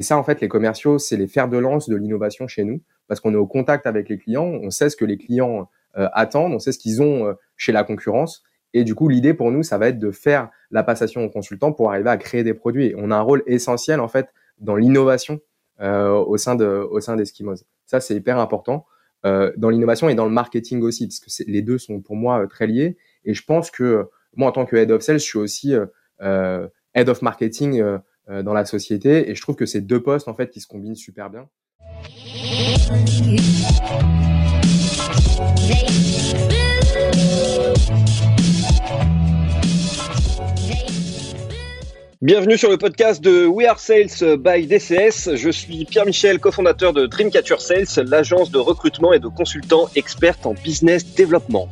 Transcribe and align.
Et 0.00 0.02
ça, 0.02 0.16
en 0.16 0.24
fait, 0.24 0.40
les 0.40 0.48
commerciaux, 0.48 0.98
c'est 0.98 1.18
les 1.18 1.26
fers 1.26 1.46
de 1.46 1.58
lance 1.58 1.88
de 1.88 1.94
l'innovation 1.94 2.48
chez 2.48 2.64
nous, 2.64 2.80
parce 3.06 3.20
qu'on 3.20 3.34
est 3.34 3.36
au 3.36 3.46
contact 3.46 3.86
avec 3.86 4.08
les 4.08 4.16
clients, 4.16 4.46
on 4.46 4.70
sait 4.70 4.88
ce 4.88 4.96
que 4.96 5.04
les 5.04 5.18
clients 5.18 5.68
euh, 5.98 6.08
attendent, 6.14 6.54
on 6.54 6.58
sait 6.58 6.72
ce 6.72 6.78
qu'ils 6.78 7.02
ont 7.02 7.26
euh, 7.26 7.34
chez 7.58 7.70
la 7.70 7.84
concurrence. 7.84 8.42
Et 8.72 8.82
du 8.82 8.94
coup, 8.94 9.08
l'idée 9.08 9.34
pour 9.34 9.52
nous, 9.52 9.62
ça 9.62 9.76
va 9.76 9.88
être 9.88 9.98
de 9.98 10.10
faire 10.10 10.48
la 10.70 10.82
passation 10.82 11.22
aux 11.22 11.28
consultants 11.28 11.72
pour 11.72 11.90
arriver 11.90 12.08
à 12.08 12.16
créer 12.16 12.42
des 12.42 12.54
produits. 12.54 12.86
Et 12.86 12.94
on 12.96 13.10
a 13.10 13.16
un 13.16 13.20
rôle 13.20 13.42
essentiel, 13.46 14.00
en 14.00 14.08
fait, 14.08 14.28
dans 14.58 14.76
l'innovation 14.76 15.40
euh, 15.82 16.12
au 16.12 16.38
sein 16.38 16.54
de, 16.54 16.66
au 16.66 17.00
sein 17.00 17.16
d'Eskimos. 17.16 17.64
Ça, 17.84 18.00
c'est 18.00 18.14
hyper 18.14 18.38
important. 18.38 18.86
Euh, 19.26 19.52
dans 19.58 19.68
l'innovation 19.68 20.08
et 20.08 20.14
dans 20.14 20.24
le 20.24 20.30
marketing 20.30 20.80
aussi, 20.80 21.08
parce 21.08 21.18
que 21.18 21.42
les 21.46 21.60
deux 21.60 21.76
sont 21.76 22.00
pour 22.00 22.16
moi 22.16 22.46
très 22.46 22.66
liés. 22.66 22.96
Et 23.26 23.34
je 23.34 23.44
pense 23.44 23.70
que 23.70 24.08
moi, 24.34 24.48
en 24.48 24.52
tant 24.52 24.64
que 24.64 24.76
head 24.76 24.90
of 24.92 25.02
sales, 25.02 25.18
je 25.18 25.24
suis 25.24 25.38
aussi 25.38 25.74
head 26.94 27.08
of 27.08 27.22
marketing 27.22 27.80
euh, 27.80 27.98
dans 28.30 28.52
la 28.52 28.64
société. 28.64 29.30
Et 29.30 29.34
je 29.34 29.42
trouve 29.42 29.56
que 29.56 29.66
c'est 29.66 29.80
deux 29.80 30.02
postes 30.02 30.28
en 30.28 30.34
fait 30.34 30.50
qui 30.50 30.60
se 30.60 30.66
combinent 30.66 30.96
super 30.96 31.30
bien. 31.30 31.48
Bienvenue 42.22 42.58
sur 42.58 42.68
le 42.68 42.76
podcast 42.76 43.24
de 43.24 43.46
We 43.46 43.66
Are 43.66 43.78
Sales 43.78 44.36
by 44.36 44.66
DCS. 44.66 45.36
Je 45.36 45.48
suis 45.48 45.86
Pierre-Michel, 45.86 46.38
cofondateur 46.38 46.92
de 46.92 47.06
Dreamcatcher 47.06 47.58
Sales, 47.60 48.06
l'agence 48.06 48.50
de 48.50 48.58
recrutement 48.58 49.14
et 49.14 49.18
de 49.18 49.28
consultants 49.28 49.88
experts 49.96 50.36
en 50.44 50.52
business 50.52 51.14
développement. 51.14 51.70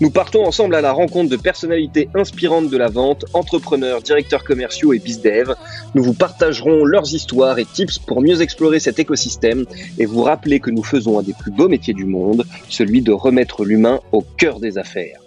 Nous 0.00 0.12
partons 0.12 0.44
ensemble 0.44 0.76
à 0.76 0.80
la 0.80 0.92
rencontre 0.92 1.28
de 1.28 1.36
personnalités 1.36 2.08
inspirantes 2.14 2.70
de 2.70 2.76
la 2.76 2.86
vente, 2.86 3.24
entrepreneurs, 3.32 4.00
directeurs 4.00 4.44
commerciaux 4.44 4.92
et 4.92 5.00
bizdev. 5.00 5.56
Nous 5.96 6.04
vous 6.04 6.14
partagerons 6.14 6.84
leurs 6.84 7.12
histoires 7.12 7.58
et 7.58 7.64
tips 7.64 7.98
pour 7.98 8.22
mieux 8.22 8.42
explorer 8.42 8.78
cet 8.78 9.00
écosystème 9.00 9.64
et 9.98 10.06
vous 10.06 10.22
rappeler 10.22 10.60
que 10.60 10.70
nous 10.70 10.84
faisons 10.84 11.18
un 11.18 11.24
des 11.24 11.34
plus 11.34 11.50
beaux 11.50 11.68
métiers 11.68 11.94
du 11.94 12.04
monde, 12.04 12.44
celui 12.68 13.02
de 13.02 13.10
remettre 13.10 13.64
l'humain 13.64 13.98
au 14.12 14.22
cœur 14.22 14.60
des 14.60 14.78
affaires. 14.78 15.20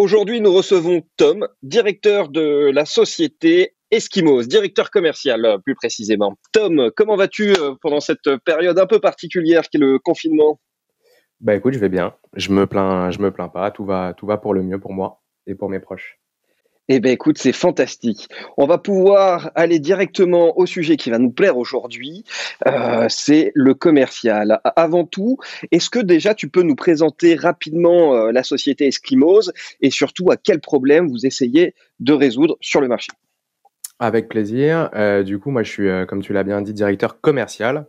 Aujourd'hui, 0.00 0.40
nous 0.40 0.50
recevons 0.50 1.02
Tom, 1.18 1.46
directeur 1.62 2.30
de 2.30 2.70
la 2.72 2.86
société 2.86 3.74
Eskimos, 3.90 4.44
directeur 4.44 4.90
commercial 4.90 5.44
euh, 5.44 5.58
plus 5.58 5.74
précisément. 5.74 6.38
Tom, 6.52 6.90
comment 6.96 7.16
vas-tu 7.16 7.50
euh, 7.50 7.74
pendant 7.82 8.00
cette 8.00 8.34
période 8.46 8.78
un 8.78 8.86
peu 8.86 8.98
particulière 8.98 9.64
qui 9.64 9.76
est 9.76 9.80
le 9.80 9.98
confinement? 9.98 10.58
Bah 11.40 11.54
écoute, 11.54 11.74
je 11.74 11.78
vais 11.78 11.90
bien. 11.90 12.14
Je 12.34 12.50
me 12.50 12.66
plains, 12.66 13.10
je 13.10 13.18
me 13.18 13.30
plains 13.30 13.50
pas. 13.50 13.70
Tout 13.70 13.84
va, 13.84 14.14
tout 14.16 14.24
va 14.24 14.38
pour 14.38 14.54
le 14.54 14.62
mieux 14.62 14.80
pour 14.80 14.94
moi 14.94 15.20
et 15.46 15.54
pour 15.54 15.68
mes 15.68 15.80
proches. 15.80 16.18
Eh 16.92 16.98
bien, 16.98 17.12
écoute, 17.12 17.38
c'est 17.38 17.52
fantastique. 17.52 18.28
On 18.56 18.66
va 18.66 18.76
pouvoir 18.76 19.52
aller 19.54 19.78
directement 19.78 20.58
au 20.58 20.66
sujet 20.66 20.96
qui 20.96 21.08
va 21.08 21.18
nous 21.18 21.30
plaire 21.30 21.56
aujourd'hui. 21.56 22.24
Euh, 22.66 23.06
c'est 23.08 23.52
le 23.54 23.74
commercial. 23.74 24.60
Avant 24.74 25.04
tout, 25.04 25.38
est-ce 25.70 25.88
que 25.88 26.00
déjà 26.00 26.34
tu 26.34 26.48
peux 26.48 26.62
nous 26.62 26.74
présenter 26.74 27.36
rapidement 27.36 28.16
euh, 28.16 28.32
la 28.32 28.42
société 28.42 28.88
Eskimos 28.88 29.52
et 29.80 29.90
surtout 29.90 30.32
à 30.32 30.36
quel 30.36 30.60
problème 30.60 31.08
vous 31.08 31.26
essayez 31.26 31.74
de 32.00 32.12
résoudre 32.12 32.56
sur 32.60 32.80
le 32.80 32.88
marché? 32.88 33.12
Avec 34.00 34.28
plaisir. 34.28 34.90
Euh, 34.94 35.22
du 35.22 35.38
coup, 35.38 35.50
moi, 35.50 35.62
je 35.62 35.70
suis, 35.70 35.88
comme 36.08 36.22
tu 36.22 36.32
l'as 36.32 36.42
bien 36.42 36.60
dit, 36.60 36.74
directeur 36.74 37.20
commercial 37.20 37.86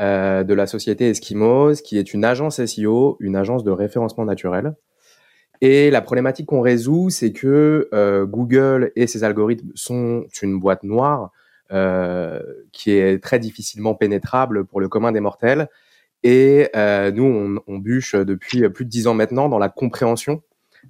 de 0.00 0.54
la 0.54 0.66
société 0.66 1.08
Eskimos, 1.08 1.74
qui 1.84 1.98
est 1.98 2.12
une 2.12 2.24
agence 2.24 2.64
SEO, 2.64 3.16
une 3.20 3.36
agence 3.36 3.62
de 3.62 3.70
référencement 3.70 4.24
naturel. 4.24 4.74
Et 5.60 5.90
la 5.90 6.02
problématique 6.02 6.46
qu'on 6.46 6.60
résout, 6.60 7.10
c'est 7.10 7.32
que 7.32 7.88
euh, 7.92 8.26
Google 8.26 8.92
et 8.96 9.06
ses 9.06 9.24
algorithmes 9.24 9.70
sont 9.74 10.26
une 10.42 10.58
boîte 10.58 10.82
noire 10.82 11.30
euh, 11.72 12.40
qui 12.72 12.90
est 12.92 13.22
très 13.22 13.38
difficilement 13.38 13.94
pénétrable 13.94 14.64
pour 14.64 14.80
le 14.80 14.88
commun 14.88 15.12
des 15.12 15.20
mortels. 15.20 15.68
Et 16.24 16.70
euh, 16.74 17.12
nous, 17.12 17.60
on, 17.66 17.78
bûche 17.78 18.14
depuis 18.14 18.68
plus 18.70 18.86
de 18.86 18.90
dix 18.90 19.06
ans 19.06 19.14
maintenant 19.14 19.50
dans 19.50 19.58
la 19.58 19.68
compréhension 19.68 20.42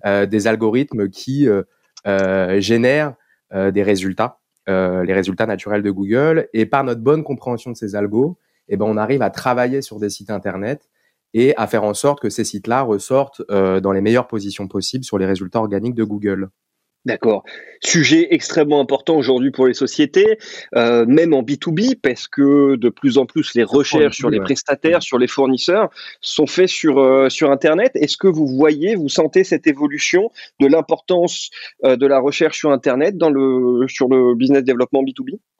euh, 0.06 0.26
des 0.26 0.46
algorithmes 0.46 1.10
qui 1.10 1.48
euh, 1.48 2.60
génèrent 2.60 3.14
des 3.52 3.82
résultats, 3.84 4.38
les 4.66 5.12
résultats 5.12 5.46
naturels 5.46 5.82
de 5.82 5.90
Google. 5.90 6.48
Et 6.54 6.66
par 6.66 6.82
notre 6.82 7.00
bonne 7.00 7.22
compréhension 7.22 7.70
de 7.70 7.76
ces 7.76 7.94
algos, 7.94 8.36
eh 8.68 8.76
ben, 8.76 8.84
on 8.84 8.96
arrive 8.96 9.22
à 9.22 9.30
travailler 9.30 9.80
sur 9.80 10.00
des 10.00 10.10
sites 10.10 10.30
internet 10.30 10.88
et 11.34 11.54
à 11.56 11.66
faire 11.66 11.84
en 11.84 11.94
sorte 11.94 12.20
que 12.20 12.30
ces 12.30 12.44
sites-là 12.44 12.82
ressortent 12.82 13.42
euh, 13.50 13.80
dans 13.80 13.92
les 13.92 14.00
meilleures 14.00 14.28
positions 14.28 14.68
possibles 14.68 15.04
sur 15.04 15.18
les 15.18 15.26
résultats 15.26 15.60
organiques 15.60 15.94
de 15.94 16.04
Google. 16.04 16.48
D'accord. 17.04 17.44
Sujet 17.82 18.28
extrêmement 18.30 18.80
important 18.80 19.14
aujourd'hui 19.16 19.50
pour 19.50 19.66
les 19.66 19.74
sociétés, 19.74 20.38
euh, 20.74 21.04
même 21.04 21.34
en 21.34 21.42
B2B, 21.42 21.96
parce 22.00 22.28
que 22.28 22.76
de 22.76 22.88
plus 22.88 23.18
en 23.18 23.26
plus 23.26 23.54
les 23.54 23.62
recherches 23.62 24.16
sur 24.16 24.30
les 24.30 24.40
prestataires, 24.40 25.02
sur 25.02 25.18
les 25.18 25.26
fournisseurs 25.26 25.90
sont 26.22 26.46
faites 26.46 26.70
sur, 26.70 26.98
euh, 26.98 27.28
sur 27.28 27.50
Internet. 27.50 27.92
Est-ce 27.94 28.16
que 28.16 28.28
vous 28.28 28.46
voyez, 28.46 28.94
vous 28.94 29.10
sentez 29.10 29.44
cette 29.44 29.66
évolution 29.66 30.30
de 30.60 30.66
l'importance 30.66 31.50
euh, 31.84 31.96
de 31.96 32.06
la 32.06 32.20
recherche 32.20 32.56
sur 32.56 32.70
Internet 32.70 33.18
dans 33.18 33.30
le, 33.30 33.86
sur 33.86 34.08
le 34.08 34.34
business 34.34 34.64
développement 34.64 35.02
B2B 35.02 35.34
euh, 35.34 35.36
euh, 35.36 35.53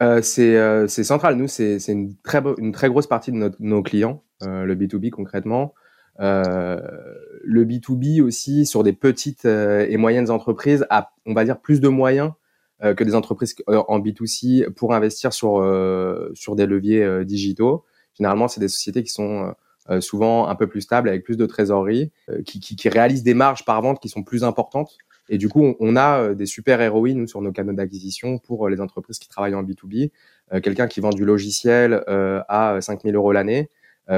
c'est 0.00 0.88
central. 0.88 1.36
Nous, 1.36 1.48
c'est 1.48 1.78
une 1.88 2.14
très, 2.22 2.88
grosse 2.88 3.06
partie 3.06 3.32
de 3.32 3.52
nos 3.58 3.82
clients, 3.82 4.22
euh, 4.42 4.64
le 4.64 4.74
B2B 4.74 5.10
concrètement. 5.10 5.74
le 6.18 7.64
B2B 7.64 8.22
aussi, 8.22 8.66
sur 8.66 8.82
des 8.82 8.92
petites 8.92 9.44
et 9.44 9.96
moyennes 9.96 10.30
entreprises, 10.30 10.86
a, 10.90 11.12
on 11.26 11.34
va 11.34 11.44
dire, 11.44 11.60
plus 11.60 11.80
de 11.80 11.88
moyens 11.88 12.32
que 12.80 13.04
des 13.04 13.14
entreprises 13.14 13.54
en 13.68 14.00
B2C 14.00 14.70
pour 14.70 14.92
investir 14.92 15.32
sur, 15.32 15.60
des 15.60 16.66
leviers 16.66 17.24
digitaux. 17.24 17.84
Généralement, 18.14 18.48
c'est 18.48 18.60
des 18.60 18.68
sociétés 18.68 19.02
qui 19.02 19.12
sont 19.12 19.54
souvent 20.00 20.48
un 20.48 20.54
peu 20.54 20.66
plus 20.66 20.80
stables, 20.80 21.08
avec 21.08 21.24
plus 21.24 21.36
de 21.36 21.46
trésorerie, 21.46 22.12
qui, 22.44 22.60
qui, 22.60 22.76
qui 22.76 22.88
réalisent 22.88 23.22
des 23.22 23.34
marges 23.34 23.64
par 23.64 23.80
vente 23.82 24.00
qui 24.00 24.08
sont 24.08 24.22
plus 24.22 24.44
importantes 24.44 24.98
et 25.28 25.38
du 25.38 25.48
coup, 25.48 25.74
on, 25.78 25.96
a 25.96 26.20
euh, 26.20 26.34
des 26.34 26.46
super 26.46 26.80
héroïnes 26.80 27.26
sur 27.26 27.40
nos 27.40 27.52
canaux 27.52 27.72
d'acquisition 27.72 28.38
pour 28.38 28.66
euh, 28.66 28.70
les 28.70 28.80
entreprises 28.80 29.18
qui 29.18 29.28
travaillent 29.28 29.54
en 29.54 29.62
B2B. 29.62 30.10
Euh, 30.52 30.60
quelqu'un 30.60 30.88
qui 30.88 31.00
vend 31.00 31.10
du 31.10 31.24
logiciel 31.24 32.02
à 32.06 32.78
5000 32.80 33.14
euros 33.14 33.32
l'année, 33.32 33.70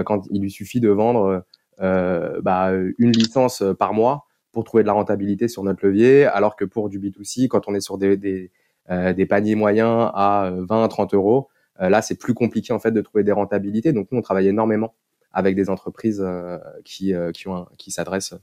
quand 0.07 0.27
il 0.31 0.41
lui 0.41 0.51
suffit 0.51 0.81
de 0.81 0.89
vendre 0.89 1.45
bah, 1.79 2.73
une 2.99 3.13
licence 3.13 3.63
par 3.79 3.93
mois 3.93 4.27
pour 4.51 4.65
trouver 4.65 4.83
de 4.83 4.87
la 4.87 4.95
rentabilité 4.95 5.47
sur 5.47 5.63
notre 5.63 5.87
levier, 5.87 6.25
alors 6.25 6.57
que 6.57 6.65
pour 6.65 6.89
du 6.89 6.99
B2C, 6.99 7.49
quand 7.49 7.69
on 7.69 7.75
est 7.75 7.81
sur 7.81 7.99
des, 7.99 8.17
des, 8.17 8.51
des 8.89 9.27
paniers 9.27 9.55
moyens 9.55 10.11
à 10.15 10.53
20, 10.57 10.89
30 10.89 11.15
euros, 11.15 11.49
là, 11.79 12.01
c'est 12.03 12.19
plus 12.19 12.35
compliqué 12.35 12.73
en 12.73 12.79
fait 12.79 12.93
de 12.93 13.01
trouver 13.01 13.25
des 13.25 13.33
rentabilités. 13.33 13.93
Donc 13.93 14.09
nous, 14.11 14.19
on 14.19 14.23
travaille 14.23 14.49
énormément 14.49 14.95
avec 15.33 15.55
des 15.55 15.69
entreprises 15.69 16.25
qui, 16.85 17.13
qui, 17.35 17.49
ont 17.49 17.67
qui 17.77 17.91
s'adressent 17.91 18.35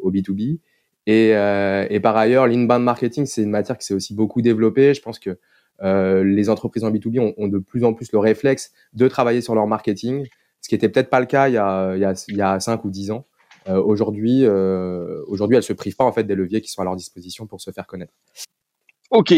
au 0.00 0.10
B2B. 0.10 0.58
Et, 1.06 1.34
euh, 1.34 1.86
et 1.90 2.00
par 2.00 2.16
ailleurs, 2.16 2.46
l'inbound 2.46 2.82
marketing, 2.82 3.26
c'est 3.26 3.42
une 3.42 3.50
matière 3.50 3.76
qui 3.76 3.86
s'est 3.86 3.94
aussi 3.94 4.14
beaucoup 4.14 4.42
développée. 4.42 4.94
Je 4.94 5.02
pense 5.02 5.18
que 5.18 5.38
euh, 5.82 6.24
les 6.24 6.48
entreprises 6.48 6.84
en 6.84 6.90
B2B 6.90 7.34
ont, 7.36 7.48
de 7.48 7.58
plus 7.58 7.84
en 7.84 7.94
plus 7.94 8.12
le 8.12 8.18
réflexe 8.18 8.72
de 8.92 9.08
travailler 9.08 9.40
sur 9.40 9.54
leur 9.54 9.66
marketing, 9.66 10.26
ce 10.60 10.68
qui 10.68 10.74
était 10.74 10.88
peut-être 10.88 11.10
pas 11.10 11.20
le 11.20 11.26
cas 11.26 11.48
il 11.48 11.54
y 11.54 11.58
a, 11.58 11.94
il 11.96 12.00
y 12.00 12.04
a, 12.04 12.24
il 12.28 12.36
y 12.36 12.42
a 12.42 12.60
5 12.60 12.84
ou 12.84 12.90
10 12.90 13.10
ans. 13.10 13.26
Euh, 13.68 13.82
aujourd'hui, 13.82 14.44
euh, 14.44 15.22
aujourd'hui, 15.26 15.56
elles 15.56 15.62
se 15.62 15.72
privent 15.72 15.96
pas 15.96 16.04
en 16.04 16.12
fait 16.12 16.24
des 16.24 16.34
leviers 16.34 16.60
qui 16.60 16.70
sont 16.70 16.82
à 16.82 16.84
leur 16.84 16.96
disposition 16.96 17.46
pour 17.46 17.60
se 17.60 17.70
faire 17.70 17.86
connaître. 17.86 18.12
Ok. 19.10 19.34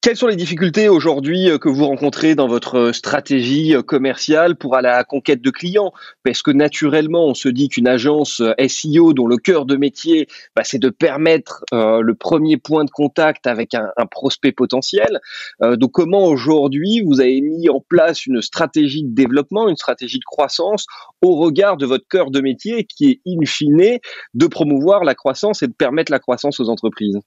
Quelles 0.00 0.16
sont 0.16 0.28
les 0.28 0.36
difficultés 0.36 0.88
aujourd'hui 0.88 1.50
euh, 1.50 1.58
que 1.58 1.68
vous 1.68 1.84
rencontrez 1.84 2.34
dans 2.34 2.46
votre 2.46 2.76
euh, 2.76 2.92
stratégie 2.94 3.74
euh, 3.74 3.82
commerciale 3.82 4.56
pour 4.56 4.76
la 4.76 5.04
conquête 5.04 5.42
de 5.42 5.50
clients? 5.50 5.92
Parce 6.22 6.40
que 6.40 6.50
naturellement, 6.50 7.26
on 7.26 7.34
se 7.34 7.50
dit 7.50 7.68
qu'une 7.68 7.86
agence 7.86 8.42
SEO 8.66 9.12
dont 9.12 9.26
le 9.26 9.36
cœur 9.36 9.66
de 9.66 9.76
métier, 9.76 10.26
bah, 10.56 10.62
c'est 10.64 10.78
de 10.78 10.88
permettre 10.88 11.64
le 11.72 12.14
premier 12.14 12.56
point 12.56 12.84
de 12.84 12.90
contact 12.90 13.46
avec 13.46 13.74
un, 13.74 13.90
prospect 14.10 14.52
potentiel. 14.52 15.20
donc 15.60 15.92
comment 15.92 16.26
aujourd'hui 16.26 17.02
vous 17.04 17.20
avez 17.20 17.40
mis 17.40 17.68
en 17.68 17.80
place 17.80 18.26
une 18.26 18.40
stratégie 18.40 19.02
de 19.02 19.14
développement, 19.14 19.68
une 19.68 19.76
stratégie 19.76 20.18
de 20.18 20.24
croissance 20.24 20.86
au 21.22 21.36
regard 21.36 21.76
de 21.76 21.86
votre 21.86 22.06
cœur 22.08 22.30
de 22.30 22.40
métier 22.40 22.84
qui 22.84 23.10
est 23.10 23.20
in 23.26 23.44
fine 23.44 23.98
de 24.34 24.46
promouvoir 24.46 25.04
la 25.04 25.14
croissance 25.14 25.62
et 25.62 25.66
de 25.66 25.74
permettre 25.74 26.12
la 26.12 26.18
croissance 26.18 26.60
aux 26.60 26.68
entreprises? 26.68 27.18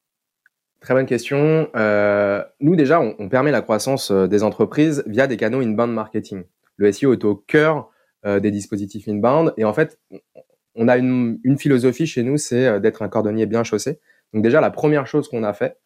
Très 0.80 0.94
bonne 0.94 1.08
question. 1.08 1.70
Euh, 1.76 2.44
nous, 2.60 2.76
déjà, 2.76 3.02
on, 3.02 3.30
permet 3.30 3.52
la 3.52 3.62
croissance 3.62 4.12
euh, 4.12 4.28
des 4.28 4.44
entreprises 4.44 5.04
via 5.08 5.26
des 5.26 5.36
canaux 5.36 5.62
inbound 5.62 5.92
marketing. 5.92 6.44
Le 6.76 6.92
SEO 6.92 7.14
est 7.14 7.26
au 7.26 7.36
cœur 7.36 7.90
euh, 8.26 8.40
des 8.40 8.52
dispositifs 8.52 9.08
inbound. 9.08 9.54
Et 9.58 9.66
en 9.66 9.74
fait, 9.74 10.00
on 10.76 10.88
a 10.88 10.98
une, 10.98 11.40
philosophie 11.58 12.06
chez 12.06 12.22
nous, 12.22 12.38
c'est 12.38 12.80
d'être 12.80 13.02
un 13.02 13.10
cordonnier 13.10 13.48
bien 13.48 13.64
chaussé. 13.64 14.00
Donc 14.34 14.44
déjà, 14.44 14.62
la 14.62 14.70
première 14.70 15.08
chose 15.08 15.28
qu'on 15.28 15.44
a 15.44 15.54
fait, 15.54 15.78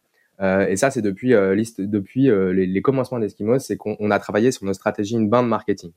et 0.42 0.76
ça, 0.76 0.90
c'est 0.90 1.04
depuis, 1.04 1.36
les, 1.36 2.66
les, 2.66 2.82
commencements 2.82 3.20
d'Eskimos, 3.20 3.60
c'est 3.60 3.78
qu'on 3.78 4.10
a 4.10 4.20
travaillé 4.20 4.52
sur 4.52 4.66
nos 4.66 4.74
stratégies 4.74 5.16
inbound 5.16 5.48
marketing. 5.48 5.92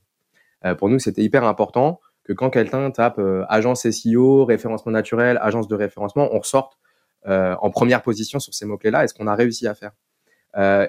pour 0.76 0.91
nous, 0.91 0.99
c'était 0.99 1.23
hyper 1.23 1.44
important 1.44 1.99
que 2.25 2.35
quand 2.35 2.50
quelqu'un 2.50 2.91
tape 2.91 3.19
agence 3.49 3.88
SEO, 3.88 4.44
référencement 4.44 4.93
naturel, 4.93 5.38
agence 5.41 5.67
de 5.67 5.75
référencement, 5.75 6.29
on 6.32 6.38
ressorte 6.38 6.79
en 7.26 7.70
première 7.70 8.02
position 8.02 8.38
sur 8.38 8.54
ces 8.54 8.66
mots-clés-là 8.66 9.04
et 9.04 9.08
ce 9.08 9.14
qu'on 9.14 9.26
a 9.26 9.34
réussi 9.34 9.66
à 9.66 9.74
faire. 9.74 9.92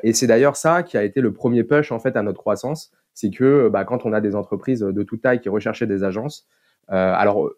et 0.03 0.13
c'est 0.13 0.27
d'ailleurs 0.27 0.55
ça 0.55 0.83
qui 0.83 0.97
a 0.97 1.03
été 1.03 1.21
le 1.21 1.33
premier 1.33 1.63
push 1.63 1.91
en 1.91 1.99
fait 1.99 2.15
à 2.15 2.21
notre 2.21 2.39
croissance, 2.39 2.91
c'est 3.13 3.29
que 3.29 3.69
bah, 3.69 3.85
quand 3.85 4.05
on 4.05 4.13
a 4.13 4.21
des 4.21 4.35
entreprises 4.35 4.81
de 4.81 5.03
toute 5.03 5.21
taille 5.21 5.39
qui 5.39 5.49
recherchaient 5.49 5.87
des 5.87 6.03
agences, 6.03 6.47
alors 6.87 7.49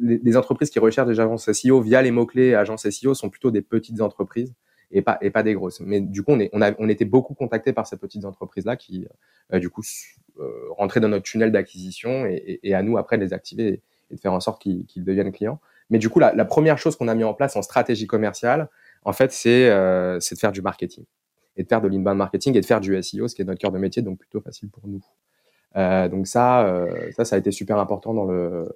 les, 0.00 0.36
entreprises 0.36 0.70
qui 0.70 0.78
recherchent 0.78 1.08
des 1.08 1.20
agences 1.20 1.50
SEO 1.50 1.80
via 1.80 2.02
les 2.02 2.10
mots 2.10 2.26
clés 2.26 2.54
agences 2.54 2.88
SEO 2.88 3.14
sont 3.14 3.30
plutôt 3.30 3.50
des 3.50 3.62
petites 3.62 4.00
entreprises 4.00 4.54
et 4.90 5.02
pas 5.02 5.18
et 5.20 5.30
pas 5.30 5.42
des 5.42 5.54
grosses. 5.54 5.80
Mais 5.80 6.00
du 6.00 6.22
coup, 6.22 6.32
on 6.32 6.40
est 6.40 6.50
on 6.52 6.62
a 6.62 6.72
on 6.78 6.88
était 6.88 7.04
beaucoup 7.04 7.34
contactés 7.34 7.72
par 7.72 7.86
ces 7.86 7.96
petites 7.96 8.24
entreprises 8.24 8.64
là 8.64 8.76
qui 8.76 9.06
du 9.52 9.70
coup 9.70 9.82
rentraient 10.70 11.00
dans 11.00 11.08
notre 11.08 11.24
tunnel 11.24 11.52
d'acquisition 11.52 12.26
et, 12.26 12.60
et, 12.62 12.74
à 12.74 12.82
nous 12.82 12.96
après 12.96 13.18
de 13.18 13.24
les 13.24 13.32
activer 13.32 13.82
et, 14.10 14.14
de 14.14 14.20
faire 14.20 14.32
en 14.32 14.40
sorte 14.40 14.62
qu'ils 14.62 15.04
deviennent 15.04 15.32
clients. 15.32 15.60
Mais 15.90 15.98
du 15.98 16.08
coup, 16.08 16.18
la, 16.18 16.44
première 16.44 16.78
chose 16.78 16.96
qu'on 16.96 17.08
a 17.08 17.14
mis 17.14 17.24
en 17.24 17.34
place 17.34 17.56
en 17.56 17.62
stratégie 17.62 18.06
commerciale, 18.06 18.68
en 19.04 19.12
fait, 19.12 19.32
c'est 19.32 19.70
euh, 19.70 20.18
de 20.18 20.38
faire 20.38 20.52
du 20.52 20.62
marketing 20.62 21.04
et 21.56 21.62
de 21.62 21.68
faire 21.68 21.80
de 21.80 21.88
l'inbound 21.88 22.18
marketing 22.18 22.56
et 22.56 22.60
de 22.60 22.66
faire 22.66 22.80
du 22.80 23.00
SEO, 23.02 23.28
ce 23.28 23.34
qui 23.34 23.42
est 23.42 23.44
notre 23.44 23.60
cœur 23.60 23.72
de 23.72 23.78
métier, 23.78 24.02
donc 24.02 24.18
plutôt 24.18 24.40
facile 24.40 24.68
pour 24.68 24.86
nous. 24.86 25.00
Euh, 25.76 26.08
donc 26.08 26.26
ça, 26.26 26.66
euh, 26.66 27.10
ça, 27.16 27.24
ça 27.24 27.36
a 27.36 27.38
été 27.38 27.50
super 27.50 27.78
important 27.78 28.14
dans 28.14 28.66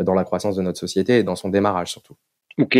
dans 0.00 0.14
la 0.14 0.24
croissance 0.24 0.56
de 0.56 0.62
notre 0.62 0.78
société 0.78 1.18
et 1.18 1.22
dans 1.22 1.36
son 1.36 1.50
démarrage 1.50 1.90
surtout. 1.90 2.16
Ok. 2.58 2.78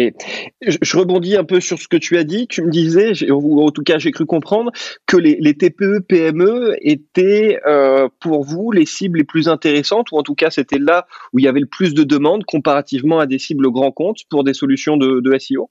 Je, 0.61 0.97
rebondis 0.97 1.37
un 1.37 1.45
peu 1.45 1.61
sur 1.61 1.79
ce 1.79 1.89
que 1.89 1.97
tu 1.97 2.19
as 2.19 2.25
dit. 2.25 2.47
Tu 2.47 2.63
me 2.63 2.71
disais, 2.71 3.31
ou 3.31 3.63
en 3.63 3.71
tout 3.71 3.83
cas 3.83 3.99
j'ai 3.99 4.11
cru 4.11 4.27
comprendre, 4.27 4.71
que 5.07 5.17
les, 5.17 5.55
TPE, 5.55 6.01
PME 6.07 6.77
étaient 6.81 7.59
euh, 7.67 8.09
pour 8.21 8.45
vous 8.45 8.71
les 8.71 8.87
cibles 8.87 9.19
les 9.19 9.25
plus 9.25 9.49
intéressantes, 9.49 10.13
ou 10.13 10.19
en 10.19 10.23
tout 10.23 10.35
cas 10.35 10.51
c'était 10.51 10.79
là 10.79 11.07
où 11.33 11.39
il 11.39 11.45
y 11.45 11.49
avait 11.49 11.61
le 11.61 11.67
plus 11.67 11.95
de 11.95 12.05
demandes 12.05 12.45
comparativement 12.45 13.19
à 13.19 13.27
des 13.27 13.39
cibles 13.39 13.71
grands 13.71 13.93
comptes 13.93 14.21
pour 14.29 14.45
des 14.45 14.55
solutions 14.55 14.97
de, 14.97 15.39
SEO 15.39 15.71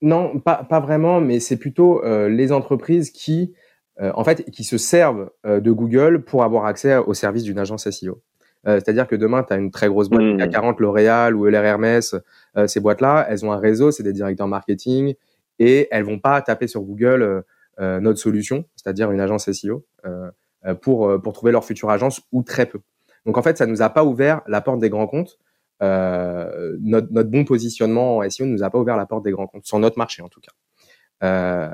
Non, 0.00 0.40
pas, 0.40 0.64
pas 0.64 0.80
vraiment, 0.80 1.20
mais 1.20 1.40
c'est 1.40 1.58
plutôt 1.58 2.02
euh, 2.04 2.28
les 2.28 2.52
entreprises 2.52 3.10
qui, 3.10 3.52
euh, 4.00 4.10
en 4.14 4.24
fait, 4.24 4.50
qui 4.50 4.64
se 4.64 4.78
servent 4.78 5.30
de 5.44 5.70
Google 5.70 6.24
pour 6.24 6.44
avoir 6.44 6.64
accès 6.64 6.96
au 6.96 7.12
service 7.12 7.42
d'une 7.42 7.58
agence 7.58 7.88
SEO. 7.90 8.22
Euh, 8.66 8.76
c'est-à-dire 8.76 9.06
que 9.06 9.16
demain, 9.16 9.44
tu 9.44 9.52
as 9.52 9.56
une 9.56 9.70
très 9.70 9.88
grosse 9.88 10.08
boîte, 10.08 10.22
il 10.22 10.38
y 10.38 10.42
a 10.42 10.48
40 10.48 10.80
L'Oréal 10.80 11.36
ou 11.36 11.46
LR 11.46 11.64
Hermès, 11.64 12.14
euh, 12.56 12.66
ces 12.66 12.80
boîtes-là, 12.80 13.26
elles 13.28 13.44
ont 13.44 13.52
un 13.52 13.58
réseau, 13.58 13.90
c'est 13.90 14.02
des 14.02 14.12
directeurs 14.12 14.48
marketing, 14.48 15.14
et 15.58 15.88
elles 15.90 16.04
vont 16.04 16.18
pas 16.18 16.42
taper 16.42 16.66
sur 16.66 16.82
Google 16.82 17.44
euh, 17.80 18.00
notre 18.00 18.18
solution, 18.18 18.64
c'est-à-dire 18.74 19.10
une 19.12 19.20
agence 19.20 19.50
SEO, 19.50 19.84
pour, 20.82 21.22
pour 21.22 21.32
trouver 21.32 21.52
leur 21.52 21.64
future 21.64 21.90
agence, 21.90 22.20
ou 22.32 22.42
très 22.42 22.66
peu. 22.66 22.80
Donc 23.26 23.36
en 23.36 23.42
fait, 23.42 23.58
ça 23.58 23.66
nous 23.66 23.82
a 23.82 23.90
pas 23.90 24.04
ouvert 24.04 24.42
la 24.46 24.60
porte 24.60 24.80
des 24.80 24.90
grands 24.90 25.06
comptes. 25.06 25.38
Euh, 25.80 26.76
notre, 26.80 27.12
notre, 27.12 27.30
bon 27.30 27.44
positionnement 27.44 28.16
en 28.16 28.30
SEO 28.30 28.46
ne 28.46 28.52
nous 28.52 28.64
a 28.64 28.70
pas 28.70 28.78
ouvert 28.78 28.96
la 28.96 29.06
porte 29.06 29.24
des 29.24 29.30
grands 29.30 29.46
comptes, 29.46 29.64
sur 29.64 29.78
notre 29.78 29.98
marché 29.98 30.22
en 30.22 30.28
tout 30.28 30.40
cas. 30.40 30.50
Euh, 31.22 31.70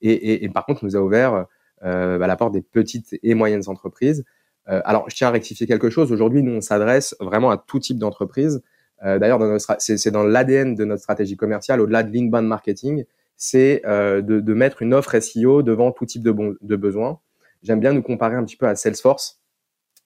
et, 0.00 0.12
et, 0.12 0.44
et, 0.44 0.48
par 0.48 0.64
contre, 0.64 0.84
nous 0.84 0.96
a 0.96 1.00
ouvert 1.00 1.46
euh, 1.84 2.18
bah, 2.18 2.26
la 2.26 2.36
porte 2.36 2.52
des 2.52 2.62
petites 2.62 3.18
et 3.22 3.34
moyennes 3.34 3.64
entreprises 3.66 4.24
alors, 4.66 5.10
je 5.10 5.16
tiens 5.16 5.28
à 5.28 5.30
rectifier 5.32 5.66
quelque 5.66 5.90
chose. 5.90 6.12
Aujourd'hui, 6.12 6.42
nous, 6.42 6.52
on 6.52 6.60
s'adresse 6.60 7.16
vraiment 7.20 7.50
à 7.50 7.56
tout 7.58 7.80
type 7.80 7.98
d'entreprise. 7.98 8.62
Euh, 9.04 9.18
D'ailleurs, 9.18 9.40
c'est 9.78 10.10
dans 10.10 10.22
l'ADN 10.22 10.74
de 10.74 10.84
notre 10.84 11.02
stratégie 11.02 11.36
commerciale, 11.36 11.80
au-delà 11.80 12.02
de 12.02 12.12
l'inbound 12.12 12.46
marketing, 12.46 13.04
c'est 13.36 13.82
euh, 13.84 14.20
de, 14.22 14.40
de, 14.40 14.54
mettre 14.54 14.82
une 14.82 14.94
offre 14.94 15.18
SEO 15.18 15.62
devant 15.62 15.90
tout 15.90 16.06
type 16.06 16.22
de, 16.22 16.30
bon, 16.30 16.54
de 16.60 16.76
besoins. 16.76 17.18
J'aime 17.62 17.80
bien 17.80 17.92
nous 17.92 18.02
comparer 18.02 18.36
un 18.36 18.44
petit 18.44 18.56
peu 18.56 18.66
à 18.66 18.76
Salesforce, 18.76 19.40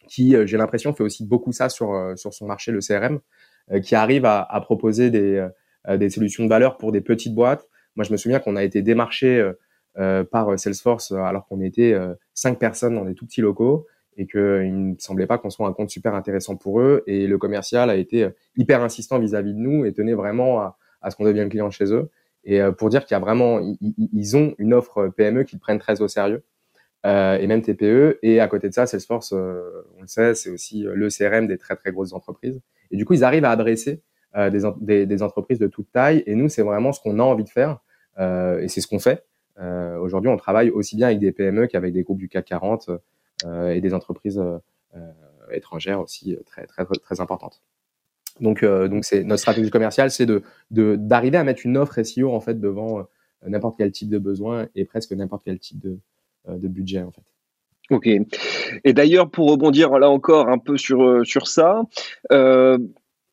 qui, 0.09 0.35
euh, 0.35 0.47
j'ai 0.47 0.57
l'impression, 0.57 0.95
fait 0.95 1.03
aussi 1.03 1.27
beaucoup 1.27 1.53
ça 1.53 1.69
sur, 1.69 1.93
euh, 1.93 2.17
sur 2.17 2.33
son 2.33 2.47
marché, 2.47 2.73
le 2.73 2.81
CRM, 2.81 3.21
euh, 3.73 3.81
qui 3.81 3.95
arrive 3.95 4.25
à, 4.25 4.41
à 4.43 4.61
proposer 4.61 5.11
des, 5.11 5.47
des 5.89 6.11
solutions 6.11 6.45
de 6.45 6.49
valeur 6.49 6.79
pour 6.79 6.93
des 6.93 7.01
petites 7.01 7.35
boîtes. 7.35 7.69
Moi, 7.97 8.05
je 8.05 8.13
me 8.13 8.17
souviens 8.17 8.41
qu'on 8.41 8.57
a 8.57 8.65
été 8.65 8.83
démarché 8.83 9.53
par 10.31 10.59
Salesforce 10.59 11.13
alors 11.13 11.47
qu'on 11.47 11.61
était 11.61 11.97
cinq 12.35 12.59
personnes 12.59 12.97
dans 12.97 13.05
des 13.05 13.15
tout 13.15 13.25
petits 13.25 13.41
locaux 13.41 13.87
et 14.17 14.27
qu'il 14.27 14.91
ne 14.91 14.95
semblait 14.99 15.27
pas 15.27 15.39
qu'on 15.39 15.51
soit 15.51 15.67
un 15.69 15.73
compte 15.73 15.91
super 15.91 16.15
intéressant 16.15 16.57
pour 16.57 16.81
eux. 16.81 17.03
Et 17.07 17.27
le 17.27 17.39
commercial 17.39 17.91
a 17.91 17.97
été 17.97 18.25
euh, 18.25 18.31
hyper 18.57 18.83
insistant 18.83 19.19
vis-à-vis 19.19 19.53
de 19.53 19.59
nous 19.59 19.85
et 19.85 19.93
tenait 19.93 20.15
vraiment 20.15 20.61
à, 20.61 20.77
ce 21.11 21.17
qu'on 21.17 21.25
devienne 21.25 21.49
client 21.49 21.71
chez 21.71 21.93
eux. 21.93 22.11
Et 22.45 22.61
euh, 22.61 22.73
pour 22.73 22.89
dire 22.89 23.05
qu'il 23.05 23.15
y 23.15 23.17
a 23.17 23.21
vraiment, 23.21 23.61
ils, 23.81 24.37
ont 24.37 24.55
une 24.59 24.73
offre 24.73 25.09
PME 25.09 25.45
qu'ils 25.45 25.59
prennent 25.59 25.79
très 25.79 26.01
au 26.01 26.09
sérieux, 26.09 26.45
euh, 27.05 27.37
et 27.39 27.47
même 27.47 27.63
TPE. 27.63 28.19
Et 28.23 28.41
à 28.41 28.49
côté 28.49 28.69
de 28.69 28.75
ça, 28.75 28.87
Salesforce, 28.87 29.33
euh, 29.33 29.85
on 29.99 30.03
le 30.03 30.07
sait, 30.07 30.35
c'est 30.35 30.51
aussi 30.51 30.83
le 30.83 31.09
CRM 31.09 31.47
des 31.47 31.59
très 31.59 31.77
très 31.77 31.93
grosses 31.93 32.13
entreprises. 32.13 32.61
Et 32.91 32.97
du 32.97 33.05
coup, 33.05 33.15
ils 33.15 33.25
arrivent 33.25 33.45
à 33.45 33.51
adresser 33.51 34.03
des, 34.51 35.07
des, 35.07 35.23
entreprises 35.23 35.59
de 35.59 35.67
toute 35.67 35.91
taille. 35.91 36.23
Et 36.27 36.35
nous, 36.35 36.51
c'est 36.51 36.63
vraiment 36.63 36.93
ce 36.93 37.01
qu'on 37.01 37.19
a 37.21 37.23
envie 37.23 37.45
de 37.45 37.49
faire, 37.49 37.81
et 38.19 38.69
c'est 38.69 38.83
ce 38.83 38.87
qu'on 38.87 38.99
fait. 38.99 39.25
Aujourd'hui, 40.01 40.31
on 40.31 40.37
travaille 40.37 40.71
aussi 40.71 40.95
bien 40.95 41.07
avec 41.07 41.19
des 41.19 41.33
PME 41.33 41.67
qu'avec 41.67 41.93
des 41.93 42.03
groupes 42.03 42.19
du 42.19 42.29
CAC 42.29 42.45
40 42.45 42.89
euh, 42.89 42.99
et 43.45 43.81
des 43.81 43.95
entreprises 43.95 44.39
euh, 44.39 44.59
euh, 44.97 45.13
étrangères 45.51 46.01
aussi 46.01 46.37
très, 46.47 46.67
très, 46.67 46.85
très 46.85 47.21
importantes. 47.21 47.63
Donc, 48.41 48.63
donc 48.65 49.05
notre 49.13 49.41
stratégie 49.41 49.71
commerciale, 49.71 50.11
c'est 50.11 50.27
de 50.27 50.43
d'arriver 50.71 51.39
à 51.39 51.45
mettre 51.45 51.65
une 51.65 51.79
offre 51.79 52.03
SEO 52.03 52.33
en 52.33 52.41
fait 52.41 52.61
devant 52.61 53.07
n'importe 53.47 53.77
quel 53.79 53.93
type 53.93 54.11
de 54.11 54.19
besoin 54.19 54.67
et 54.75 54.85
presque 54.85 55.13
n'importe 55.13 55.45
quel 55.45 55.59
type 55.59 55.79
de, 55.79 55.99
de 56.47 56.69
budget 56.69 57.03
en 57.03 57.13
fait. 57.13 57.23
Ok. 57.91 58.09
Et 58.85 58.93
d'ailleurs, 58.93 59.31
pour 59.31 59.49
rebondir 59.51 59.99
là 59.99 60.11
encore 60.11 60.49
un 60.49 60.59
peu 60.59 60.77
sur 60.77 61.25
sur 61.25 61.47
ça, 61.47 61.83
euh, 62.33 62.79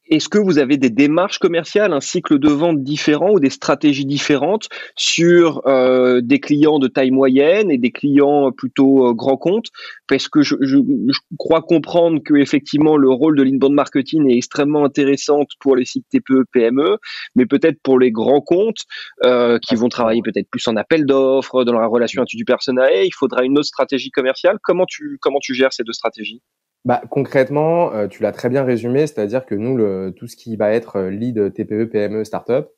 est-ce 0.10 0.28
que 0.28 0.38
vous 0.38 0.58
avez 0.58 0.78
des 0.78 0.90
démarches 0.90 1.40
commerciales, 1.40 1.94
un 1.94 2.02
cycle 2.02 2.38
de 2.38 2.50
vente 2.50 2.84
différent 2.84 3.32
ou 3.32 3.40
des 3.40 3.50
stratégies 3.50 4.06
différentes 4.06 4.68
sur 4.96 5.66
euh, 5.66 6.20
des 6.22 6.40
clients 6.40 6.80
de 6.80 6.88
taille 6.88 7.12
moyenne 7.12 7.72
et 7.72 7.78
des 7.78 7.92
clients 7.92 8.52
plutôt 8.52 9.08
euh, 9.08 9.14
grands 9.14 9.38
comptes? 9.38 9.68
Parce 10.08 10.28
que 10.28 10.42
je, 10.42 10.56
crois 11.38 11.62
comprendre 11.62 12.22
que 12.24 12.36
effectivement 12.36 12.98
le 12.98 13.10
rôle 13.10 13.38
de 13.38 13.44
l'inbound 13.44 13.74
marketing 13.74 14.30
est 14.30 14.38
extrêmement 14.38 14.84
intéressant 14.84 15.46
pour 15.60 15.76
les 15.76 15.86
sites 15.86 16.06
TPE, 16.10 16.44
PME, 16.52 16.98
mais 17.36 17.46
peut-être 17.46 17.80
pour 17.82 17.98
les 17.98 18.12
grands 18.12 18.42
comptes 18.42 18.84
euh, 19.26 19.58
qui 19.60 19.76
vont 19.76 19.90
travailler 19.90 20.22
peut-être 20.22 20.50
plus 20.50 20.68
en 20.68 20.76
appel 20.76 21.06
d'offres, 21.06 21.64
dans 21.64 21.80
la 21.80 21.88
relation 21.88 22.24
du 22.28 22.46
personnel, 22.46 23.06
il 23.06 23.14
faudra 23.14 23.44
une 23.44 23.58
autre 23.58 23.68
stratégie 23.68 24.12
commerciale. 24.12 24.58
Comment 24.62 24.86
tu 24.86 25.18
comment 25.22 25.40
tu 25.42 25.54
gères 25.54 25.74
ces 25.74 25.84
deux 25.84 25.94
stratégies? 25.94 26.42
Bah, 26.86 27.02
concrètement, 27.10 27.94
euh, 27.94 28.08
tu 28.08 28.24
l'as 28.24 28.32
très 28.32 28.50
bien 28.50 28.64
résumé, 28.64 29.08
c'est-à-dire 29.08 29.46
que 29.46 29.56
nous, 29.56 29.78
le, 29.78 30.14
tout 30.16 30.28
ce 30.28 30.36
qui 30.36 30.56
va 30.58 30.72
être 30.72 30.98
euh, 30.98 31.10
lead 31.10 31.54
TPE, 31.54 31.86
PME, 31.86 32.26
startup, 32.26 32.70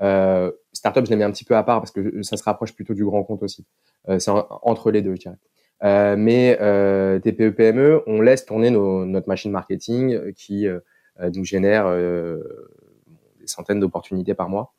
euh, 0.00 0.52
startup, 0.72 1.04
je 1.04 1.10
l'ai 1.10 1.16
mis 1.16 1.24
un 1.24 1.30
petit 1.30 1.44
peu 1.44 1.56
à 1.56 1.62
part 1.62 1.80
parce 1.80 1.90
que 1.90 2.22
ça 2.22 2.36
se 2.36 2.44
rapproche 2.44 2.74
plutôt 2.74 2.94
du 2.94 3.04
grand 3.04 3.24
compte 3.24 3.42
aussi. 3.42 3.66
Euh, 4.08 4.18
c'est 4.18 4.30
entre 4.30 4.90
les 4.90 5.02
deux, 5.02 5.14
je 5.14 5.20
dirais. 5.20 5.36
Euh, 5.84 6.16
mais 6.16 6.58
euh, 6.60 7.18
TPE, 7.18 7.50
PME, 7.50 8.02
on 8.06 8.20
laisse 8.20 8.44
tourner 8.44 8.70
notre 8.70 9.28
machine 9.28 9.50
marketing 9.50 10.32
qui 10.32 10.66
nous 11.20 11.44
génère 11.44 11.90
des 11.90 13.46
centaines 13.46 13.80
d'opportunités 13.80 14.34
par 14.34 14.48
mois 14.48 14.72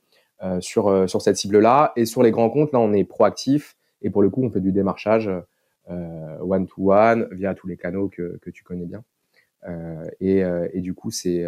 sur, 0.59 1.09
sur 1.09 1.21
cette 1.21 1.37
cible-là. 1.37 1.91
Et 1.95 2.05
sur 2.05 2.23
les 2.23 2.31
grands 2.31 2.49
comptes, 2.49 2.71
là, 2.71 2.79
on 2.79 2.93
est 2.93 3.03
proactif 3.03 3.75
et 4.01 4.09
pour 4.09 4.21
le 4.21 4.29
coup, 4.29 4.43
on 4.43 4.49
fait 4.49 4.61
du 4.61 4.71
démarchage 4.71 5.29
euh, 5.89 6.37
one-to-one 6.39 7.27
via 7.31 7.53
tous 7.53 7.67
les 7.67 7.77
canaux 7.77 8.09
que, 8.09 8.37
que 8.41 8.49
tu 8.49 8.63
connais 8.63 8.85
bien. 8.85 9.03
Euh, 9.67 10.05
et, 10.19 10.43
euh, 10.43 10.67
et, 10.73 10.81
du 10.81 10.93
coup, 10.93 11.11
c'est 11.11 11.43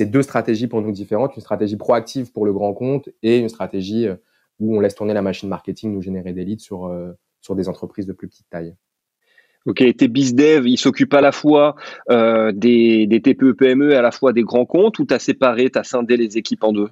deux 0.00 0.22
stratégies 0.22 0.68
pour 0.68 0.82
nous 0.82 0.92
différentes, 0.92 1.34
une 1.36 1.42
stratégie 1.42 1.76
proactive 1.76 2.32
pour 2.32 2.46
le 2.46 2.52
grand 2.52 2.74
compte 2.74 3.08
et 3.22 3.38
une 3.38 3.48
stratégie 3.48 4.08
où 4.60 4.76
on 4.76 4.80
laisse 4.80 4.94
tourner 4.94 5.14
la 5.14 5.22
machine 5.22 5.48
marketing, 5.48 5.92
nous 5.92 6.02
générer 6.02 6.32
des 6.32 6.44
leads 6.44 6.62
sur, 6.62 6.92
sur 7.40 7.56
des 7.56 7.68
entreprises 7.68 8.06
de 8.06 8.12
plus 8.12 8.28
petite 8.28 8.48
taille. 8.50 8.74
Ok, 9.64 9.84
tes 9.96 10.08
bizdev, 10.08 10.66
ils 10.66 10.78
s'occupent 10.78 11.14
à 11.14 11.20
la 11.20 11.30
fois 11.30 11.76
euh, 12.10 12.50
des, 12.50 13.06
des 13.06 13.22
TPE 13.22 13.52
PME 13.52 13.92
et 13.92 13.96
à 13.96 14.02
la 14.02 14.10
fois 14.10 14.32
des 14.32 14.42
grands 14.42 14.66
comptes 14.66 14.98
ou 14.98 15.04
t'as 15.04 15.20
séparé, 15.20 15.70
t'as 15.70 15.84
scindé 15.84 16.16
les 16.16 16.36
équipes 16.36 16.64
en 16.64 16.72
deux? 16.72 16.88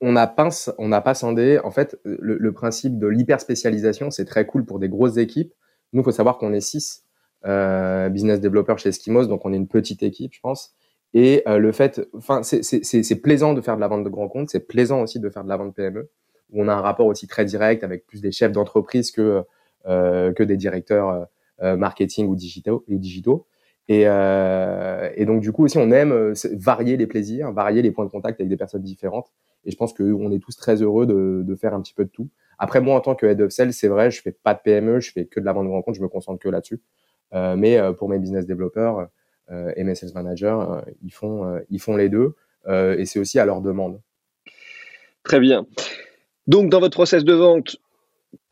On 0.00 0.12
n'a 0.12 0.28
pas, 0.28 0.48
on 0.78 0.88
n'a 0.88 1.00
pas 1.00 1.14
scindé. 1.14 1.58
En 1.64 1.72
fait, 1.72 1.98
le, 2.04 2.36
le 2.38 2.52
principe 2.52 2.98
de 2.98 3.08
l'hyper 3.08 3.40
spécialisation, 3.40 4.10
c'est 4.10 4.26
très 4.26 4.46
cool 4.46 4.64
pour 4.64 4.78
des 4.78 4.88
grosses 4.88 5.16
équipes. 5.16 5.52
Nous, 5.94 6.02
il 6.02 6.04
faut 6.04 6.10
savoir 6.10 6.38
qu'on 6.38 6.52
est 6.52 6.60
six 6.60 7.04
euh, 7.46 8.08
business 8.08 8.40
développeurs 8.40 8.78
chez 8.78 8.88
Eskimos, 8.88 9.26
donc 9.26 9.46
on 9.46 9.52
est 9.52 9.56
une 9.56 9.68
petite 9.68 10.02
équipe, 10.02 10.34
je 10.34 10.40
pense. 10.40 10.74
Et 11.14 11.42
euh, 11.46 11.58
le 11.58 11.70
fait, 11.70 12.06
enfin, 12.12 12.42
c'est 12.42 13.22
plaisant 13.22 13.54
de 13.54 13.60
faire 13.60 13.76
de 13.76 13.80
la 13.80 13.86
vente 13.86 14.02
de 14.02 14.08
grands 14.08 14.28
comptes, 14.28 14.50
c'est 14.50 14.66
plaisant 14.66 15.02
aussi 15.02 15.20
de 15.20 15.30
faire 15.30 15.44
de 15.44 15.48
la 15.48 15.56
vente 15.56 15.74
PME, 15.74 16.10
où 16.50 16.62
on 16.62 16.68
a 16.68 16.74
un 16.74 16.80
rapport 16.80 17.06
aussi 17.06 17.28
très 17.28 17.44
direct 17.44 17.84
avec 17.84 18.06
plus 18.06 18.20
des 18.20 18.32
chefs 18.32 18.50
d'entreprise 18.50 19.12
que 19.12 19.44
euh, 19.86 20.32
que 20.32 20.42
des 20.42 20.56
directeurs 20.56 21.28
marketing 21.60 22.26
ou 22.26 22.34
digitaux. 22.34 23.46
Et, 23.88 24.04
donc 24.06 25.40
du 25.40 25.52
coup 25.52 25.64
aussi, 25.64 25.78
on 25.78 25.92
aime 25.92 26.34
varier 26.54 26.96
les 26.96 27.06
plaisirs, 27.06 27.52
varier 27.52 27.82
les 27.82 27.92
points 27.92 28.04
de 28.04 28.10
contact 28.10 28.40
avec 28.40 28.48
des 28.48 28.56
personnes 28.56 28.82
différentes. 28.82 29.32
Et 29.64 29.70
je 29.70 29.76
pense 29.76 29.92
qu'on 29.92 30.32
est 30.32 30.40
tous 30.40 30.56
très 30.56 30.82
heureux 30.82 31.06
de 31.06 31.54
faire 31.54 31.74
un 31.74 31.80
petit 31.80 31.94
peu 31.94 32.04
de 32.04 32.10
tout. 32.10 32.28
Après, 32.58 32.80
moi, 32.80 32.96
en 32.96 33.00
tant 33.00 33.14
que 33.14 33.26
head 33.26 33.40
of 33.40 33.50
sales, 33.50 33.72
c'est 33.72 33.88
vrai, 33.88 34.10
je 34.10 34.22
fais 34.22 34.32
pas 34.32 34.54
de 34.54 34.60
PME, 34.62 35.00
je 35.00 35.12
fais 35.12 35.26
que 35.26 35.40
de 35.40 35.44
la 35.44 35.52
vente 35.52 35.66
de 35.66 35.70
rencontre, 35.70 35.96
je 35.96 36.02
me 36.02 36.08
concentre 36.08 36.38
que 36.38 36.48
là-dessus. 36.48 36.80
Euh, 37.34 37.56
mais 37.56 37.78
euh, 37.78 37.92
pour 37.92 38.08
mes 38.08 38.18
business 38.18 38.46
développeurs 38.46 39.08
euh, 39.50 39.72
et 39.76 39.84
mes 39.84 39.94
sales 39.94 40.12
managers, 40.14 40.58
ils 41.02 41.12
font 41.12 41.60
ils 41.70 41.80
font 41.80 41.96
les 41.96 42.08
deux 42.08 42.34
et 42.66 43.04
c'est 43.04 43.18
aussi 43.18 43.38
à 43.38 43.44
leur 43.44 43.60
demande. 43.60 44.00
Très 45.22 45.40
bien. 45.40 45.66
Donc, 46.46 46.70
dans 46.70 46.80
votre 46.80 46.96
process 46.96 47.24
de 47.24 47.32
vente, 47.34 47.76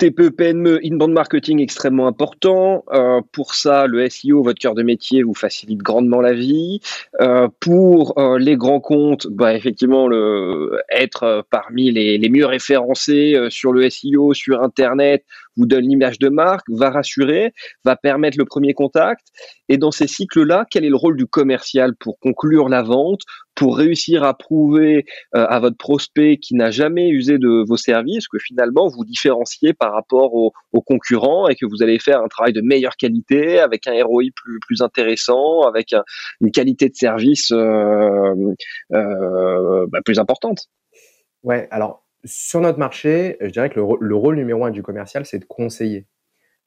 TPE, 0.03 0.31
PME, 0.31 0.81
inbound 0.85 1.13
marketing 1.13 1.61
extrêmement 1.61 2.09
important. 2.09 2.83
Euh, 2.93 3.21
pour 3.31 3.55
ça, 3.55 3.87
le 3.87 4.09
SEO, 4.09 4.43
votre 4.43 4.59
cœur 4.59 4.75
de 4.75 4.83
métier, 4.83 5.23
vous 5.23 5.33
facilite 5.33 5.79
grandement 5.79 6.21
la 6.21 6.33
vie. 6.33 6.81
Euh, 7.21 7.47
pour 7.61 8.19
euh, 8.19 8.37
les 8.37 8.57
grands 8.57 8.81
comptes, 8.81 9.29
bah, 9.29 9.55
effectivement, 9.55 10.09
le, 10.09 10.81
être 10.91 11.47
parmi 11.51 11.93
les, 11.93 12.19
les 12.19 12.29
mieux 12.31 12.47
référencés 12.47 13.37
sur 13.49 13.73
le 13.73 13.89
SEO, 13.89 14.35
sur 14.35 14.61
Internet, 14.65 15.25
vous 15.57 15.67
donne 15.67 15.87
l'image 15.87 16.19
de 16.19 16.31
marque, 16.31 16.67
va 16.69 16.91
rassurer, 16.91 17.53
va 17.85 17.95
permettre 17.95 18.39
le 18.39 18.45
premier 18.45 18.75
contact. 18.75 19.29
Et 19.69 19.77
dans 19.77 19.93
ces 19.93 20.09
cycles-là, 20.09 20.67
quel 20.69 20.85
est 20.85 20.89
le 20.89 20.97
rôle 20.97 21.17
du 21.17 21.27
commercial 21.27 21.95
pour 21.95 22.19
conclure 22.19 22.69
la 22.69 22.83
vente, 22.83 23.21
pour 23.55 23.77
réussir 23.77 24.25
à 24.25 24.33
prouver 24.33 25.05
à 25.35 25.61
votre 25.61 25.77
prospect 25.77 26.39
qui 26.39 26.55
n'a 26.55 26.71
jamais 26.71 27.11
usé 27.11 27.37
de 27.37 27.63
vos 27.69 27.77
services 27.77 28.29
que 28.29 28.39
finalement 28.39 28.89
vous 28.89 29.05
différenciez 29.05 29.75
par 29.75 29.92
rapport 29.93 30.35
aux, 30.35 30.53
concurrents 30.83 31.49
et 31.49 31.55
que 31.55 31.67
vous 31.67 31.83
allez 31.83 31.99
faire 31.99 32.23
un 32.23 32.29
travail 32.29 32.53
de 32.53 32.61
meilleure 32.61 32.97
qualité 32.97 33.59
avec 33.59 33.87
un 33.87 34.05
ROI 34.05 34.25
plus, 34.35 34.59
plus 34.61 34.83
intéressant, 34.83 35.63
avec 35.63 35.95
une 36.41 36.51
qualité 36.51 36.89
de 36.89 36.95
service 36.95 37.53
euh, 37.53 38.35
euh, 38.93 39.87
bah, 39.89 40.01
plus 40.05 40.19
importante. 40.19 40.69
Ouais, 41.43 41.69
alors 41.71 42.05
sur 42.25 42.61
notre 42.61 42.79
marché, 42.79 43.37
je 43.41 43.51
dirais 43.51 43.71
que 43.71 43.81
le, 43.81 44.15
rôle 44.15 44.37
numéro 44.37 44.65
un 44.65 44.71
du 44.71 44.83
commercial, 44.83 45.27
c'est 45.27 45.41
de 45.41 45.45
conseiller. 45.45 46.07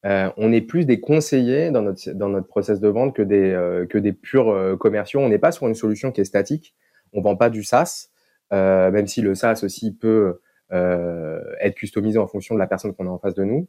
Euh, 0.06 0.30
on 0.38 0.52
est 0.52 0.62
plus 0.62 0.86
des 0.86 1.00
conseillers 1.00 1.72
dans 1.72 1.82
notre, 1.82 2.12
dans 2.12 2.30
notre 2.30 2.48
process 2.48 2.80
de 2.80 2.88
vente 2.90 3.16
que 3.16 3.22
des, 3.22 3.86
que 3.90 3.98
des 3.98 4.14
purs 4.14 4.78
commerciaux. 4.78 5.22
On 5.22 5.30
n'est 5.30 5.40
pas 5.40 5.52
sur 5.52 5.68
une 5.68 5.76
solution 5.76 6.12
qui 6.12 6.22
est 6.22 6.26
statique. 6.26 6.76
On 7.14 7.22
vend 7.22 7.38
pas 7.38 7.50
du 7.50 7.64
SaaS, 7.64 8.10
même 8.52 9.08
si 9.08 9.22
le 9.22 9.34
SaaS 9.34 9.62
aussi 9.64 9.96
peut 9.96 10.40
être 10.72 11.76
customisé 11.76 12.18
en 12.18 12.28
fonction 12.28 12.56
de 12.56 12.60
la 12.60 12.68
personne 12.68 12.94
qu'on 12.94 13.08
a 13.08 13.10
en 13.10 13.20
face 13.20 13.36
de 13.36 13.44
nous. 13.44 13.68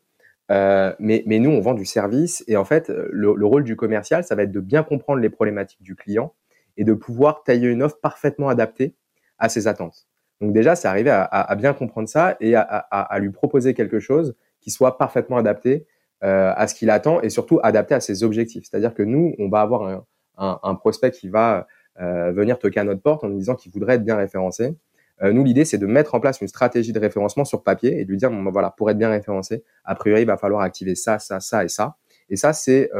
mais, 0.48 1.22
mais 1.26 1.38
nous, 1.38 1.50
on 1.50 1.60
vend 1.60 1.74
du 1.74 1.84
service. 1.84 2.44
Et 2.48 2.56
en 2.56 2.64
fait, 2.64 2.88
le, 2.88 3.34
le 3.34 3.46
rôle 3.46 3.64
du 3.64 3.76
commercial, 3.76 4.24
ça 4.24 4.34
va 4.34 4.42
être 4.42 4.52
de 4.52 4.60
bien 4.60 4.82
comprendre 4.82 5.20
les 5.20 5.30
problématiques 5.30 5.82
du 5.82 5.94
client 5.94 6.32
et 6.76 6.84
de 6.84 6.94
pouvoir 6.94 7.42
tailler 7.42 7.68
une 7.68 7.82
offre 7.82 7.98
parfaitement 8.00 8.48
adaptée 8.48 8.94
à 9.38 9.48
ses 9.48 9.66
attentes. 9.66 10.06
Donc 10.40 10.52
déjà, 10.52 10.76
c'est 10.76 10.88
arriver 10.88 11.10
à, 11.10 11.54
bien 11.56 11.72
comprendre 11.72 12.08
ça 12.08 12.36
et 12.40 12.54
à, 12.54 13.18
lui 13.18 13.30
proposer 13.30 13.74
quelque 13.74 14.00
chose 14.00 14.34
qui 14.60 14.70
soit 14.70 14.98
parfaitement 14.98 15.38
adapté 15.38 15.86
euh, 16.24 16.52
à 16.54 16.66
ce 16.66 16.74
qu'il 16.74 16.90
attend 16.90 17.20
et 17.20 17.30
surtout 17.30 17.58
adapté 17.62 17.94
à 17.94 18.00
ses 18.00 18.22
objectifs. 18.22 18.64
C'est-à-dire 18.68 18.94
que 18.94 19.02
nous, 19.02 19.34
on 19.38 19.48
va 19.48 19.60
avoir 19.60 20.04
un, 20.36 20.74
prospect 20.74 21.12
qui 21.12 21.28
va 21.28 21.66
euh, 22.00 22.32
venir 22.32 22.58
toquer 22.58 22.80
à 22.80 22.84
notre 22.84 23.00
porte 23.00 23.24
en 23.24 23.28
nous 23.28 23.38
disant 23.38 23.54
qu'il 23.54 23.72
voudrait 23.72 23.94
être 23.94 24.04
bien 24.04 24.16
référencé. 24.16 24.76
Euh, 25.22 25.32
nous, 25.32 25.44
l'idée, 25.44 25.64
c'est 25.64 25.78
de 25.78 25.86
mettre 25.86 26.14
en 26.14 26.20
place 26.20 26.40
une 26.40 26.48
stratégie 26.48 26.92
de 26.92 27.00
référencement 27.00 27.44
sur 27.44 27.62
papier 27.62 28.00
et 28.00 28.04
de 28.04 28.10
lui 28.10 28.18
dire, 28.18 28.30
ben 28.30 28.50
voilà, 28.50 28.70
pour 28.70 28.90
être 28.90 28.98
bien 28.98 29.10
référencé, 29.10 29.64
a 29.84 29.94
priori, 29.94 30.22
il 30.22 30.26
va 30.26 30.36
falloir 30.36 30.62
activer 30.62 30.94
ça, 30.94 31.18
ça, 31.18 31.40
ça 31.40 31.64
et 31.64 31.68
ça. 31.68 31.96
Et 32.28 32.36
ça, 32.36 32.52
c'est 32.52 32.90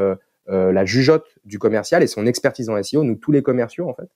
la 0.49 0.85
jugeote 0.85 1.27
du 1.45 1.59
commercial 1.59 2.03
et 2.03 2.07
son 2.07 2.27
expertise 2.27 2.71
en 2.71 2.83
SEO. 2.83 3.03
Nous, 3.05 3.17
tous 3.17 3.33
les 3.33 3.43
commerciaux, 3.43 3.89
en 3.89 3.95
fait, 3.95 4.09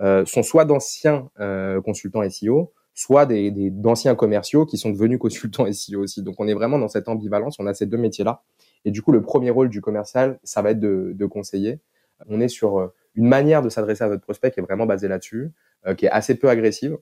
euh, 0.00 0.24
sont 0.24 0.42
soit 0.42 0.64
d'anciens 0.64 1.28
euh, 1.38 1.80
consultants 1.82 2.28
SEO, 2.28 2.72
soit 2.94 3.26
des, 3.26 3.50
d'anciens 3.70 4.14
commerciaux 4.14 4.64
qui 4.64 4.78
sont 4.78 4.90
devenus 4.90 5.18
consultants 5.20 5.70
SEO 5.70 6.02
aussi. 6.02 6.22
Donc 6.22 6.36
on 6.38 6.48
est 6.48 6.54
vraiment 6.54 6.78
dans 6.78 6.88
cette 6.88 7.08
ambivalence, 7.08 7.56
on 7.58 7.66
a 7.66 7.74
ces 7.74 7.86
deux 7.86 7.98
métiers-là. 7.98 8.42
Et 8.84 8.90
du 8.90 9.02
coup, 9.02 9.12
le 9.12 9.22
premier 9.22 9.50
rôle 9.50 9.68
du 9.68 9.80
commercial, 9.80 10.40
ça 10.44 10.62
va 10.62 10.70
être 10.70 10.80
de, 10.80 11.12
de 11.14 11.26
conseiller. 11.26 11.80
On 12.28 12.40
est 12.40 12.48
sur 12.48 12.78
euh, 12.78 12.88
une 13.14 13.28
manière 13.28 13.62
de 13.62 13.68
s'adresser 13.68 14.02
à 14.02 14.08
votre 14.08 14.22
prospect 14.22 14.50
qui 14.50 14.60
est 14.60 14.62
vraiment 14.62 14.86
basée 14.86 15.08
là-dessus, 15.08 15.52
qui 15.98 16.06
est 16.06 16.10
assez 16.10 16.36
peu 16.36 16.48
agressive. 16.48 16.96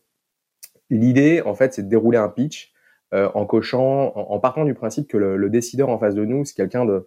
L'idée, 0.91 1.41
en 1.43 1.55
fait, 1.55 1.73
c'est 1.73 1.85
de 1.85 1.89
dérouler 1.89 2.19
un 2.19 2.29
pitch 2.29 2.73
en 3.13 3.45
cochant, 3.45 4.13
en, 4.15 4.39
partant 4.39 4.65
du 4.65 4.75
principe 4.75 5.09
que 5.09 5.17
le, 5.17 5.51
décideur 5.51 5.89
en 5.89 5.99
face 5.99 6.15
de 6.15 6.25
nous, 6.25 6.45
c'est 6.45 6.55
quelqu'un 6.55 6.85
de 6.85 7.07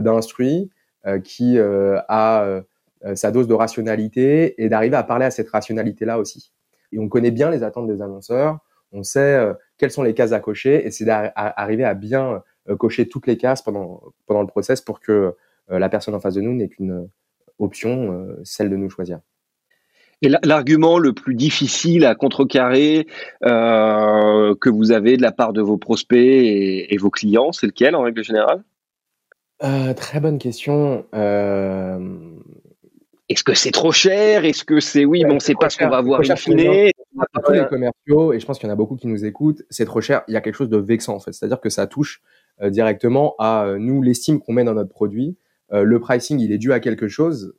d'instruit, 0.00 0.70
qui 1.24 1.58
a 1.58 2.62
euh, 3.04 3.16
sa 3.16 3.32
dose 3.32 3.48
de 3.48 3.54
rationalité 3.54 4.62
et 4.62 4.68
d'arriver 4.68 4.96
à 4.96 5.02
parler 5.02 5.24
à 5.24 5.30
cette 5.30 5.50
rationalité-là 5.50 6.18
aussi. 6.18 6.52
Et 6.92 6.98
on 6.98 7.08
connaît 7.08 7.32
bien 7.32 7.50
les 7.50 7.64
attentes 7.64 7.88
des 7.88 8.00
annonceurs, 8.00 8.58
on 8.92 9.02
sait 9.02 9.36
euh, 9.36 9.54
quelles 9.76 9.90
sont 9.90 10.04
les 10.04 10.14
cases 10.14 10.32
à 10.32 10.38
cocher 10.38 10.86
et 10.86 10.90
c'est 10.90 11.04
d'arriver 11.04 11.84
à 11.84 11.94
bien 11.94 12.42
euh, 12.68 12.76
cocher 12.76 13.08
toutes 13.08 13.26
les 13.26 13.36
cases 13.36 13.62
pendant, 13.62 14.02
pendant 14.26 14.42
le 14.42 14.46
process 14.46 14.80
pour 14.80 15.00
que 15.00 15.34
la 15.68 15.88
personne 15.88 16.14
en 16.14 16.20
face 16.20 16.34
de 16.34 16.42
nous 16.42 16.52
n'ait 16.52 16.68
qu'une 16.68 17.08
option, 17.58 18.36
celle 18.44 18.68
de 18.68 18.76
nous 18.76 18.90
choisir. 18.90 19.20
Et 20.22 20.30
l'argument 20.44 20.98
le 20.98 21.12
plus 21.12 21.34
difficile 21.34 22.04
à 22.06 22.14
contrecarrer 22.14 23.06
que 23.42 24.70
vous 24.70 24.92
avez 24.92 25.16
de 25.16 25.22
la 25.22 25.32
part 25.32 25.52
de 25.52 25.60
vos 25.60 25.76
prospects 25.76 26.16
et, 26.16 26.96
vos 26.96 27.10
clients, 27.10 27.50
c'est 27.52 27.66
lequel 27.66 27.96
en 27.96 28.02
règle 28.02 28.22
générale? 28.22 28.62
Très 29.96 30.20
bonne 30.20 30.38
question. 30.38 31.04
Est-ce 33.32 33.44
que 33.44 33.54
c'est 33.54 33.70
trop 33.70 33.92
cher? 33.92 34.44
Est-ce 34.44 34.62
que 34.62 34.78
c'est 34.78 35.06
oui, 35.06 35.24
mais 35.24 35.30
on 35.30 35.36
ne 35.36 35.40
sait 35.40 35.54
pas 35.58 35.70
ce 35.70 35.78
qu'on 35.78 35.88
va 35.88 36.02
voir 36.02 36.20
in 36.20 36.36
fine 36.36 36.90
Tous 37.46 37.52
les 37.52 37.66
commerciaux, 37.66 38.34
et 38.34 38.40
je 38.40 38.44
pense 38.44 38.58
qu'il 38.58 38.68
y 38.68 38.70
en 38.70 38.74
a 38.74 38.76
beaucoup 38.76 38.96
qui 38.96 39.06
nous 39.06 39.24
écoutent, 39.24 39.62
c'est 39.70 39.86
trop 39.86 40.02
cher. 40.02 40.22
Il 40.28 40.34
y 40.34 40.36
a 40.36 40.42
quelque 40.42 40.56
chose 40.56 40.68
de 40.68 40.76
vexant 40.76 41.14
en 41.14 41.18
fait. 41.18 41.32
C'est-à-dire 41.32 41.60
que 41.60 41.70
ça 41.70 41.86
touche 41.86 42.20
euh, 42.60 42.68
directement 42.68 43.34
à 43.38 43.64
euh, 43.64 43.78
nous 43.78 44.02
l'estime 44.02 44.38
qu'on 44.38 44.52
met 44.52 44.64
dans 44.64 44.74
notre 44.74 44.90
produit. 44.90 45.38
Euh, 45.72 45.82
le 45.82 45.98
pricing, 45.98 46.40
il 46.40 46.52
est 46.52 46.58
dû 46.58 46.74
à 46.74 46.80
quelque 46.80 47.08
chose. 47.08 47.54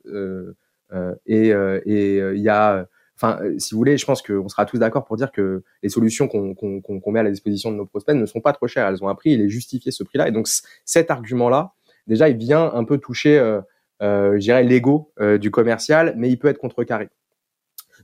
Et 1.26 1.48
il 1.48 2.40
y 2.40 2.48
a, 2.48 2.86
enfin, 3.16 3.40
si 3.58 3.74
vous 3.74 3.78
voulez, 3.78 3.96
je 3.96 4.06
pense 4.06 4.22
qu'on 4.22 4.48
sera 4.48 4.66
tous 4.66 4.78
d'accord 4.78 5.04
pour 5.04 5.16
dire 5.16 5.32
que 5.32 5.62
les 5.82 5.88
solutions 5.88 6.28
qu'on 6.28 7.12
met 7.12 7.20
à 7.20 7.24
la 7.24 7.30
disposition 7.30 7.70
de 7.70 7.76
nos 7.76 7.86
prospects 7.86 8.16
ne 8.16 8.26
sont 8.26 8.40
pas 8.40 8.52
trop 8.52 8.66
chères. 8.66 8.88
Elles 8.88 9.02
ont 9.02 9.08
un 9.08 9.14
prix, 9.14 9.32
il 9.32 9.40
est 9.40 9.48
justifié 9.48 9.90
ce 9.92 10.04
prix-là. 10.04 10.28
Et 10.28 10.32
donc 10.32 10.48
cet 10.84 11.10
argument-là, 11.10 11.72
déjà, 12.06 12.28
il 12.28 12.36
vient 12.36 12.72
un 12.72 12.84
peu 12.84 12.98
toucher 12.98 13.60
euh, 14.02 14.34
je 14.34 14.40
dirais, 14.40 14.64
l'ego 14.64 15.12
euh, 15.20 15.38
du 15.38 15.50
commercial, 15.50 16.14
mais 16.16 16.28
il 16.28 16.38
peut 16.38 16.48
être 16.48 16.58
contrecarré. 16.58 17.08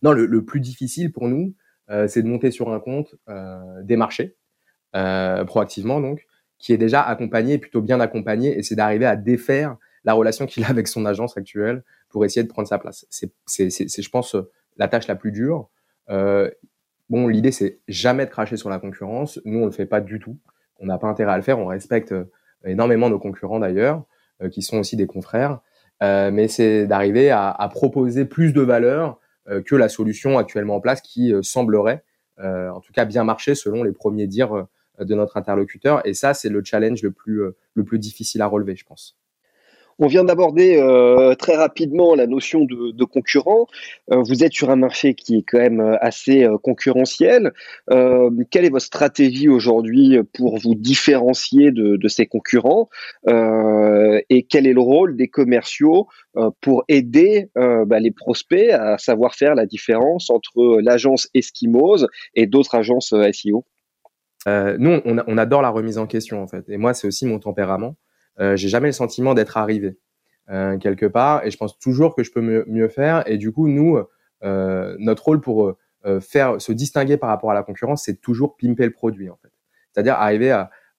Non, 0.02 0.12
le, 0.12 0.44
plus 0.44 0.60
difficile 0.60 1.12
pour 1.12 1.28
nous, 1.28 1.54
euh, 1.90 2.06
c'est 2.08 2.22
de 2.22 2.28
monter 2.28 2.50
sur 2.50 2.72
un 2.72 2.80
compte 2.80 3.16
des 3.82 3.96
marchés, 3.96 4.36
proactivement 4.92 6.00
donc, 6.00 6.26
qui 6.58 6.72
est 6.72 6.78
déjà 6.78 7.02
accompagné, 7.02 7.58
plutôt 7.58 7.82
bien 7.82 8.00
accompagné, 8.00 8.58
et 8.58 8.62
c'est 8.62 8.76
d'arriver 8.76 9.06
à 9.06 9.16
défaire 9.16 9.76
la 10.04 10.12
relation 10.14 10.46
qu'il 10.46 10.64
a 10.64 10.68
avec 10.68 10.88
son 10.88 11.06
agence 11.06 11.36
actuelle 11.36 11.84
pour 12.08 12.24
essayer 12.24 12.42
de 12.42 12.48
prendre 12.48 12.68
sa 12.68 12.78
place. 12.78 13.06
C'est, 13.10 13.30
je 13.48 14.08
pense, 14.08 14.36
la 14.76 14.88
tâche 14.88 15.06
la 15.06 15.16
plus 15.16 15.32
dure. 15.32 15.68
bon, 16.08 17.28
l'idée, 17.28 17.52
c'est 17.52 17.80
jamais 17.88 18.26
de 18.26 18.30
cracher 18.30 18.56
sur 18.56 18.70
la 18.70 18.78
concurrence. 18.78 19.40
Nous, 19.44 19.60
on 19.60 19.66
le 19.66 19.72
fait 19.72 19.86
pas 19.86 20.00
du 20.00 20.18
tout. 20.18 20.38
On 20.78 20.86
n'a 20.86 20.98
pas 20.98 21.08
intérêt 21.08 21.32
à 21.32 21.36
le 21.36 21.42
faire. 21.42 21.58
On 21.58 21.66
respecte 21.66 22.14
énormément 22.64 23.10
nos 23.10 23.18
concurrents 23.18 23.60
d'ailleurs, 23.60 24.04
qui 24.50 24.62
sont 24.62 24.78
aussi 24.78 24.96
des 24.96 25.06
confrères. 25.06 25.60
Euh, 26.02 26.30
mais 26.30 26.48
c'est 26.48 26.86
d'arriver 26.86 27.30
à, 27.30 27.50
à, 27.50 27.68
proposer 27.68 28.24
plus 28.24 28.52
de 28.52 28.62
valeur 28.62 29.20
euh, 29.48 29.60
que 29.60 29.76
la 29.76 29.88
solution 29.88 30.38
actuellement 30.38 30.76
en 30.76 30.80
place 30.80 31.02
qui 31.02 31.32
euh, 31.32 31.42
semblerait, 31.42 32.04
en 32.38 32.80
tout 32.80 32.94
cas, 32.94 33.04
bien 33.04 33.22
marcher 33.22 33.54
selon 33.54 33.82
les 33.82 33.92
premiers 33.92 34.26
dires 34.26 34.66
de 34.98 35.14
notre 35.14 35.36
interlocuteur. 35.36 36.00
Et 36.06 36.14
ça, 36.14 36.32
c'est 36.32 36.48
le 36.48 36.64
challenge 36.64 37.02
le 37.02 37.10
plus, 37.10 37.42
le 37.74 37.84
plus 37.84 37.98
difficile 37.98 38.40
à 38.40 38.46
relever, 38.46 38.76
je 38.76 38.86
pense. 38.86 39.19
On 40.02 40.06
vient 40.06 40.24
d'aborder 40.24 40.78
euh, 40.78 41.34
très 41.34 41.56
rapidement 41.56 42.14
la 42.14 42.26
notion 42.26 42.64
de, 42.64 43.04
concurrent. 43.04 43.66
Euh, 44.10 44.22
vous 44.22 44.42
êtes 44.42 44.54
sur 44.54 44.70
un 44.70 44.76
marché 44.76 45.12
qui 45.12 45.36
est 45.36 45.42
quand 45.42 45.58
même 45.58 45.80
euh, 45.80 45.96
assez 46.00 46.48
concurrentiel. 46.62 47.52
quelle 48.50 48.64
est 48.64 48.70
votre 48.70 48.86
stratégie 48.86 49.50
aujourd'hui 49.50 50.18
pour 50.32 50.58
vous 50.58 50.74
différencier 50.74 51.70
de, 51.70 52.08
ces 52.08 52.26
concurrents 52.26 52.88
et 53.26 54.46
quel 54.48 54.66
est 54.66 54.72
le 54.72 54.80
rôle 54.80 55.16
des 55.16 55.28
commerciaux 55.28 56.06
pour 56.60 56.84
aider 56.88 57.50
bah, 57.54 58.00
les 58.00 58.10
prospects 58.10 58.70
à 58.70 58.96
savoir 58.96 59.34
faire 59.34 59.54
la 59.54 59.66
différence 59.66 60.30
entre 60.30 60.80
l'agence 60.80 61.28
Eskimos 61.34 62.06
et 62.34 62.46
d'autres 62.46 62.74
agences 62.74 63.14
SEO 63.32 63.66
Nous, 64.46 65.00
on, 65.04 65.22
on 65.26 65.38
adore 65.38 65.62
la 65.62 65.70
remise 65.70 65.98
en 65.98 66.06
question 66.06 66.42
en 66.42 66.46
fait. 66.46 66.64
Et 66.68 66.78
moi, 66.78 66.94
c'est 66.94 67.06
aussi 67.06 67.26
mon 67.26 67.38
tempérament 67.38 67.96
j'ai 68.40 68.68
jamais 68.68 68.88
le 68.88 68.92
sentiment 68.92 69.34
d'être 69.34 69.56
arrivé 69.56 69.98
euh, 70.50 70.78
quelque 70.78 71.06
part 71.06 71.46
et 71.46 71.50
je 71.52 71.56
pense 71.56 71.78
toujours 71.78 72.16
que 72.16 72.24
je 72.24 72.32
peux 72.32 72.40
mieux, 72.40 72.88
faire. 72.88 73.22
Et 73.30 73.38
du 73.38 73.52
coup, 73.52 73.68
nous, 73.68 74.00
euh, 74.42 74.96
notre 74.98 75.24
rôle 75.24 75.40
pour 75.40 75.74
faire 76.20 76.58
se 76.62 76.72
distinguer 76.72 77.18
par 77.18 77.28
rapport 77.28 77.50
à 77.50 77.54
la 77.54 77.62
concurrence, 77.62 78.04
c'est 78.04 78.22
toujours 78.22 78.56
pimper 78.56 78.86
le 78.86 78.92
produit 78.92 79.28
en 79.28 79.36
fait. 79.36 79.50
C'est-à-dire 79.92 80.14
arriver 80.14 80.50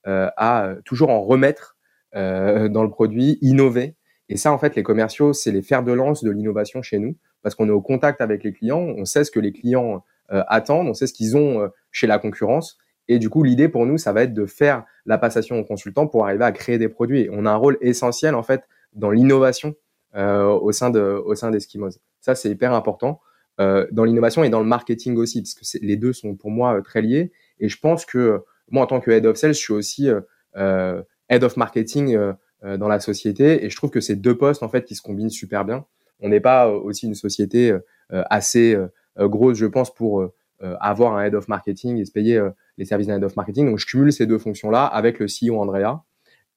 à 0.05 0.75
toujours 0.85 1.09
en 1.09 1.21
remettre 1.21 1.75
dans 2.13 2.83
le 2.83 2.89
produit, 2.89 3.39
innover. 3.41 3.95
Et 4.29 4.37
ça, 4.37 4.53
en 4.53 4.59
fait, 4.59 4.75
les 4.75 4.83
commerciaux, 4.83 5.33
c'est 5.33 5.51
les 5.51 5.63
fers 5.63 5.83
de 5.83 5.91
lance 5.91 6.23
de 6.23 6.29
l'innovation 6.29 6.83
chez 6.83 6.99
nous, 6.99 7.17
parce 7.41 7.55
qu'on 7.55 7.67
est 7.67 7.71
au 7.71 7.81
contact 7.81 8.21
avec 8.21 8.43
les 8.43 8.53
clients, 8.53 8.93
on 8.95 9.05
sait 9.05 9.23
ce 9.23 9.31
que 9.31 9.39
les 9.39 9.51
clients 9.51 10.05
attendent, 10.29 10.87
on 10.87 10.93
sait 10.93 11.07
ce 11.07 11.13
qu'ils 11.13 11.35
ont 11.35 11.67
chez 11.91 12.05
la 12.05 12.19
concurrence, 12.19 12.77
et 13.11 13.19
du 13.19 13.29
coup, 13.29 13.43
l'idée 13.43 13.67
pour 13.67 13.85
nous, 13.85 13.97
ça 13.97 14.13
va 14.13 14.23
être 14.23 14.33
de 14.33 14.45
faire 14.45 14.85
la 15.05 15.17
passation 15.17 15.59
aux 15.59 15.65
consultants 15.65 16.07
pour 16.07 16.23
arriver 16.23 16.45
à 16.45 16.53
créer 16.53 16.77
des 16.77 16.87
produits. 16.87 17.27
On 17.33 17.45
a 17.45 17.51
un 17.51 17.57
rôle 17.57 17.77
essentiel 17.81 18.35
en 18.35 18.41
fait 18.41 18.63
dans 18.93 19.11
l'innovation 19.11 19.75
euh, 20.15 20.45
au 20.45 20.71
sein 20.71 20.91
de 20.91 21.21
au 21.25 21.35
sein 21.35 21.51
d'Eskimos. 21.51 21.99
Ça, 22.21 22.35
c'est 22.35 22.49
hyper 22.49 22.73
important 22.73 23.19
euh, 23.59 23.85
dans 23.91 24.05
l'innovation 24.05 24.45
et 24.45 24.49
dans 24.49 24.61
le 24.61 24.65
marketing 24.65 25.17
aussi, 25.17 25.41
parce 25.41 25.55
que 25.55 25.85
les 25.85 25.97
deux 25.97 26.13
sont 26.13 26.35
pour 26.35 26.51
moi 26.51 26.77
euh, 26.77 26.81
très 26.81 27.01
liés. 27.01 27.33
Et 27.59 27.67
je 27.67 27.77
pense 27.77 28.05
que 28.05 28.45
moi, 28.69 28.83
en 28.83 28.87
tant 28.87 29.01
que 29.01 29.11
head 29.11 29.25
of 29.25 29.35
sales, 29.35 29.55
je 29.55 29.59
suis 29.59 29.73
aussi 29.73 30.07
head 30.55 31.43
of 31.43 31.57
marketing 31.57 32.17
dans 32.63 32.87
la 32.87 33.01
société. 33.01 33.65
Et 33.65 33.69
je 33.69 33.75
trouve 33.75 33.89
que 33.89 33.99
c'est 33.99 34.15
deux 34.15 34.37
postes 34.37 34.63
en 34.63 34.69
fait 34.69 34.85
qui 34.85 34.95
se 34.95 35.01
combinent 35.01 35.29
super 35.29 35.65
bien. 35.65 35.85
On 36.21 36.29
n'est 36.29 36.39
pas 36.39 36.69
aussi 36.69 37.07
une 37.07 37.15
société 37.15 37.75
assez 38.09 38.77
grosse, 39.17 39.57
je 39.57 39.65
pense, 39.65 39.93
pour 39.93 40.31
avoir 40.79 41.15
un 41.15 41.23
head 41.23 41.35
of 41.35 41.47
marketing 41.47 41.97
et 41.97 42.05
se 42.05 42.11
payer 42.11 42.41
les 42.77 42.85
services 42.85 43.07
d'un 43.07 43.17
head 43.17 43.23
of 43.23 43.35
marketing. 43.35 43.67
Donc 43.67 43.79
je 43.79 43.85
cumule 43.85 44.13
ces 44.13 44.25
deux 44.25 44.37
fonctions-là 44.37 44.85
avec 44.85 45.19
le 45.19 45.25
CEO 45.25 45.59
Andrea. 45.59 46.03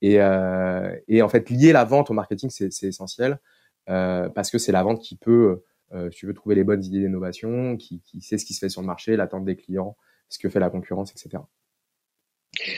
Et, 0.02 0.16
et 1.08 1.22
en 1.22 1.28
fait, 1.28 1.50
lier 1.50 1.72
la 1.72 1.84
vente 1.84 2.10
au 2.10 2.14
marketing, 2.14 2.50
c'est 2.50 2.86
essentiel 2.86 3.38
parce 3.86 4.50
que 4.50 4.58
c'est 4.58 4.72
la 4.72 4.82
vente 4.82 5.00
qui 5.00 5.16
peut 5.16 5.62
euh, 5.94 6.10
si 6.10 6.18
tu 6.18 6.26
veux 6.26 6.34
trouver 6.34 6.54
les 6.54 6.64
bonnes 6.64 6.84
idées 6.84 7.00
d'innovation, 7.00 7.76
qui, 7.76 8.00
qui 8.00 8.20
sait 8.20 8.38
ce 8.38 8.44
qui 8.44 8.54
se 8.54 8.58
fait 8.58 8.68
sur 8.68 8.80
le 8.80 8.86
marché, 8.86 9.16
l'attente 9.16 9.44
des 9.44 9.56
clients, 9.56 9.96
ce 10.28 10.38
que 10.38 10.48
fait 10.48 10.60
la 10.60 10.70
concurrence, 10.70 11.12
etc. 11.12 11.42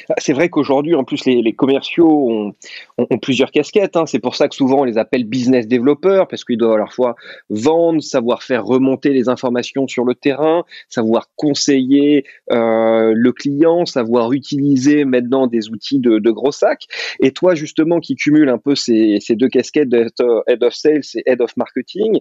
Ah, 0.08 0.14
c'est 0.18 0.32
vrai 0.32 0.48
qu'aujourd'hui, 0.48 0.94
en 0.94 1.04
plus, 1.04 1.24
les, 1.26 1.52
commerciaux 1.52 2.54
ont, 2.98 3.18
plusieurs 3.20 3.50
casquettes. 3.50 3.96
Hein. 3.96 4.06
C'est 4.06 4.18
pour 4.18 4.34
ça 4.34 4.48
que 4.48 4.54
souvent 4.54 4.80
on 4.80 4.84
les 4.84 4.98
appelle 4.98 5.24
business 5.24 5.66
développeurs, 5.66 6.28
parce 6.28 6.44
qu'ils 6.44 6.58
doivent 6.58 6.74
à 6.74 6.78
la 6.78 6.86
fois 6.86 7.16
vendre, 7.50 8.02
savoir 8.02 8.42
faire 8.42 8.64
remonter 8.64 9.10
les 9.10 9.28
informations 9.28 9.88
sur 9.88 10.04
le 10.04 10.14
terrain, 10.14 10.64
savoir 10.88 11.28
conseiller 11.36 12.24
euh, 12.50 13.12
le 13.14 13.32
client, 13.32 13.86
savoir 13.86 14.32
utiliser 14.32 15.04
maintenant 15.04 15.46
des 15.46 15.70
outils 15.70 16.00
de, 16.00 16.30
gros 16.30 16.52
sacs. 16.52 16.86
Et 17.20 17.32
toi, 17.32 17.54
justement, 17.54 18.00
qui 18.00 18.16
cumule 18.16 18.48
un 18.48 18.58
peu 18.58 18.74
ces, 18.74 19.18
ces 19.20 19.36
deux 19.36 19.48
casquettes 19.48 19.92
Head 19.92 20.62
of 20.62 20.74
Sales 20.74 21.02
et 21.14 21.22
Head 21.26 21.40
of 21.40 21.56
Marketing, 21.56 22.20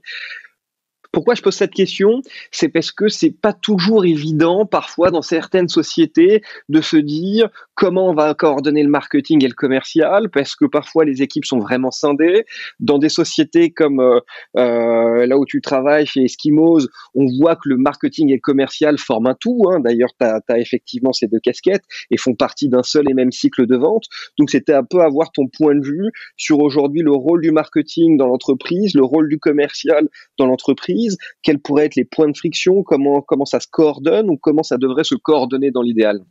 pourquoi 1.16 1.34
je 1.34 1.42
pose 1.42 1.56
cette 1.56 1.72
question? 1.72 2.22
C'est 2.52 2.68
parce 2.68 2.92
que 2.92 3.08
c'est 3.08 3.32
pas 3.32 3.54
toujours 3.54 4.04
évident 4.04 4.66
parfois 4.66 5.12
dans 5.12 5.22
certaines 5.22 5.70
sociétés 5.70 6.42
de 6.68 6.82
se 6.82 6.98
dire 6.98 7.48
comment 7.74 8.10
on 8.10 8.14
va 8.14 8.34
coordonner 8.34 8.84
le 8.84 8.90
marketing 8.90 9.42
et 9.46 9.48
le 9.48 9.54
commercial 9.54 10.30
parce 10.30 10.58
que 10.58 10.66
parfois 10.66 11.06
les 11.06 11.22
équipes 11.22 11.46
sont 11.46 11.60
vraiment 11.60 11.90
scindées. 11.90 12.44
Dans 12.82 12.98
des 12.98 13.08
sociétés 13.08 13.72
comme 13.72 14.02
euh, 14.02 14.20
euh, 14.58 15.26
là 15.26 15.38
où 15.38 15.46
tu 15.46 15.62
travailles 15.62 16.06
chez 16.06 16.22
Eskimos, 16.22 16.90
on 17.14 17.28
voit 17.40 17.56
que 17.56 17.70
le 17.70 17.78
marketing 17.78 18.32
et 18.32 18.36
le 18.36 18.42
commercial 18.42 18.98
forment 18.98 19.28
un 19.28 19.36
tout. 19.36 19.64
Hein. 19.72 19.80
D'ailleurs, 19.80 20.12
tu 20.20 20.26
as, 20.26 20.60
effectivement 20.60 21.14
ces 21.14 21.28
deux 21.28 21.40
casquettes 21.40 21.86
et 22.12 22.18
font 22.18 22.36
partie 22.36 22.68
d'un 22.68 22.84
seul 22.84 23.10
et 23.10 23.14
même 23.14 23.32
cycle 23.32 23.68
de 23.68 23.78
vente. 23.78 24.04
Donc 24.38 24.50
c'était 24.50 24.74
un 24.74 24.84
peu 24.84 25.00
avoir 25.00 25.32
ton 25.32 25.48
point 25.48 25.76
de 25.76 25.86
vue 25.86 26.12
sur 26.36 26.60
aujourd'hui 26.60 27.04
le 27.04 27.14
rôle 27.14 27.40
du 27.40 27.52
marketing 27.52 28.18
dans 28.18 28.28
l'entreprise, 28.28 28.96
le 28.96 29.04
rôle 29.06 29.30
du 29.30 29.40
commercial 29.40 30.10
dans 30.38 30.48
l'entreprise 30.48 31.05
quels 31.44 31.60
pourraient 31.60 31.86
être 31.86 31.96
les 31.96 32.06
points 32.06 32.30
de 32.30 32.38
friction, 32.38 32.84
comment, 32.84 33.22
comment 33.22 33.46
ça 33.46 33.60
se 33.60 33.68
coordonne 33.70 34.30
ou 34.30 34.38
comment 34.38 34.64
ça 34.64 34.78
devrait 34.78 35.04
se 35.04 35.16
coordonner 35.16 35.72
dans 35.72 35.82
l'idéal? 35.82 36.22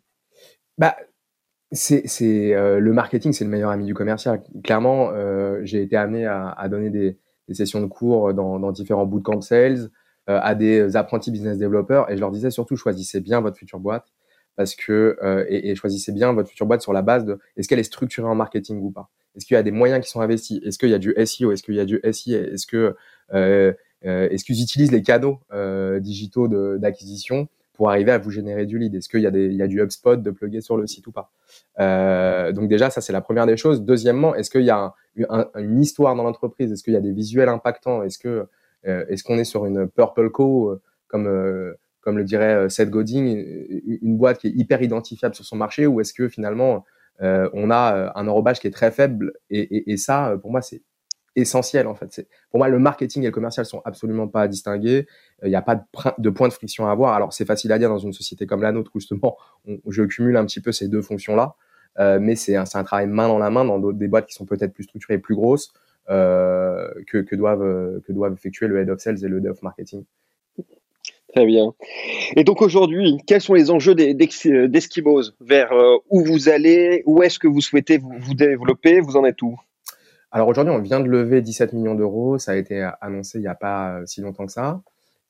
Bah, 0.78 0.97
c'est, 1.75 2.54
euh, 2.54 2.78
le 2.78 2.93
marketing, 2.93 3.33
c'est 3.33 3.45
le 3.45 3.50
meilleur 3.50 3.71
ami 3.71 3.85
du 3.85 3.95
commercial. 3.95 4.43
Clairement, 4.62 5.11
euh, 5.12 5.61
j'ai 5.64 5.83
été 5.83 5.97
amené 5.97 6.26
à, 6.26 6.69
donner 6.69 6.90
des, 6.90 7.19
sessions 7.52 7.81
de 7.81 7.87
cours 7.87 8.33
dans, 8.33 8.59
dans 8.59 8.73
différents 8.73 9.07
bootcamp 9.07 9.43
sales 9.43 9.90
euh, 10.31 10.40
à 10.43 10.54
des 10.54 10.97
apprentis 10.97 11.31
business 11.31 11.59
développeurs 11.59 12.11
et 12.11 12.16
je 12.16 12.21
leur 12.21 12.31
disais 12.31 12.50
surtout 12.50 12.75
choisissez 12.75 13.21
bien 13.21 13.43
votre 13.43 13.59
future 13.59 13.78
boîte 13.78 14.07
parce 14.57 14.75
que 14.75 15.19
et, 15.49 15.75
choisissez 15.75 16.12
bien 16.12 16.33
votre 16.33 16.49
future 16.49 16.64
boîte 16.64 16.81
sur 16.81 16.95
la 16.95 17.02
base 17.02 17.26
de 17.26 17.38
est-ce 17.57 17.69
qu'elle 17.69 17.81
est 17.81 17.83
structurée 17.83 18.28
en 18.28 18.35
marketing 18.35 18.81
ou 18.81 18.90
pas? 18.90 19.11
Est-ce 19.37 19.45
qu'il 19.45 19.57
y 19.57 19.59
a 19.59 19.62
des 19.62 19.73
moyens 19.73 20.02
qui 20.02 20.11
sont 20.11 20.21
investis? 20.21 20.61
Est-ce 20.64 20.78
qu'il 20.78 20.88
y 20.88 20.95
a 20.95 20.99
du 20.99 21.12
SEO 21.26 21.52
Est-ce 21.52 21.62
qu'il 21.62 21.75
y 21.75 21.81
a 21.81 21.85
du 21.85 22.00
SIA 22.11 22.38
Est-ce 22.38 22.66
que 22.66 22.97
est-ce 24.04 24.44
qu'ils 24.44 24.62
utilisent 24.62 24.92
les 24.92 25.02
canaux 25.02 25.40
euh, 25.52 25.99
digitaux 25.99 26.49
d'acquisition 26.78 27.49
pour 27.73 27.90
arriver 27.90 28.12
à 28.12 28.18
vous 28.18 28.30
générer 28.30 28.66
du 28.66 28.78
lead? 28.78 28.94
Est-ce 28.94 29.08
qu'il 29.08 29.20
y, 29.20 29.26
a 29.26 29.66
du 29.66 29.80
HubSpot 29.80 30.16
de 30.16 30.30
plugger 30.30 30.61
sur 30.61 30.76
le 30.76 30.87
site 30.87 31.06
ou 31.06 31.12
pas? 31.12 31.30
Euh, 31.80 32.52
Donc 32.52 32.68
déjà, 32.68 32.90
ça 32.90 33.00
c'est 33.00 33.12
la 33.12 33.23
première 33.23 33.46
des 33.46 33.56
choses. 33.56 33.82
Deuxièmement, 33.82 34.34
est-ce 34.34 34.50
qu'il 34.50 34.64
y 34.64 34.70
a 34.70 34.94
une 35.16 35.80
histoire 35.80 36.14
dans 36.16 36.23
l'entreprise? 36.23 36.70
Est-ce 36.70 36.82
qu'il 36.82 36.92
y 36.92 36.99
a 36.99 37.00
des 37.00 37.12
visuels 37.12 37.49
impactants? 37.49 38.02
Est-ce 38.02 38.18
qu'on 38.18 39.38
est 39.38 39.45
sur 39.45 39.67
une 39.67 39.88
Purple 39.88 40.30
Co 40.30 40.78
comme 41.08 41.28
le 42.19 42.25
dirait 42.25 42.69
Seth 42.69 42.90
Godin, 42.90 43.25
une 44.02 44.19
boîte 44.19 44.38
qui 44.38 44.49
est 44.49 44.54
hyper 44.54 44.82
identifiable 44.82 45.34
sur 45.34 45.47
son 45.47 45.56
marché, 45.56 45.86
ou 45.86 46.00
est-ce 46.00 46.12
que 46.12 46.28
finalement 46.28 46.84
on 47.21 47.71
a 47.71 48.12
un 48.14 48.28
enrobage 48.28 48.60
qui 48.60 48.67
est 48.67 48.73
très 48.73 48.90
faible 48.90 49.32
et 49.49 49.97
ça, 49.97 50.36
pour 50.43 50.50
moi, 50.50 50.60
c'est 50.60 50.82
essentiel 51.36 51.86
en 51.86 51.94
fait. 51.94 52.26
Pour 52.50 52.58
moi 52.58 52.68
le 52.68 52.78
marketing 52.78 53.23
et 53.23 53.26
le 53.26 53.32
commercial 53.32 53.66
sont 53.66 53.82
absolument 53.84 54.28
pas 54.28 54.49
distingués. 54.49 55.06
Il 55.42 55.49
n'y 55.49 55.56
a 55.56 55.62
pas 55.62 55.84
de, 56.18 56.30
point 56.30 56.49
de 56.49 56.52
friction 56.52 56.86
à 56.86 56.92
avoir. 56.92 57.14
Alors 57.14 57.32
c'est 57.32 57.44
facile 57.44 57.73
à 57.73 57.78
dire 57.78 57.88
dans 57.88 57.99
une 57.99 58.12
société 58.12 58.47
comme 58.47 58.62
la 58.62 58.73
nôtre 58.73 58.90
où 58.94 59.00
justement 59.00 59.36
je 59.86 60.02
cumule 60.02 60.36
un 60.36 60.44
petit 60.44 60.60
peu 60.60 60.73
ces 60.73 60.88
deux 60.88 61.02
fonctions 61.02 61.36
là, 61.36 61.56
euh, 61.99 62.18
mais 62.20 62.36
c'est 62.36 62.56
un, 62.56 62.64
travail 62.64 63.06
main 63.06 63.28
dans 63.28 63.38
la 63.38 63.50
main 63.50 63.64
dans 63.64 63.78
des 63.92 64.08
boîtes 64.08 64.26
qui 64.26 64.34
sont 64.34 64.47
peut-être 64.47 64.73
plus 64.73 64.84
structurées, 64.84 65.18
plus 65.18 65.34
grosses 65.34 65.73
euh, 66.10 66.88
que, 67.06 67.34
doivent 67.34 68.32
effectuer 68.32 68.66
le 68.66 68.78
head 68.78 68.90
of 68.90 69.00
sales 69.00 69.25
et 69.25 69.28
le 69.28 69.38
head 69.38 69.47
of 69.47 69.62
marketing. 69.62 70.04
Très 71.34 71.47
bien. 71.47 71.75
Et 72.36 72.44
donc 72.44 72.62
aujourd'hui, 72.62 73.18
quels 73.26 73.40
sont 73.40 73.54
les 73.54 73.73
enjeux 73.73 73.97
d'Eskimos 73.97 75.34
Vers 75.40 75.73
euh, 75.73 75.97
où 76.08 76.25
vous 76.25 76.49
allez 76.49 77.02
Où 77.06 77.25
est-ce 77.25 77.40
que 77.40 77.49
vous 77.49 77.60
souhaitez 77.60 77.99
vous 77.99 78.34
développer? 78.34 79.00
Vous 79.00 79.16
en 79.16 79.25
êtes 79.25 79.42
où? 79.42 79.58
Alors 80.34 80.49
aujourd'hui, 80.49 80.75
on 80.75 80.80
vient 80.80 80.99
de 80.99 81.08
lever 81.08 81.42
17 81.42 81.75
millions 81.75 81.94
d'euros. 81.94 82.38
Ça 82.38 82.52
a 82.52 82.54
été 82.56 82.90
annoncé 83.00 83.38
il 83.38 83.42
n'y 83.42 83.47
a 83.47 83.54
pas 83.54 84.00
euh, 84.00 84.02
si 84.04 84.20
longtemps 84.20 84.47
que 84.47 84.50
ça. 84.50 84.82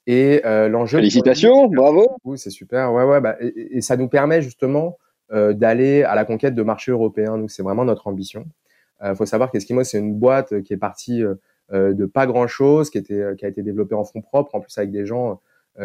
Et 0.06 0.40
euh, 0.46 0.70
l'enjeu. 0.70 0.96
Félicitations, 0.96 1.68
bravo. 1.68 2.16
C'est 2.36 2.48
super. 2.48 2.90
Ouais, 2.90 3.04
ouais. 3.04 3.20
Bah, 3.20 3.36
et, 3.38 3.82
ça 3.82 3.98
nous 3.98 4.08
permet 4.08 4.40
justement 4.40 4.96
euh, 5.30 5.52
d'aller 5.52 6.04
à 6.04 6.14
la 6.14 6.24
conquête 6.24 6.54
de 6.54 6.62
marchés 6.62 6.90
européens. 6.90 7.36
Nous, 7.36 7.50
c'est 7.50 7.62
vraiment 7.62 7.84
notre 7.84 8.06
ambition. 8.06 8.46
Il 9.04 9.14
faut 9.14 9.26
savoir 9.26 9.50
qu'Eskimo, 9.50 9.84
c'est 9.84 9.98
une 9.98 10.14
boîte 10.14 10.62
qui 10.62 10.72
est 10.72 10.78
partie 10.78 11.22
de 11.70 12.06
pas 12.06 12.26
grand 12.26 12.46
chose, 12.46 12.88
qui, 12.88 12.96
était, 12.96 13.22
qui 13.36 13.44
a 13.44 13.48
été 13.48 13.62
développée 13.62 13.94
en 13.94 14.04
fonds 14.04 14.22
propres, 14.22 14.54
en 14.54 14.60
plus 14.60 14.78
avec 14.78 14.92
des 14.92 15.04
gens 15.04 15.42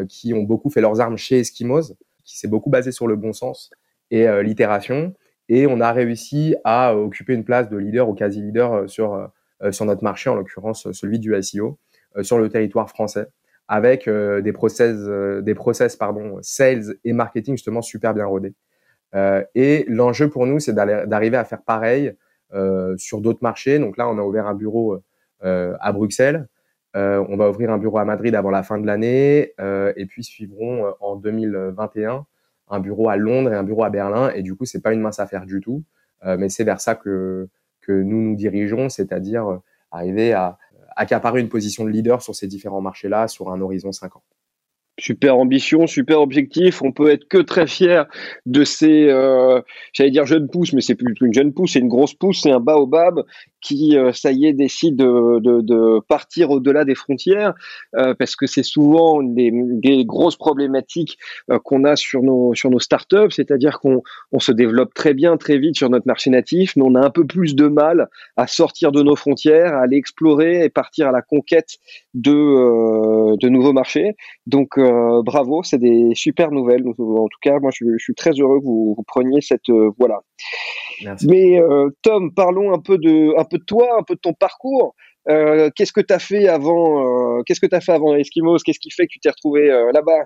qui 0.08 0.34
ont 0.34 0.44
beaucoup 0.44 0.70
fait 0.70 0.80
leurs 0.80 1.02
armes 1.02 1.18
chez 1.18 1.40
Eskimos, 1.40 1.96
qui 2.24 2.38
s'est 2.38 2.48
beaucoup 2.48 2.70
basé 2.70 2.94
sur 2.94 3.08
le 3.08 3.18
bon 3.18 3.34
sens 3.34 3.72
et 4.10 4.26
l'itération. 4.42 5.14
Et 5.50 5.66
on 5.66 5.82
a 5.82 5.92
réussi 5.92 6.56
à 6.64 6.96
occuper 6.96 7.34
une 7.34 7.44
place 7.44 7.70
de 7.70 7.78
leader 7.78 8.08
ou 8.08 8.14
quasi 8.14 8.42
leader 8.42 8.74
euh, 8.74 8.88
sur, 8.88 9.16
euh, 9.16 9.28
euh, 9.64 9.72
sur 9.72 9.86
notre 9.86 10.04
marché, 10.04 10.30
en 10.30 10.36
l'occurrence 10.36 10.90
celui 10.92 11.20
du 11.20 11.36
SEO, 11.42 11.78
sur 12.22 12.40
le 12.40 12.50
territoire 12.50 12.90
français, 12.90 13.28
avec 13.68 14.10
des 14.10 14.52
process, 14.52 14.98
des 15.44 15.54
process 15.54 15.96
pardon, 15.96 16.40
sales 16.42 16.96
et 17.04 17.14
marketing 17.14 17.54
justement 17.54 17.84
super 17.84 18.16
bien 18.16 18.26
rodés. 18.26 18.56
et 19.54 19.86
l'enjeu 19.88 20.28
pour 20.28 20.48
nous, 20.48 20.60
c'est 20.60 20.74
d'arriver 20.74 21.38
à 21.38 21.46
faire 21.46 21.62
pareil 21.62 22.16
sur 22.98 23.22
d'autres 23.22 23.44
marchés. 23.44 23.78
Donc 23.78 23.96
là, 23.96 24.10
on 24.10 24.18
a 24.18 24.24
ouvert 24.24 24.48
un 24.48 24.56
bureau 24.56 24.98
à 25.44 25.92
Bruxelles. 25.94 26.48
on 26.96 27.38
va 27.38 27.48
ouvrir 27.52 27.70
un 27.70 27.78
bureau 27.78 28.00
à 28.00 28.06
Madrid 28.06 28.34
avant 28.34 28.50
la 28.50 28.64
fin 28.64 28.80
de 28.80 28.88
l'année. 28.88 29.54
et 29.60 30.06
puis 30.08 30.24
suivront 30.24 30.92
en 31.00 31.16
2021 31.16 32.26
un 32.70 32.80
bureau 32.80 33.10
à 33.10 33.18
Londres 33.18 33.52
et 33.52 33.56
un 33.56 33.64
bureau 33.64 33.84
à 33.84 33.90
Berlin. 33.90 34.32
Et 34.32 34.42
du 34.42 34.56
coup, 34.56 34.66
c'est 34.66 34.82
pas 34.82 34.94
une 34.94 35.02
mince 35.02 35.20
affaire 35.20 35.46
du 35.46 35.60
tout. 35.62 35.84
Euh, 36.26 36.38
mais 36.38 36.50
c'est 36.50 36.64
vers 36.64 36.82
ça 36.82 36.96
que, 36.96 37.48
que 37.82 37.92
nous 37.92 38.22
nous 38.22 38.36
dirigeons, 38.36 38.90
c'est-à-dire 38.90 39.48
euh, 39.48 39.58
arriver 39.92 40.34
à 40.34 40.58
accaparer 40.96 41.40
une 41.40 41.50
position 41.50 41.86
de 41.86 41.90
leader 41.90 42.22
sur 42.22 42.36
ces 42.36 42.48
différents 42.48 42.82
marchés-là 42.82 43.28
sur 43.28 43.52
un 43.52 43.62
horizon 43.62 43.92
5 43.92 44.18
ans 44.18 44.24
super 45.00 45.38
ambition, 45.38 45.88
super 45.88 46.22
objectif. 46.22 46.82
On 46.82 46.92
peut 46.92 47.10
être 47.10 47.28
que 47.28 47.38
très 47.38 47.68
fier 47.68 48.06
de 48.46 48.64
ces, 48.64 49.08
euh, 49.10 49.62
j'allais 49.94 50.12
dire 50.12 50.26
jeune 50.26 50.50
pousse, 50.50 50.74
mais 50.74 50.82
c'est 50.82 50.96
plus 50.96 51.14
une 51.22 51.34
jeune 51.34 51.54
pousse, 51.54 51.74
c'est 51.74 51.80
une 51.80 51.88
grosse 51.88 52.14
pousse, 52.14 52.42
c'est 52.44 52.52
un 52.52 52.60
baobab 52.60 53.24
qui, 53.62 53.98
euh, 53.98 54.12
ça 54.14 54.32
y 54.32 54.46
est, 54.46 54.54
décide 54.54 54.96
de, 54.96 55.40
de, 55.40 55.62
de 55.62 56.00
partir 56.08 56.52
au-delà 56.52 56.86
des 56.86 56.96
frontières, 56.96 57.54
euh, 57.96 58.14
parce 58.14 58.36
que 58.36 58.48
c'est 58.48 58.64
souvent 58.64 59.22
une 59.22 59.36
des, 59.36 59.52
des, 59.54 60.06
grosses 60.06 60.38
problématiques 60.38 61.18
euh, 61.52 61.60
qu'on 61.60 61.84
a 61.84 61.96
sur 61.96 62.22
nos 62.24 62.54
sur 62.54 62.70
nos 62.70 62.80
startups, 62.80 63.32
c'est-à-dire 63.32 63.80
qu'on 63.80 64.02
on 64.32 64.40
se 64.40 64.52
développe 64.52 64.94
très 64.94 65.14
bien, 65.14 65.38
très 65.38 65.58
vite 65.58 65.76
sur 65.76 65.90
notre 65.90 66.08
marché 66.08 66.30
natif, 66.30 66.76
mais 66.76 66.84
on 66.86 66.96
a 66.96 67.06
un 67.06 67.10
peu 67.10 67.26
plus 67.26 67.56
de 67.56 67.68
mal 67.68 68.08
à 68.38 68.48
sortir 68.48 68.92
de 68.92 69.02
nos 69.02 69.16
frontières, 69.16 69.74
à 69.74 69.82
aller 69.82 69.98
explorer 69.98 70.64
et 70.64 70.70
partir 70.70 71.08
à 71.08 71.12
la 71.12 71.22
conquête 71.22 71.78
de 72.14 73.36
de 73.38 73.50
nouveaux 73.50 73.74
marchés. 73.74 74.16
Donc 74.48 74.80
bravo, 74.80 75.64
c'est 75.64 75.78
des 75.78 76.12
super 76.16 76.52
nouvelles. 76.52 76.84
En 76.88 77.28
tout 77.28 77.40
cas, 77.42 77.60
moi, 77.60 77.72
je, 77.74 77.86
suis 77.98 78.16
très 78.16 78.32
heureux 78.32 78.60
que 78.60 78.66
vous, 78.66 79.04
preniez 79.08 79.42
cette 79.42 79.70
voilà. 79.98 80.22
Mais 81.28 81.62
Tom, 82.02 82.34
parlons 82.34 82.74
un 82.74 82.80
peu 82.80 82.98
de 82.98 83.38
un 83.38 83.46
peu 83.50 83.58
de 83.58 83.64
toi, 83.64 83.98
un 84.00 84.04
peu 84.04 84.16
de 84.16 84.20
ton 84.20 84.34
parcours. 84.34 84.96
qu'est-ce 85.28 85.94
que 85.94 86.02
tu 86.02 86.14
as 86.14 86.20
fait 86.20 86.48
avant 86.48 87.44
Qu'est-ce 87.44 87.60
que 87.60 87.68
tu 87.68 87.80
fait 87.82 87.92
avant 87.92 88.16
Eskimos? 88.16 88.60
Qu'est-ce 88.64 88.80
qui 88.80 88.92
fait 88.92 89.06
que 89.06 89.12
tu 89.12 89.20
t'es 89.20 89.30
retrouvé 89.30 89.68
là-bas? 89.94 90.26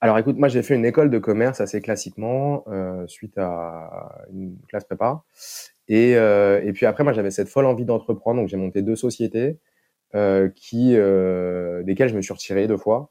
Alors 0.00 0.18
écoute, 0.18 0.36
moi 0.38 0.48
j'ai 0.48 0.62
fait 0.62 0.74
une 0.76 0.84
école 0.84 1.10
de 1.10 1.18
commerce 1.18 1.60
assez 1.60 1.80
classiquement 1.80 2.64
suite 3.06 3.38
à 3.38 4.22
une 4.32 4.56
classe 4.68 4.84
prépa. 4.84 5.22
Et, 5.88 6.16
puis 6.74 6.86
après, 6.86 7.04
moi 7.04 7.12
j'avais 7.12 7.30
cette 7.30 7.48
folle 7.48 7.66
envie 7.66 7.84
d'entreprendre, 7.84 8.40
donc 8.40 8.48
j'ai 8.48 8.56
monté 8.56 8.82
deux 8.82 8.96
sociétés 8.96 9.58
desquelles 10.12 12.08
je 12.08 12.16
me 12.16 12.22
suis 12.22 12.32
retiré 12.32 12.66
deux 12.66 12.76
fois. 12.76 13.10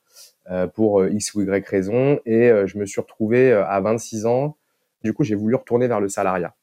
Euh, 0.50 0.66
pour 0.66 1.02
euh, 1.02 1.10
X 1.12 1.34
ou 1.34 1.42
Y 1.42 1.68
raison. 1.68 2.20
Et 2.26 2.50
euh, 2.50 2.68
je 2.68 2.78
me 2.78 2.86
suis 2.86 3.02
retrouvé 3.02 3.52
à 3.52 3.82
26 3.82 4.26
ans. 4.26 4.58
Du 5.04 5.14
coup, 5.14 5.24
j'ai 5.24 5.36
voulu 5.36 5.56
retourner 5.56 5.88
vers 5.88 6.00
le 6.00 6.08
salariat. 6.08 6.56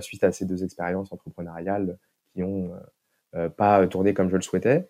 Suite 0.00 0.24
à 0.24 0.32
ces 0.32 0.44
deux 0.44 0.64
expériences 0.64 1.12
entrepreneuriales 1.12 1.98
qui 2.32 2.42
ont 2.42 2.70
pas 3.56 3.86
tourné 3.86 4.14
comme 4.14 4.30
je 4.30 4.36
le 4.36 4.42
souhaitais. 4.42 4.86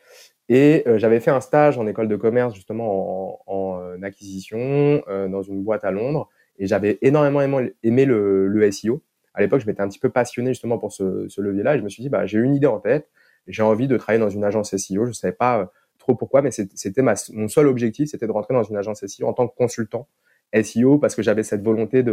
Et 0.49 0.85
j'avais 0.97 1.21
fait 1.21 1.31
un 1.31 1.41
stage 1.41 1.79
en 1.79 1.87
école 1.87 2.09
de 2.09 2.17
commerce 2.17 2.55
justement 2.55 3.41
en, 3.47 4.03
acquisition 4.03 5.03
dans 5.09 5.43
une 5.43 5.63
boîte 5.65 5.85
à 5.85 5.91
Londres 5.91 6.29
et 6.59 6.67
j'avais 6.67 6.99
énormément 7.03 7.61
aimé, 7.83 8.05
le, 8.05 8.47
le, 8.47 8.71
SEO. 8.71 9.03
À 9.35 9.41
l'époque, 9.41 9.61
je 9.61 9.67
m'étais 9.67 9.83
un 9.83 9.89
petit 9.89 9.99
peu 9.99 10.09
passionné 10.09 10.51
justement 10.51 10.79
pour 10.79 10.93
ce, 10.93 11.29
ce 11.29 11.41
levier-là 11.41 11.75
et 11.75 11.79
je 11.79 11.85
me 11.85 11.89
suis 11.89 12.03
dit, 12.03 12.09
bah, 12.09 12.27
j'ai 12.27 12.39
une 12.39 12.55
idée 12.55 12.67
en 12.67 12.81
tête, 12.81 13.09
j'ai 13.47 13.63
envie 13.63 13.89
de 13.89 13.97
travailler 13.97 14.21
dans 14.21 14.31
une 14.31 14.45
agence 14.45 14.75
SEO. 14.75 15.05
Je 15.05 15.11
ne 15.11 15.13
savais 15.13 15.33
pas 15.33 15.71
trop 15.99 16.15
pourquoi, 16.15 16.43
mais 16.43 16.51
c'était 16.51 17.03
mon 17.03 17.49
seul 17.49 17.67
objectif, 17.67 18.11
c'était 18.11 18.27
de 18.27 18.33
rentrer 18.33 18.55
dans 18.55 18.63
une 18.63 18.77
agence 18.77 19.05
SEO 19.05 19.27
en 19.27 19.33
tant 19.33 19.49
que 19.49 19.55
consultant 19.57 20.09
SEO 20.55 20.99
parce 20.99 21.15
que 21.15 21.23
j'avais 21.23 21.43
cette 21.43 21.63
volonté 21.63 22.05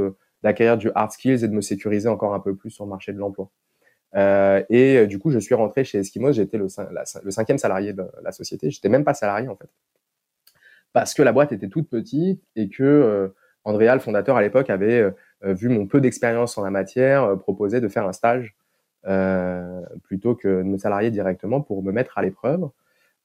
d'acquérir 0.42 0.78
du 0.78 0.90
hard 0.96 1.12
skills 1.12 1.44
et 1.44 1.48
de 1.48 1.54
me 1.54 1.62
sécuriser 1.62 2.10
encore 2.10 2.34
un 2.34 2.40
peu 2.40 2.56
plus 2.56 2.72
sur 2.72 2.86
le 2.86 2.90
marché 2.90 3.14
de 3.14 3.18
l'emploi. 3.18 3.50
Euh, 4.16 4.64
et 4.70 4.98
euh, 4.98 5.08
du 5.08 5.20
coup, 5.20 5.32
je 5.32 5.40
suis 5.40 5.56
rentré 5.56 5.84
chez 5.84 6.00
Eskimos, 6.00 6.34
j'étais 6.34 6.58
le, 6.58 6.68
le, 7.24 7.32
cinquième 7.32 7.58
salarié 7.58 7.94
de 7.94 8.04
la 8.24 8.32
société. 8.32 8.70
J'étais 8.70 8.90
même 8.90 9.04
pas 9.04 9.14
salarié 9.14 9.48
en 9.48 9.56
fait, 9.56 9.70
parce 10.94 11.14
que 11.14 11.24
la 11.24 11.32
boîte 11.32 11.52
était 11.52 11.68
toute 11.68 11.90
petite 11.90 12.44
et 12.56 12.70
que 12.70 12.84
euh, 12.84 13.30
Andrea, 13.64 13.94
le 13.94 14.00
fondateur 14.00 14.38
à 14.38 14.42
l'époque, 14.42 14.70
avait 14.70 15.02
euh, 15.02 15.54
vu 15.54 15.70
mon 15.70 15.88
peu 15.88 16.00
d'expérience 16.00 16.58
en 16.58 16.64
la 16.64 16.70
matière, 16.70 17.38
proposé 17.40 17.82
de 17.82 17.88
faire 17.88 18.08
un 18.08 18.14
stage 18.14 18.56
plutôt 20.04 20.34
que 20.34 20.48
de 20.48 20.64
me 20.64 20.78
salarier 20.78 21.12
directement 21.12 21.60
pour 21.60 21.84
me 21.84 21.92
mettre 21.92 22.18
à 22.18 22.22
l'épreuve. 22.22 22.70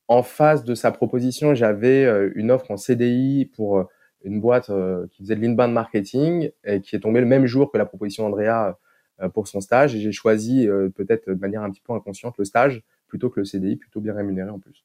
En 0.09 0.25
face 0.25 0.65
de 0.65 0.75
sa 0.75 0.91
proposition, 0.91 1.55
j'avais 1.55 2.05
une 2.35 2.51
offre 2.51 2.73
en 2.73 2.77
CDI 2.77 3.49
pour 3.55 3.89
une 4.25 4.41
boîte 4.41 4.71
qui 5.11 5.23
faisait 5.23 5.37
de 5.37 5.41
l'inbound 5.41 5.73
marketing 5.73 6.51
et 6.65 6.81
qui 6.81 6.97
est 6.97 7.01
tombée 7.01 7.21
le 7.21 7.27
même 7.27 7.47
jour 7.47 7.71
que 7.71 7.79
la 7.79 7.87
proposition 7.87 8.29
d'Andrea 8.29 8.77
euh, 9.21 9.29
pour 9.29 9.49
son 9.49 9.61
stage 9.61 9.97
et 9.97 9.99
j'ai 9.99 10.13
choisi 10.13 10.69
euh, 10.69 10.91
peut-être 10.91 11.29
de 11.29 11.41
manière 11.41 11.63
un 11.63 11.71
petit 11.71 11.81
peu 11.81 11.93
inconsciente 11.93 12.37
le 12.39 12.45
stage 12.45 12.85
plutôt 13.09 13.31
que 13.31 13.41
le 13.41 13.45
CDI, 13.45 13.75
plutôt 13.75 14.01
bien 14.01 14.15
rémunéré 14.15 14.49
en 14.49 14.61
plus. 14.61 14.85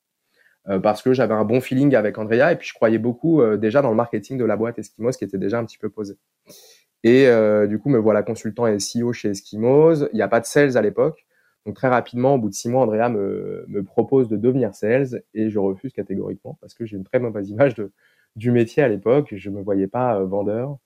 Euh, 0.69 0.79
parce 0.79 1.03
que 1.03 1.13
j'avais 1.13 1.35
un 1.35 1.43
bon 1.43 1.61
feeling 1.61 1.93
avec 1.93 2.17
Andrea 2.17 2.51
et 2.51 2.55
puis 2.55 2.67
je 2.67 2.73
croyais 2.73 2.97
beaucoup 2.97 3.43
déjà 3.57 3.81
dans 3.81 3.91
le 3.91 3.95
marketing 3.95 4.37
de 4.39 4.45
la 4.45 4.55
boîte 4.55 4.79
Eskimos 4.79 5.11
qui 5.11 5.23
était 5.23 5.37
déjà 5.37 5.59
un 5.59 5.65
petit 5.65 5.77
peu 5.77 5.89
posé. 5.89 6.17
Et 7.03 7.27
du 7.67 7.79
coup, 7.79 7.89
me 7.89 7.97
voilà 7.97 8.23
consultant 8.23 8.65
et 8.65 8.77
CEO 8.77 9.11
chez 9.11 9.29
Eskimos. 9.29 10.07
Il 10.13 10.15
n'y 10.15 10.21
a 10.21 10.29
pas 10.29 10.39
de 10.39 10.45
sales 10.45 10.77
à 10.77 10.81
l'époque. 10.81 11.25
Donc 11.65 11.75
très 11.75 11.89
rapidement, 11.89 12.35
au 12.35 12.37
bout 12.37 12.49
de 12.49 12.53
six 12.53 12.69
mois, 12.69 12.83
Andrea 12.83 13.09
me, 13.09 13.65
me 13.67 13.83
propose 13.83 14.29
de 14.29 14.37
devenir 14.37 14.73
sales 14.73 15.21
et 15.33 15.49
je 15.49 15.59
refuse 15.59 15.91
catégoriquement 15.91 16.57
parce 16.61 16.73
que 16.73 16.85
j'ai 16.85 16.95
une 16.95 17.03
très 17.03 17.19
mauvaise 17.19 17.49
image 17.49 17.75
de, 17.75 17.91
du 18.35 18.51
métier 18.51 18.83
à 18.83 18.87
l'époque. 18.87 19.33
Je 19.35 19.49
me 19.49 19.61
voyais 19.61 19.87
pas 19.87 20.19
vendeur. 20.23 20.77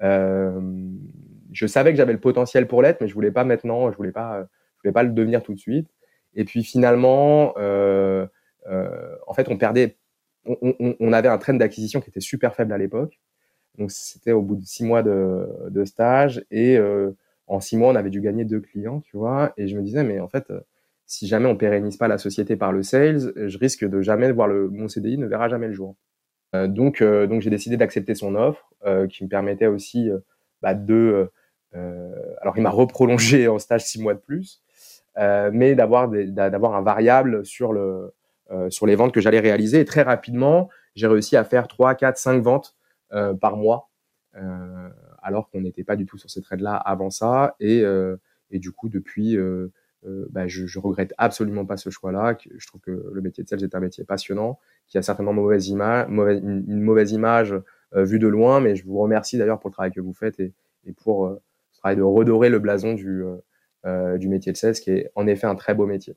Je 0.00 1.66
savais 1.66 1.90
que 1.92 1.96
j'avais 1.96 2.12
le 2.12 2.20
potentiel 2.20 2.66
pour 2.66 2.82
l'être, 2.82 3.00
mais 3.00 3.08
je 3.08 3.14
voulais 3.14 3.32
pas 3.32 3.44
maintenant, 3.44 3.90
je 3.90 3.96
voulais 3.96 4.12
pas, 4.12 4.42
je 4.42 4.82
voulais 4.82 4.92
pas 4.92 5.02
le 5.02 5.10
devenir 5.10 5.42
tout 5.42 5.54
de 5.54 5.58
suite. 5.58 5.88
Et 6.34 6.44
puis 6.44 6.62
finalement, 6.62 7.54
en 7.56 9.34
fait, 9.34 9.48
on 9.48 9.56
perdait, 9.56 9.96
on, 10.44 11.12
avait 11.12 11.28
un 11.28 11.38
train 11.38 11.54
d'acquisition 11.54 12.00
qui 12.00 12.10
était 12.10 12.20
super 12.20 12.54
faible 12.54 12.72
à 12.72 12.78
l'époque. 12.78 13.20
Donc 13.78 13.90
c'était 13.90 14.32
au 14.32 14.42
bout 14.42 14.56
de 14.56 14.64
six 14.64 14.84
mois 14.84 15.02
de, 15.02 15.84
stage 15.84 16.44
et 16.50 16.78
en 17.46 17.60
six 17.60 17.76
mois, 17.76 17.92
on 17.92 17.96
avait 17.96 18.10
dû 18.10 18.20
gagner 18.20 18.44
deux 18.44 18.60
clients, 18.60 19.00
tu 19.00 19.16
vois. 19.16 19.52
Et 19.56 19.68
je 19.68 19.76
me 19.76 19.82
disais, 19.82 20.04
mais 20.04 20.20
en 20.20 20.28
fait, 20.28 20.52
si 21.06 21.26
jamais 21.26 21.46
on 21.46 21.56
pérennise 21.56 21.96
pas 21.96 22.08
la 22.08 22.18
société 22.18 22.56
par 22.56 22.72
le 22.72 22.82
sales, 22.82 23.32
je 23.36 23.58
risque 23.58 23.84
de 23.84 24.02
jamais 24.02 24.30
voir 24.30 24.46
le 24.48 24.68
mon 24.68 24.88
CDI 24.88 25.18
ne 25.18 25.26
verra 25.26 25.48
jamais 25.48 25.68
le 25.68 25.72
jour. 25.72 25.96
Euh, 26.54 26.66
donc, 26.66 27.02
euh, 27.02 27.26
donc 27.26 27.42
j'ai 27.42 27.50
décidé 27.50 27.76
d'accepter 27.76 28.14
son 28.14 28.34
offre, 28.34 28.72
euh, 28.86 29.06
qui 29.06 29.24
me 29.24 29.28
permettait 29.28 29.66
aussi 29.66 30.10
bah, 30.62 30.74
de 30.74 31.30
alors 32.40 32.56
il 32.56 32.62
m'a 32.62 32.70
reprolongé 32.70 33.46
en 33.48 33.58
stage 33.58 33.84
six 33.84 34.00
mois 34.00 34.14
de 34.14 34.20
plus, 34.20 34.62
mais 35.16 35.74
d'avoir 35.74 36.08
d'avoir 36.08 36.74
un 36.74 36.82
variable 36.82 37.44
sur 37.44 37.72
le 37.72 38.12
sur 38.70 38.86
les 38.86 38.94
ventes 38.94 39.12
que 39.12 39.20
j'allais 39.20 39.40
réaliser. 39.40 39.80
Et 39.80 39.84
très 39.84 40.02
rapidement, 40.02 40.70
j'ai 40.94 41.06
réussi 41.06 41.36
à 41.36 41.44
faire 41.44 41.68
3, 41.68 41.94
4, 41.94 42.16
5 42.16 42.42
ventes 42.42 42.74
par 43.40 43.56
mois, 43.56 43.90
alors 45.22 45.50
qu'on 45.50 45.60
n'était 45.60 45.84
pas 45.84 45.96
du 45.96 46.06
tout 46.06 46.16
sur 46.16 46.30
ces 46.30 46.40
trades-là 46.40 46.74
avant 46.74 47.10
ça. 47.10 47.54
Et, 47.60 47.84
et 48.50 48.58
du 48.58 48.72
coup, 48.72 48.88
depuis, 48.88 49.36
bah, 50.02 50.46
je, 50.46 50.66
je 50.66 50.78
regrette 50.78 51.12
absolument 51.18 51.66
pas 51.66 51.76
ce 51.76 51.90
choix-là. 51.90 52.36
Je 52.56 52.66
trouve 52.66 52.80
que 52.80 53.10
le 53.12 53.20
métier 53.20 53.44
de 53.44 53.48
sales 53.48 53.62
est 53.62 53.74
un 53.74 53.80
métier 53.80 54.04
passionnant, 54.04 54.58
qui 54.88 54.98
a 54.98 55.02
certainement 55.02 55.32
mauvaise 55.32 55.68
une, 55.68 56.82
mauvaise 56.82 57.12
image 57.12 57.54
euh, 57.94 58.04
vue 58.04 58.18
de 58.18 58.28
loin, 58.28 58.60
mais 58.60 58.76
je 58.76 58.84
vous 58.84 58.98
remercie 58.98 59.38
d'ailleurs 59.38 59.60
pour 59.60 59.70
le 59.70 59.74
travail 59.74 59.92
que 59.92 60.00
vous 60.00 60.12
faites 60.12 60.40
et, 60.40 60.52
pour 61.02 61.26
euh, 61.26 61.40
ce 61.72 61.78
travail 61.80 61.96
de 61.96 62.02
redorer 62.02 62.48
le 62.48 62.58
blason 62.58 62.94
du, 62.94 63.22
du 64.16 64.28
métier 64.28 64.52
de 64.52 64.56
sales, 64.56 64.74
qui 64.74 64.90
est 64.90 65.10
en 65.14 65.26
effet 65.26 65.46
un 65.46 65.54
très 65.54 65.74
beau 65.74 65.86
métier. 65.86 66.16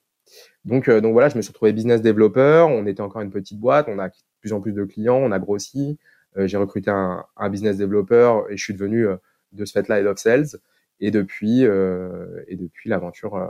Donc, 0.66 0.90
voilà, 0.90 1.30
je 1.30 1.38
me 1.38 1.42
suis 1.42 1.52
retrouvé 1.52 1.74
business 1.74 2.02
developer. 2.02 2.66
On 2.70 2.86
était 2.88 3.02
encore 3.02 3.22
une 3.22 3.32
petite 3.32 3.60
boîte, 3.60 3.88
on 3.90 4.00
a 4.00 4.10
de 4.10 4.14
plus 4.40 4.54
en 4.54 4.62
plus 4.62 4.72
de 4.72 4.84
clients, 4.86 5.18
on 5.18 5.32
a 5.32 5.40
grossi. 5.40 6.00
j'ai 6.38 6.58
recruté 6.58 6.90
un, 6.90 7.26
business 7.50 7.78
developer 7.78 8.44
et 8.50 8.58
je 8.58 8.64
suis 8.64 8.74
devenu 8.74 9.06
de 9.52 9.66
ce 9.66 9.74
fait-là 9.74 10.00
head 10.00 10.08
of 10.08 10.18
sales. 10.18 10.58
Et 11.02 11.10
depuis, 11.10 11.66
euh, 11.66 12.44
et 12.48 12.56
depuis 12.56 12.90
l'aventure 12.90 13.36
euh, 13.36 13.48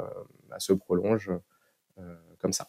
bah, 0.49 0.57
se 0.59 0.71
prolonge 0.71 1.29
euh, 1.99 2.15
comme 2.39 2.53
ça. 2.53 2.67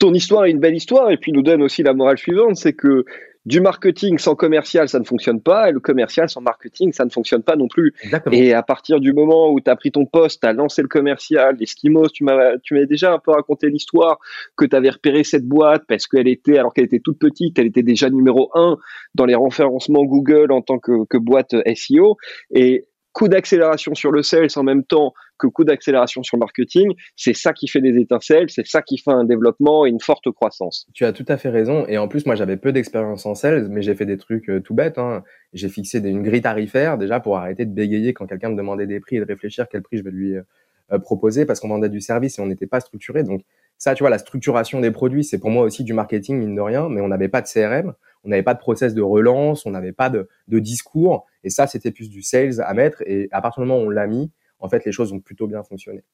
Ton 0.00 0.14
histoire 0.14 0.46
est 0.46 0.50
une 0.50 0.58
belle 0.58 0.74
histoire 0.74 1.10
et 1.10 1.18
puis 1.18 1.30
nous 1.30 1.42
donne 1.42 1.62
aussi 1.62 1.82
la 1.82 1.92
morale 1.92 2.18
suivante, 2.18 2.56
c'est 2.56 2.72
que 2.72 3.04
du 3.46 3.60
marketing 3.60 4.18
sans 4.18 4.34
commercial, 4.34 4.88
ça 4.88 4.98
ne 4.98 5.04
fonctionne 5.04 5.40
pas, 5.40 5.68
et 5.68 5.72
le 5.72 5.80
commercial 5.80 6.28
sans 6.28 6.40
marketing, 6.40 6.92
ça 6.92 7.04
ne 7.04 7.10
fonctionne 7.10 7.42
pas 7.42 7.56
non 7.56 7.68
plus. 7.68 7.94
Et 8.32 8.52
à 8.52 8.62
partir 8.62 9.00
du 9.00 9.12
moment 9.12 9.50
où 9.50 9.60
tu 9.60 9.70
as 9.70 9.76
pris 9.76 9.92
ton 9.92 10.06
poste, 10.06 10.40
tu 10.42 10.48
as 10.48 10.52
lancé 10.52 10.82
le 10.82 10.88
commercial, 10.88 11.56
l'Eskimos, 11.58 12.08
tu 12.12 12.24
m'as 12.24 12.56
déjà 12.86 13.12
un 13.12 13.18
peu 13.18 13.30
raconté 13.30 13.68
l'histoire 13.68 14.18
que 14.56 14.64
tu 14.64 14.74
avais 14.74 14.90
repéré 14.90 15.24
cette 15.24 15.46
boîte 15.46 15.84
parce 15.86 16.06
qu'elle 16.06 16.28
était, 16.28 16.58
alors 16.58 16.74
qu'elle 16.74 16.86
était 16.86 17.00
toute 17.00 17.18
petite, 17.18 17.58
elle 17.58 17.66
était 17.66 17.82
déjà 17.82 18.10
numéro 18.10 18.50
un 18.54 18.78
dans 19.14 19.26
les 19.26 19.36
référencements 19.36 20.04
Google 20.04 20.50
en 20.50 20.62
tant 20.62 20.78
que, 20.78 21.04
que 21.08 21.18
boîte 21.18 21.54
SEO. 21.74 22.16
Et 22.54 22.86
coup 23.12 23.28
d'accélération 23.28 23.94
sur 23.94 24.12
le 24.12 24.22
sales 24.22 24.48
en 24.56 24.62
même 24.62 24.84
temps 24.84 25.14
que 25.40 25.46
coup 25.46 25.64
d'accélération 25.64 26.22
sur 26.22 26.36
le 26.36 26.40
marketing, 26.40 26.94
c'est 27.16 27.34
ça 27.34 27.52
qui 27.52 27.66
fait 27.66 27.80
des 27.80 27.96
étincelles, 27.98 28.50
c'est 28.50 28.66
ça 28.66 28.82
qui 28.82 28.98
fait 28.98 29.10
un 29.10 29.24
développement 29.24 29.86
et 29.86 29.88
une 29.88 30.00
forte 30.00 30.30
croissance. 30.30 30.86
Tu 30.94 31.04
as 31.04 31.12
tout 31.12 31.24
à 31.28 31.36
fait 31.36 31.48
raison. 31.48 31.84
Et 31.88 31.98
en 31.98 32.08
plus, 32.08 32.26
moi, 32.26 32.34
j'avais 32.34 32.56
peu 32.56 32.72
d'expérience 32.72 33.26
en 33.26 33.34
sales, 33.34 33.68
mais 33.68 33.82
j'ai 33.82 33.94
fait 33.94 34.06
des 34.06 34.16
trucs 34.16 34.48
euh, 34.48 34.60
tout 34.60 34.74
bêtes. 34.74 34.98
Hein. 34.98 35.22
J'ai 35.52 35.68
fixé 35.68 35.98
une 35.98 36.22
grille 36.22 36.42
tarifaire 36.42 36.98
déjà 36.98 37.18
pour 37.18 37.36
arrêter 37.38 37.64
de 37.64 37.72
bégayer 37.72 38.12
quand 38.12 38.26
quelqu'un 38.26 38.50
me 38.50 38.56
demandait 38.56 38.86
des 38.86 39.00
prix 39.00 39.16
et 39.16 39.20
de 39.20 39.24
réfléchir 39.24 39.66
quel 39.70 39.82
prix 39.82 39.96
je 39.96 40.04
vais 40.04 40.10
lui 40.10 40.34
euh, 40.36 40.98
proposer 40.98 41.46
parce 41.46 41.60
qu'on 41.60 41.68
vendait 41.68 41.88
du 41.88 42.00
service 42.00 42.38
et 42.38 42.42
on 42.42 42.46
n'était 42.46 42.66
pas 42.66 42.80
structuré. 42.80 43.24
Donc 43.24 43.42
ça, 43.78 43.94
tu 43.94 44.02
vois, 44.02 44.10
la 44.10 44.18
structuration 44.18 44.80
des 44.80 44.90
produits, 44.90 45.24
c'est 45.24 45.38
pour 45.38 45.50
moi 45.50 45.64
aussi 45.64 45.84
du 45.84 45.94
marketing, 45.94 46.38
mine 46.38 46.54
de 46.54 46.60
rien, 46.60 46.88
mais 46.88 47.00
on 47.00 47.08
n'avait 47.08 47.28
pas 47.28 47.40
de 47.40 47.48
CRM 47.48 47.94
on 48.24 48.28
n'avait 48.28 48.42
pas 48.42 48.54
de 48.54 48.58
process 48.58 48.94
de 48.94 49.02
relance, 49.02 49.66
on 49.66 49.70
n'avait 49.70 49.92
pas 49.92 50.10
de, 50.10 50.28
de, 50.48 50.58
discours. 50.58 51.26
Et 51.44 51.50
ça, 51.50 51.66
c'était 51.66 51.90
plus 51.90 52.10
du 52.10 52.22
sales 52.22 52.60
à 52.60 52.74
mettre. 52.74 53.02
Et 53.06 53.28
à 53.32 53.40
partir 53.40 53.62
du 53.62 53.68
moment 53.68 53.82
où 53.82 53.86
on 53.86 53.90
l'a 53.90 54.06
mis, 54.06 54.30
en 54.60 54.68
fait, 54.68 54.84
les 54.84 54.92
choses 54.92 55.12
ont 55.12 55.20
plutôt 55.20 55.46
bien 55.46 55.62
fonctionné. 55.64 56.04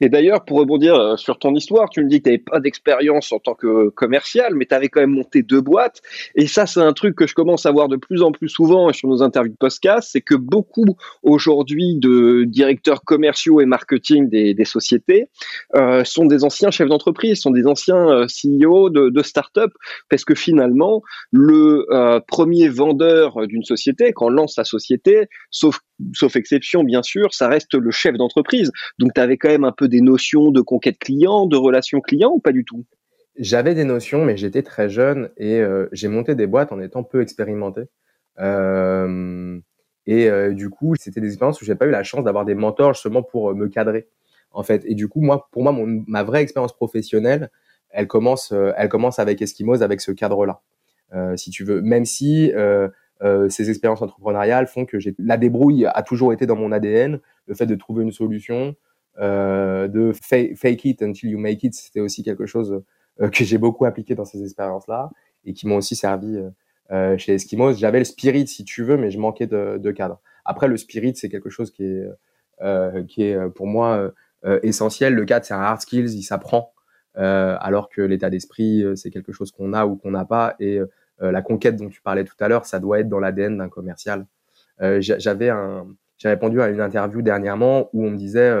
Et 0.00 0.08
d'ailleurs, 0.08 0.44
pour 0.44 0.58
rebondir 0.58 0.94
euh, 0.94 1.16
sur 1.16 1.38
ton 1.38 1.54
histoire, 1.54 1.88
tu 1.90 2.02
me 2.02 2.08
dis 2.08 2.18
que 2.18 2.24
tu 2.24 2.30
n'avais 2.30 2.42
pas 2.42 2.60
d'expérience 2.60 3.32
en 3.32 3.38
tant 3.38 3.54
que 3.54 3.88
commercial, 3.90 4.54
mais 4.54 4.66
tu 4.66 4.74
avais 4.74 4.88
quand 4.88 5.00
même 5.00 5.10
monté 5.10 5.42
deux 5.42 5.60
boîtes. 5.60 6.00
Et 6.34 6.46
ça, 6.46 6.66
c'est 6.66 6.80
un 6.80 6.92
truc 6.92 7.16
que 7.16 7.26
je 7.26 7.34
commence 7.34 7.66
à 7.66 7.70
voir 7.70 7.88
de 7.88 7.96
plus 7.96 8.22
en 8.22 8.32
plus 8.32 8.48
souvent 8.48 8.92
sur 8.92 9.08
nos 9.08 9.22
interviews 9.22 9.52
de 9.52 9.58
podcast, 9.58 10.10
c'est 10.12 10.20
que 10.20 10.34
beaucoup 10.34 10.96
aujourd'hui 11.22 11.96
de 11.96 12.44
directeurs 12.44 13.02
commerciaux 13.02 13.60
et 13.60 13.66
marketing 13.66 14.28
des, 14.28 14.64
sociétés 14.64 15.28
euh, 15.74 16.04
sont 16.04 16.26
des 16.26 16.44
anciens 16.44 16.70
chefs 16.70 16.88
d'entreprise, 16.88 17.40
sont 17.40 17.50
des 17.50 17.66
anciens 17.66 18.08
euh, 18.10 18.26
CEO 18.26 18.90
de, 18.90 19.08
de 19.08 19.22
start-up, 19.22 19.72
parce 20.08 20.24
que 20.24 20.34
finalement, 20.34 21.02
le 21.32 21.86
euh, 21.90 22.20
premier 22.26 22.68
vendeur 22.68 23.46
d'une 23.46 23.64
société, 23.64 24.12
quand 24.12 24.26
on 24.26 24.30
lance 24.30 24.54
sa 24.54 24.64
société, 24.64 25.28
sauf, 25.50 25.80
sauf 26.14 26.36
exception 26.36 26.84
bien 26.84 27.02
sûr, 27.02 27.32
ça 27.32 27.48
reste 27.48 27.74
le 27.74 27.90
chef 27.90 28.16
d'entreprise. 28.16 28.70
Donc 28.98 29.12
tu 29.14 29.20
avais 29.20 29.36
quand 29.36 29.48
même 29.48 29.64
un 29.64 29.72
peu 29.72 29.88
des 29.90 30.00
notions 30.00 30.50
de 30.50 30.62
conquête 30.62 30.98
client, 30.98 31.46
de 31.46 31.56
relation 31.56 32.00
client 32.00 32.30
ou 32.30 32.38
pas 32.38 32.52
du 32.52 32.64
tout? 32.64 32.86
J'avais 33.36 33.74
des 33.74 33.84
notions, 33.84 34.24
mais 34.24 34.36
j'étais 34.36 34.62
très 34.62 34.88
jeune 34.88 35.30
et 35.36 35.60
euh, 35.60 35.88
j'ai 35.92 36.08
monté 36.08 36.34
des 36.34 36.46
boîtes 36.46 36.72
en 36.72 36.80
étant 36.80 37.02
peu 37.02 37.22
expérimenté. 37.22 37.82
Euh, 38.38 39.58
et 40.06 40.28
euh, 40.28 40.52
du 40.52 40.68
coup, 40.68 40.94
c'était 40.96 41.20
des 41.20 41.28
expériences 41.28 41.60
où 41.62 41.64
j'ai 41.64 41.74
pas 41.74 41.86
eu 41.86 41.90
la 41.90 42.02
chance 42.02 42.24
d'avoir 42.24 42.44
des 42.44 42.54
mentors 42.54 42.94
justement 42.94 43.22
pour 43.22 43.54
me 43.54 43.68
cadrer, 43.68 44.08
en 44.50 44.62
fait. 44.62 44.82
Et 44.84 44.94
du 44.94 45.08
coup, 45.08 45.20
moi, 45.20 45.48
pour 45.52 45.62
moi, 45.62 45.74
ma 46.06 46.22
vraie 46.22 46.42
expérience 46.42 46.74
professionnelle, 46.74 47.50
elle 47.90 48.06
commence, 48.06 48.52
elle 48.76 48.88
commence 48.88 49.18
avec 49.18 49.40
Eskimos, 49.40 49.82
avec 49.82 50.00
ce 50.00 50.12
cadre-là, 50.12 50.60
si 51.36 51.50
tu 51.50 51.64
veux. 51.64 51.80
Même 51.80 52.04
si 52.04 52.52
ces 53.48 53.70
expériences 53.70 54.02
entrepreneuriales 54.02 54.66
font 54.66 54.84
que 54.84 54.96
la 55.18 55.36
débrouille 55.36 55.86
a 55.86 56.02
toujours 56.02 56.32
été 56.32 56.46
dans 56.46 56.56
mon 56.56 56.72
ADN, 56.72 57.20
le 57.46 57.54
fait 57.54 57.66
de 57.66 57.74
trouver 57.74 58.04
une 58.04 58.12
solution, 58.12 58.76
de 59.20 60.12
fake 60.12 60.84
it 60.84 61.02
until 61.02 61.28
you 61.28 61.38
make 61.38 61.62
it, 61.62 61.74
c'était 61.74 62.00
aussi 62.00 62.22
quelque 62.22 62.46
chose 62.46 62.82
euh, 63.20 63.28
que 63.28 63.44
j'ai 63.44 63.58
beaucoup 63.58 63.84
appliqué 63.84 64.14
dans 64.14 64.24
ces 64.24 64.42
expériences-là 64.42 65.10
et 65.44 65.52
qui 65.52 65.66
m'ont 65.66 65.76
aussi 65.76 65.96
servi 65.96 66.38
euh, 66.90 67.18
chez 67.18 67.34
Eskimos. 67.34 67.74
J'avais 67.74 67.98
le 67.98 68.04
spirit, 68.04 68.46
si 68.46 68.64
tu 68.64 68.82
veux, 68.82 68.96
mais 68.96 69.10
je 69.10 69.18
manquais 69.18 69.46
de, 69.46 69.78
de 69.78 69.90
cadre. 69.90 70.20
Après, 70.44 70.68
le 70.68 70.76
spirit, 70.76 71.14
c'est 71.16 71.28
quelque 71.28 71.50
chose 71.50 71.70
qui 71.70 71.84
est 71.84 72.06
qui 73.08 73.22
est 73.22 73.38
pour 73.54 73.66
moi 73.66 74.12
essentiel. 74.62 75.14
Le 75.14 75.24
4, 75.24 75.46
c'est 75.46 75.54
un 75.54 75.62
hard 75.62 75.80
skills, 75.80 76.12
il 76.14 76.22
s'apprend, 76.22 76.74
alors 77.14 77.88
que 77.88 78.02
l'état 78.02 78.28
d'esprit, 78.28 78.84
c'est 78.96 79.10
quelque 79.10 79.32
chose 79.32 79.50
qu'on 79.50 79.72
a 79.72 79.86
ou 79.86 79.96
qu'on 79.96 80.10
n'a 80.10 80.26
pas. 80.26 80.56
Et 80.60 80.78
la 81.20 81.40
conquête 81.40 81.76
dont 81.76 81.88
tu 81.88 82.02
parlais 82.02 82.24
tout 82.24 82.34
à 82.38 82.48
l'heure, 82.48 82.66
ça 82.66 82.78
doit 82.78 83.00
être 83.00 83.08
dans 83.08 83.18
l'ADN 83.18 83.56
d'un 83.56 83.70
commercial. 83.70 84.26
J'avais 84.78 85.48
un, 85.48 85.86
j'ai 86.18 86.28
répondu 86.28 86.60
à 86.60 86.68
une 86.68 86.82
interview 86.82 87.22
dernièrement 87.22 87.88
où 87.94 88.04
on 88.04 88.10
me 88.10 88.18
disait 88.18 88.52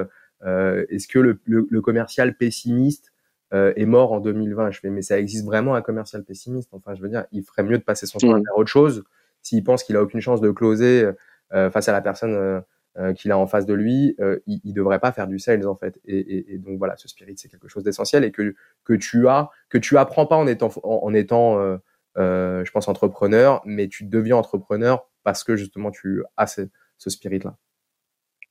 est-ce 0.44 1.08
que 1.08 1.18
le, 1.18 1.40
le, 1.44 1.80
commercial 1.80 2.36
pessimiste 2.36 3.12
est 3.52 3.84
mort 3.84 4.12
en 4.12 4.20
2020 4.20 4.70
Je 4.70 4.80
fais 4.80 4.90
mais 4.90 5.02
ça 5.02 5.18
existe 5.18 5.44
vraiment 5.44 5.74
un 5.74 5.82
commercial 5.82 6.24
pessimiste? 6.24 6.70
Enfin, 6.72 6.94
je 6.94 7.02
veux 7.02 7.08
dire, 7.08 7.26
il 7.32 7.42
ferait 7.42 7.62
mieux 7.62 7.78
de 7.78 7.82
passer 7.82 8.06
son 8.06 8.18
temps 8.18 8.34
à 8.34 8.38
faire 8.38 8.56
autre 8.56 8.70
chose 8.70 9.04
s'il 9.42 9.64
pense 9.64 9.84
qu'il 9.84 9.96
a 9.96 10.02
aucune 10.02 10.20
chance 10.20 10.40
de 10.40 10.50
closer 10.50 11.10
euh, 11.52 11.70
face 11.70 11.88
à 11.88 11.92
la 11.92 12.00
personne 12.00 12.34
euh, 12.34 12.60
euh, 12.98 13.12
qu'il 13.12 13.32
a 13.32 13.38
en 13.38 13.46
face 13.46 13.66
de 13.66 13.74
lui, 13.74 14.16
il, 14.46 14.60
il 14.64 14.74
devrait 14.74 14.98
pas 14.98 15.12
faire 15.12 15.26
du 15.26 15.38
sales 15.38 15.66
en 15.66 15.76
fait. 15.76 16.00
Et, 16.04 16.18
et, 16.18 16.54
et 16.54 16.58
donc 16.58 16.78
voilà, 16.78 16.96
ce 16.96 17.08
spirit 17.08 17.34
c'est 17.36 17.48
quelque 17.48 17.68
chose 17.68 17.84
d'essentiel 17.84 18.24
et 18.24 18.32
que 18.32 18.54
que 18.84 18.94
tu 18.94 19.28
as, 19.28 19.50
que 19.68 19.78
tu 19.78 19.96
apprends 19.96 20.26
pas 20.26 20.36
en 20.36 20.46
étant 20.46 20.70
en, 20.82 21.14
étant, 21.14 21.78
je 22.16 22.70
pense 22.70 22.88
entrepreneur, 22.88 23.62
mais 23.64 23.88
tu 23.88 24.04
deviens 24.04 24.36
entrepreneur 24.36 25.08
parce 25.22 25.44
que 25.44 25.56
justement 25.56 25.90
tu 25.90 26.24
as 26.36 26.46
ce, 26.46 26.62
ce 26.98 27.10
spirit 27.10 27.40
là. 27.40 27.56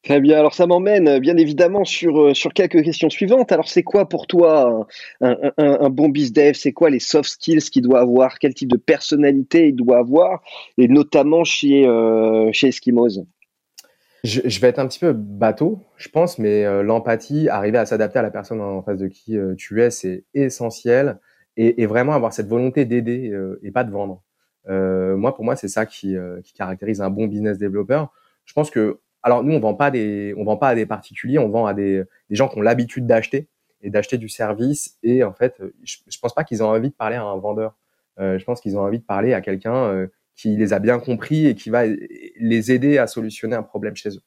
Très 0.04 0.22
bien. 0.22 0.40
Alors 0.40 0.54
ça 0.54 0.66
m'emmène 0.66 1.20
bien 1.20 1.36
évidemment 1.36 1.84
sur, 1.84 2.36
sur 2.36 2.54
quelques 2.54 2.84
questions 2.84 3.10
suivantes. 3.10 3.52
Alors 3.52 3.68
c'est 3.68 3.84
quoi 3.84 4.08
pour 4.08 4.28
toi 4.28 4.88
un, 5.20 5.38
un, 5.58 5.78
un 5.82 5.90
bon 5.90 6.12
C'est 6.54 6.72
quoi 6.72 6.90
les 6.90 7.00
soft 7.00 7.30
skills 7.30 7.70
qu'il 7.70 7.84
doit 7.84 8.00
avoir? 8.00 8.40
Quel 8.40 8.54
type 8.54 8.72
de 8.72 8.78
personnalité 8.78 9.68
il 9.68 9.76
doit 9.76 9.98
avoir? 9.98 10.42
Et 10.78 10.88
notamment 10.88 11.44
chez, 11.44 11.86
euh, 11.86 12.50
chez 12.54 12.70
Eskimos 12.70 13.20
je, 14.24 14.60
vais 14.60 14.68
être 14.68 14.80
un 14.80 14.88
petit 14.88 15.00
peu 15.00 15.14
bateau, 15.14 15.86
je 15.98 16.10
pense, 16.10 16.40
mais 16.40 16.66
euh, 16.66 16.84
l'empathie, 16.84 17.48
arriver 17.50 17.78
à 17.78 17.86
s'adapter 17.86 18.20
à 18.20 18.22
la 18.22 18.32
personne 18.32 18.60
en 18.62 18.82
face 18.82 18.98
de 18.98 19.08
qui 19.08 19.38
euh, 19.38 19.56
tu 19.56 19.82
es, 19.82 19.90
c'est 19.92 20.26
essentiel. 20.34 21.20
Et, 21.62 21.86
vraiment 21.88 22.14
avoir 22.14 22.32
cette 22.32 22.48
volonté 22.48 22.86
d'aider 22.86 23.32
euh, 23.32 23.60
et 23.64 23.72
pas 23.72 23.84
de 23.84 23.92
vendre. 23.92 24.24
moi, 24.66 25.36
pour 25.36 25.44
moi, 25.44 25.58
c'est 25.58 25.68
ça 25.68 25.86
qui, 25.86 26.16
qui 26.44 26.54
caractérise 26.54 27.02
un 27.02 27.10
bon 27.10 27.28
business 27.28 27.58
développeur. 27.58 28.14
Je 28.46 28.54
pense 28.54 28.72
que 28.72 29.00
alors 29.24 29.44
nous, 29.44 29.54
on 29.54 29.60
vend 29.60 29.74
pas 29.74 29.92
des, 29.92 30.34
on 30.38 30.44
vend 30.44 30.58
pas 30.58 30.70
à 30.70 30.76
des 30.76 30.86
particuliers, 30.86 31.40
on 31.40 31.50
vend 31.50 31.66
à 31.66 31.74
des, 31.74 32.04
gens 32.30 32.48
qui 32.48 32.58
ont 32.58 32.62
l'habitude 32.62 33.06
d'acheter 33.06 33.48
et 33.82 33.90
d'acheter 33.90 34.18
du 34.18 34.30
service. 34.30 34.98
Et 35.04 35.24
en 35.24 35.34
fait, 35.34 35.62
je, 35.84 35.98
je 36.08 36.20
pense 36.20 36.34
pas 36.34 36.44
qu'ils 36.44 36.64
ont 36.64 36.68
envie 36.68 36.90
de 36.90 36.96
parler 36.96 37.16
à 37.16 37.24
un 37.24 37.38
vendeur. 37.38 37.76
Euh, 38.20 38.38
je 38.38 38.46
pense 38.46 38.62
qu'ils 38.62 38.78
ont 38.78 38.82
envie 38.82 39.00
de 39.00 39.04
parler 39.04 39.34
à 39.34 39.42
quelqu'un 39.42 39.76
euh, 39.76 40.08
qui 40.36 40.56
les 40.56 40.74
a 40.74 40.80
bien 40.80 41.00
compris 41.00 41.48
et 41.48 41.56
qui 41.56 41.70
va 41.70 41.84
les 41.86 42.72
aider 42.72 42.98
à 42.98 43.08
solutionner 43.08 43.56
un 43.56 43.64
problème 43.64 43.96
chez 43.96 44.10
eux. 44.10 44.22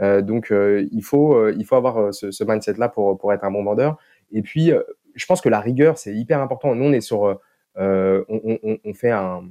Euh, 0.00 0.22
donc, 0.22 0.50
euh, 0.50 0.86
il 0.92 1.02
faut, 1.02 1.48
il 1.50 1.64
faut 1.64 1.76
avoir 1.76 2.14
ce, 2.14 2.30
ce 2.30 2.44
mindset-là 2.44 2.88
pour 2.88 3.18
pour 3.18 3.32
être 3.32 3.44
un 3.44 3.50
bon 3.50 3.64
vendeur. 3.64 3.98
Et 4.30 4.42
puis, 4.42 4.72
je 5.14 5.26
pense 5.26 5.42
que 5.42 5.50
la 5.50 5.60
rigueur, 5.60 5.98
c'est 5.98 6.14
hyper 6.14 6.40
important. 6.40 6.74
Nous, 6.74 6.84
on 6.84 6.92
est 6.92 7.02
sur, 7.02 7.38
on, 7.76 8.78
on 8.84 8.94
fait 8.94 9.10
un, 9.10 9.42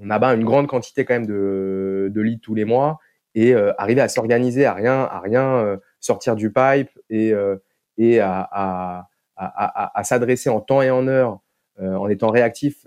on 0.00 0.10
abat 0.10 0.34
une 0.34 0.44
grande 0.44 0.66
quantité 0.66 1.06
quand 1.06 1.14
même 1.14 1.26
de, 1.26 2.10
de 2.14 2.20
leads 2.20 2.40
tous 2.42 2.54
les 2.54 2.66
mois 2.66 2.98
et 3.36 3.54
euh, 3.54 3.72
arriver 3.78 4.00
à 4.00 4.08
s'organiser, 4.08 4.64
à 4.64 4.72
rien, 4.72 5.02
à 5.02 5.20
rien 5.20 5.58
euh, 5.58 5.76
sortir 6.00 6.34
du 6.34 6.50
pipe 6.50 6.88
et, 7.10 7.32
euh, 7.32 7.56
et 7.98 8.18
à, 8.18 8.40
à, 8.50 9.08
à, 9.36 9.98
à 9.98 10.04
s'adresser 10.04 10.48
en 10.48 10.60
temps 10.60 10.82
et 10.82 10.90
en 10.90 11.06
heure, 11.06 11.40
en 11.78 12.08
étant 12.08 12.30
réactif 12.30 12.86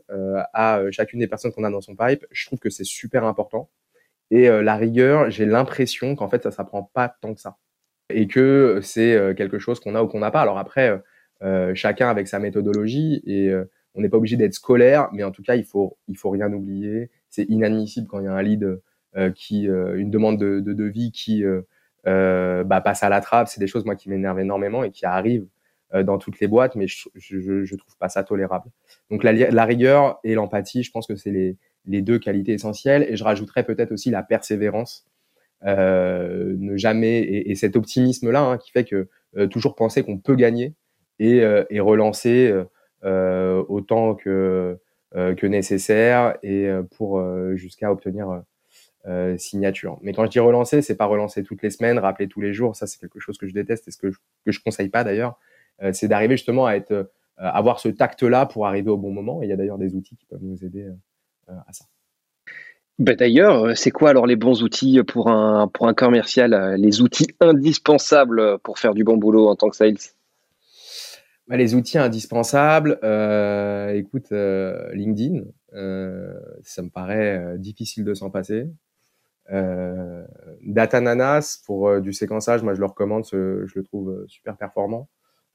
à 0.51 0.81
chacune 0.89 1.19
des 1.19 1.27
personnes 1.27 1.51
qu'on 1.51 1.63
a 1.63 1.69
dans 1.69 1.79
son 1.79 1.95
pipe, 1.95 2.25
je 2.31 2.47
trouve 2.47 2.57
que 2.57 2.71
c'est 2.71 2.83
super 2.83 3.23
important. 3.23 3.69
Et 4.31 4.49
la 4.49 4.77
rigueur, 4.77 5.29
j'ai 5.29 5.45
l'impression 5.45 6.15
qu'en 6.15 6.27
fait, 6.27 6.41
ça 6.41 6.49
s'apprend 6.49 6.81
pas 6.81 7.07
tant 7.21 7.35
que 7.35 7.39
ça. 7.39 7.57
Et 8.09 8.27
que 8.27 8.79
c'est 8.81 9.35
quelque 9.37 9.59
chose 9.59 9.79
qu'on 9.79 9.93
a 9.93 10.01
ou 10.01 10.07
qu'on 10.07 10.19
n'a 10.19 10.31
pas. 10.31 10.41
Alors 10.41 10.57
après, 10.57 10.99
chacun 11.75 12.09
avec 12.09 12.27
sa 12.27 12.39
méthodologie 12.39 13.21
et 13.27 13.53
on 13.93 14.01
n'est 14.01 14.09
pas 14.09 14.17
obligé 14.17 14.37
d'être 14.37 14.55
scolaire, 14.55 15.09
mais 15.13 15.23
en 15.23 15.29
tout 15.29 15.43
cas, 15.43 15.53
il 15.53 15.65
faut, 15.65 15.99
il 16.07 16.17
faut 16.17 16.31
rien 16.31 16.51
oublier. 16.51 17.11
C'est 17.29 17.43
inadmissible 17.43 18.07
quand 18.07 18.19
il 18.19 18.25
y 18.25 18.27
a 18.27 18.33
un 18.33 18.41
lead 18.41 18.81
qui 19.35 19.67
euh, 19.67 19.97
une 19.97 20.11
demande 20.11 20.37
de, 20.37 20.59
de 20.59 20.73
devis 20.73 21.11
qui 21.11 21.43
euh, 21.43 22.63
bah, 22.63 22.81
passe 22.81 23.03
à 23.03 23.09
la 23.09 23.21
trappe. 23.21 23.47
C'est 23.47 23.59
des 23.59 23.67
choses 23.67 23.85
moi 23.85 23.95
qui 23.95 24.09
m'énervent 24.09 24.39
énormément 24.39 24.83
et 24.83 24.91
qui 24.91 25.05
arrivent 25.05 25.47
dans 26.03 26.19
toutes 26.19 26.39
les 26.39 26.47
boîtes, 26.47 26.75
mais 26.75 26.85
je, 26.85 27.09
je, 27.15 27.63
je, 27.65 27.75
trouve 27.75 27.97
pas 27.97 28.09
ça 28.09 28.23
tolérable. 28.23 28.69
Donc 29.09 29.23
la, 29.23 29.33
la 29.33 29.65
rigueur 29.65 30.19
et 30.23 30.35
l'empathie, 30.35 30.83
je 30.83 30.91
pense 30.91 31.07
que 31.07 31.15
c'est 31.15 31.31
les, 31.31 31.57
les 31.85 32.03
deux 32.03 32.19
qualités 32.19 32.53
essentielles. 32.53 33.07
Et 33.09 33.15
je 33.15 33.23
rajouterais 33.23 33.63
peut-être 33.63 33.91
aussi 33.91 34.11
la 34.11 34.21
persévérance, 34.21 35.09
euh, 35.65 36.55
ne 36.57 36.77
jamais 36.77 37.19
et, 37.19 37.51
et 37.51 37.55
cet 37.55 37.75
optimisme-là 37.75 38.41
hein, 38.41 38.57
qui 38.57 38.71
fait 38.71 38.85
que 38.85 39.09
euh, 39.35 39.47
toujours 39.47 39.75
penser 39.75 40.03
qu'on 40.03 40.17
peut 40.17 40.35
gagner 40.35 40.73
et, 41.19 41.41
euh, 41.41 41.65
et 41.69 41.81
relancer 41.81 42.53
autant 43.03 44.15
que 44.15 44.77
que 45.13 45.47
nécessaire 45.47 46.37
et 46.43 46.69
pour 46.95 47.23
jusqu'à 47.55 47.91
obtenir 47.91 48.43
euh, 49.09 49.37
signature. 49.37 49.97
Mais 50.03 50.13
quand 50.13 50.23
je 50.25 50.29
dis 50.29 50.39
relancer, 50.39 50.83
c'est 50.83 50.95
pas 50.95 51.05
relancer 51.05 51.43
toutes 51.43 51.63
les 51.63 51.71
semaines, 51.71 51.97
rappeler 51.97 52.27
tous 52.27 52.41
les 52.41 52.53
jours. 52.53 52.75
Ça, 52.75 52.85
c'est 52.85 52.99
quelque 52.99 53.19
chose 53.19 53.39
que 53.39 53.47
je 53.47 53.53
déteste 53.55 53.87
et 53.87 53.91
ce 53.91 53.97
que 53.97 54.11
je, 54.11 54.19
que 54.45 54.51
je 54.51 54.61
conseille 54.61 54.89
pas 54.89 55.03
d'ailleurs. 55.03 55.39
Euh, 55.81 55.91
c'est 55.93 56.07
d'arriver 56.07 56.37
justement 56.37 56.67
à 56.67 56.73
être, 56.73 56.91
euh, 56.91 57.05
avoir 57.37 57.79
ce 57.79 57.89
tact-là 57.89 58.45
pour 58.45 58.67
arriver 58.67 58.91
au 58.91 58.97
bon 58.97 59.11
moment. 59.11 59.41
Et 59.41 59.47
il 59.47 59.49
y 59.49 59.51
a 59.51 59.55
d'ailleurs 59.55 59.79
des 59.79 59.95
outils 59.95 60.15
qui 60.15 60.27
peuvent 60.27 60.43
nous 60.43 60.63
aider 60.63 60.87
à 61.47 61.73
ça. 61.73 61.85
Ben 62.99 63.15
d'ailleurs, 63.15 63.75
c'est 63.75 63.89
quoi 63.89 64.11
alors 64.11 64.27
les 64.27 64.35
bons 64.35 64.61
outils 64.61 65.01
pour 65.01 65.29
un, 65.29 65.67
pour 65.67 65.87
un 65.87 65.95
commercial, 65.95 66.75
les 66.77 67.01
outils 67.01 67.29
indispensables 67.39 68.59
pour 68.59 68.77
faire 68.77 68.93
du 68.93 69.03
bon 69.03 69.17
boulot 69.17 69.47
en 69.47 69.55
tant 69.55 69.69
que 69.69 69.75
sales? 69.75 69.95
Bah, 71.47 71.57
Les 71.57 71.73
outils 71.73 71.97
indispensables, 71.97 72.99
écoute, 73.95 74.31
LinkedIn, 74.93 75.45
ça 76.61 76.83
me 76.83 76.89
paraît 76.89 77.57
difficile 77.57 78.03
de 78.03 78.13
s'en 78.13 78.29
passer. 78.29 78.67
Euh, 79.51 80.25
Datananas 80.61 81.61
pour 81.65 81.87
euh, 81.87 81.99
du 82.01 82.13
séquençage, 82.13 82.61
moi 82.61 82.75
je 82.75 82.79
le 82.79 82.85
recommande, 82.85 83.25
je 83.31 83.71
le 83.73 83.83
trouve 83.83 84.11
euh, 84.11 84.25
super 84.27 84.57
performant. 84.57 85.09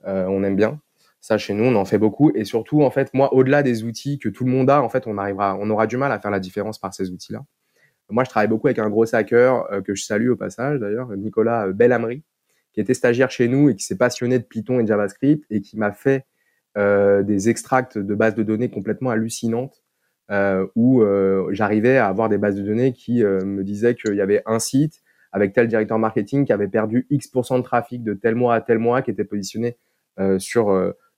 on 0.05 0.43
aime 0.43 0.57
bien. 0.57 0.81
Ça 1.21 1.39
chez 1.39 1.55
nous, 1.55 1.65
on 1.65 1.75
en 1.77 1.85
fait 1.87 1.99
beaucoup 1.99 2.31
et 2.35 2.45
surtout 2.45 2.83
en 2.83 2.91
fait, 2.91 3.15
moi 3.15 3.33
au-delà 3.33 3.63
des 3.63 3.85
outils 3.85 4.19
que 4.19 4.29
tout 4.29 4.45
le 4.45 4.51
monde 4.51 4.69
a, 4.69 4.83
en 4.83 4.89
fait, 4.89 5.07
on 5.07 5.17
arrivera, 5.17 5.57
on 5.59 5.71
aura 5.71 5.87
du 5.87 5.97
mal 5.97 6.13
à 6.13 6.19
faire 6.19 6.31
la 6.31 6.41
différence 6.41 6.79
par 6.79 6.93
ces 6.93 7.11
outils-là. 7.11 7.45
Moi, 8.11 8.25
je 8.25 8.29
travaille 8.29 8.49
beaucoup 8.49 8.67
avec 8.67 8.79
un 8.79 8.91
gros 8.91 9.15
hacker 9.15 9.83
que 9.83 9.95
je 9.95 10.05
salue 10.05 10.29
au 10.29 10.37
passage 10.37 10.79
d'ailleurs, 10.79 11.09
Nicolas 11.17 11.69
Bellamry, 11.69 12.23
qui 12.75 12.81
était 12.81 12.93
stagiaire 12.93 13.31
chez 13.31 13.49
nous 13.49 13.71
et 13.71 13.77
qui 13.77 13.85
s'est 13.85 13.97
passionné 13.97 14.39
de 14.39 14.45
Python 14.45 14.81
et 14.81 14.83
de 14.83 14.89
JavaScript 14.89 15.47
et 15.51 15.63
qui 15.63 15.79
m'a 15.79 15.93
fait 15.93 16.27
euh, 16.77 17.23
des 17.23 17.49
extracts 17.49 17.99
de 17.99 18.15
bases 18.17 18.35
de 18.35 18.43
données 18.43 18.69
complètement 18.69 19.11
hallucinantes 19.11 19.84
euh, 19.84 19.84
où 20.31 21.03
euh, 21.03 21.49
j'arrivais 21.53 21.97
à 21.99 22.07
avoir 22.09 22.29
des 22.29 22.39
bases 22.39 22.57
de 22.57 22.63
données 22.63 22.93
qui 22.93 23.23
euh, 23.23 23.45
me 23.45 23.63
disaient 23.63 23.95
qu'il 23.95 24.15
y 24.15 24.21
avait 24.21 24.43
un 24.47 24.59
site 24.59 25.03
avec 25.33 25.53
tel 25.53 25.69
directeur 25.69 25.99
marketing 25.99 26.45
qui 26.47 26.53
avait 26.53 26.69
perdu 26.69 27.07
X% 27.11 27.59
de 27.59 27.63
trafic 27.63 28.03
de 28.03 28.15
tel 28.15 28.35
mois 28.35 28.55
à 28.55 28.61
tel 28.61 28.79
mois, 28.79 29.03
qui 29.03 29.11
était 29.11 29.25
positionné 29.25 29.77
sur 30.39 30.71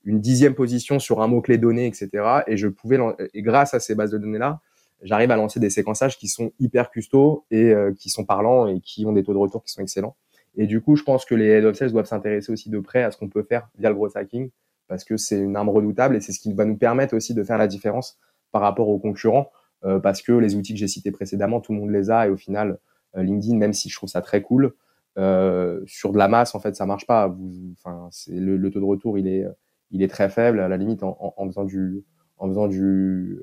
une 0.05 0.21
dixième 0.23 0.55
position 0.55 0.99
sur 0.99 1.21
un 1.21 1.27
mot-clé 1.27 1.59
donné, 1.59 1.87
etc. 1.87 2.09
Et 2.47 2.57
je 2.57 2.67
pouvais, 2.67 2.99
et 3.35 3.43
grâce 3.43 3.75
à 3.75 3.79
ces 3.79 3.95
bases 3.95 4.13
de 4.13 4.17
données-là, 4.17 4.61
j'arrive 5.03 5.31
à 5.33 5.37
lancer 5.37 5.61
des 5.61 5.69
séquençages 5.69 6.17
qui 6.17 6.29
sont 6.29 6.51
hyper 6.59 6.89
custos 6.89 7.45
et 7.51 7.75
qui 7.99 8.09
sont 8.09 8.25
parlants 8.25 8.67
et 8.69 8.81
qui 8.81 9.05
ont 9.05 9.13
des 9.13 9.23
taux 9.23 9.35
de 9.35 9.39
retour 9.39 9.63
qui 9.63 9.71
sont 9.71 9.83
excellents. 9.83 10.17
Et 10.57 10.67
du 10.67 10.81
coup, 10.81 10.97
je 10.97 11.03
pense 11.03 11.27
que 11.27 11.35
les 11.35 11.49
head 11.49 11.67
of 11.67 11.77
sales 11.77 11.93
doivent 11.93 12.07
s'intéresser 12.07 12.51
aussi 12.51 12.71
de 12.71 12.79
près 12.79 13.03
à 13.03 13.11
ce 13.11 13.19
qu'on 13.19 13.29
peut 13.29 13.43
faire 13.43 13.69
via 13.79 13.91
le 13.91 13.95
gros 13.95 14.17
hacking 14.17 14.49
parce 14.89 15.05
que 15.05 15.17
c'est 15.17 15.39
une 15.39 15.57
arme 15.57 15.69
redoutable 15.69 16.17
et 16.17 16.21
c'est 16.21 16.33
ce 16.33 16.41
qui 16.41 16.53
va 16.53 16.65
nous 16.65 16.77
permettre 16.77 17.15
aussi 17.15 17.35
de 17.35 17.43
faire 17.43 17.59
la 17.59 17.67
différence 17.67 18.19
par 18.57 18.63
rapport 18.63 18.89
aux 18.89 18.99
concurrents 18.99 19.51
euh, 19.85 20.01
parce 20.01 20.23
que 20.23 20.33
les 20.33 20.57
outils 20.57 20.73
que 20.73 20.79
j'ai 20.79 20.89
cités 20.89 21.11
précédemment, 21.11 21.61
tout 21.61 21.75
le 21.75 21.79
monde 21.79 21.91
les 21.91 22.11
a 22.11 22.27
et 22.27 22.31
au 22.31 22.39
final, 22.39 22.79
euh, 23.19 23.23
LinkedIn, 23.23 23.59
même 23.59 23.75
si 23.75 23.91
je 23.91 23.97
trouve 23.97 24.09
ça 24.09 24.23
très 24.23 24.41
cool, 24.41 24.73
euh, 25.19 25.83
sur 25.85 26.11
de 26.11 26.17
la 26.17 26.27
masse, 26.27 26.55
en 26.55 26.59
fait, 26.59 26.75
ça 26.75 26.87
marche 26.87 27.07
pas. 27.07 27.27
Vous, 27.27 27.75
enfin, 27.75 28.09
le, 28.29 28.57
le, 28.57 28.71
taux 28.71 28.81
de 28.81 28.87
retour, 28.87 29.19
il 29.19 29.29
est, 29.29 29.45
il 29.91 30.03
est 30.03 30.09
très 30.09 30.31
faible. 30.31 30.61
À 30.61 30.69
la 30.69 30.79
limite, 30.79 31.03
en, 31.03 31.35
faisant 31.49 31.65
du, 31.65 32.03
en 32.39 32.49
faisant 32.49 32.67
du, 32.67 33.39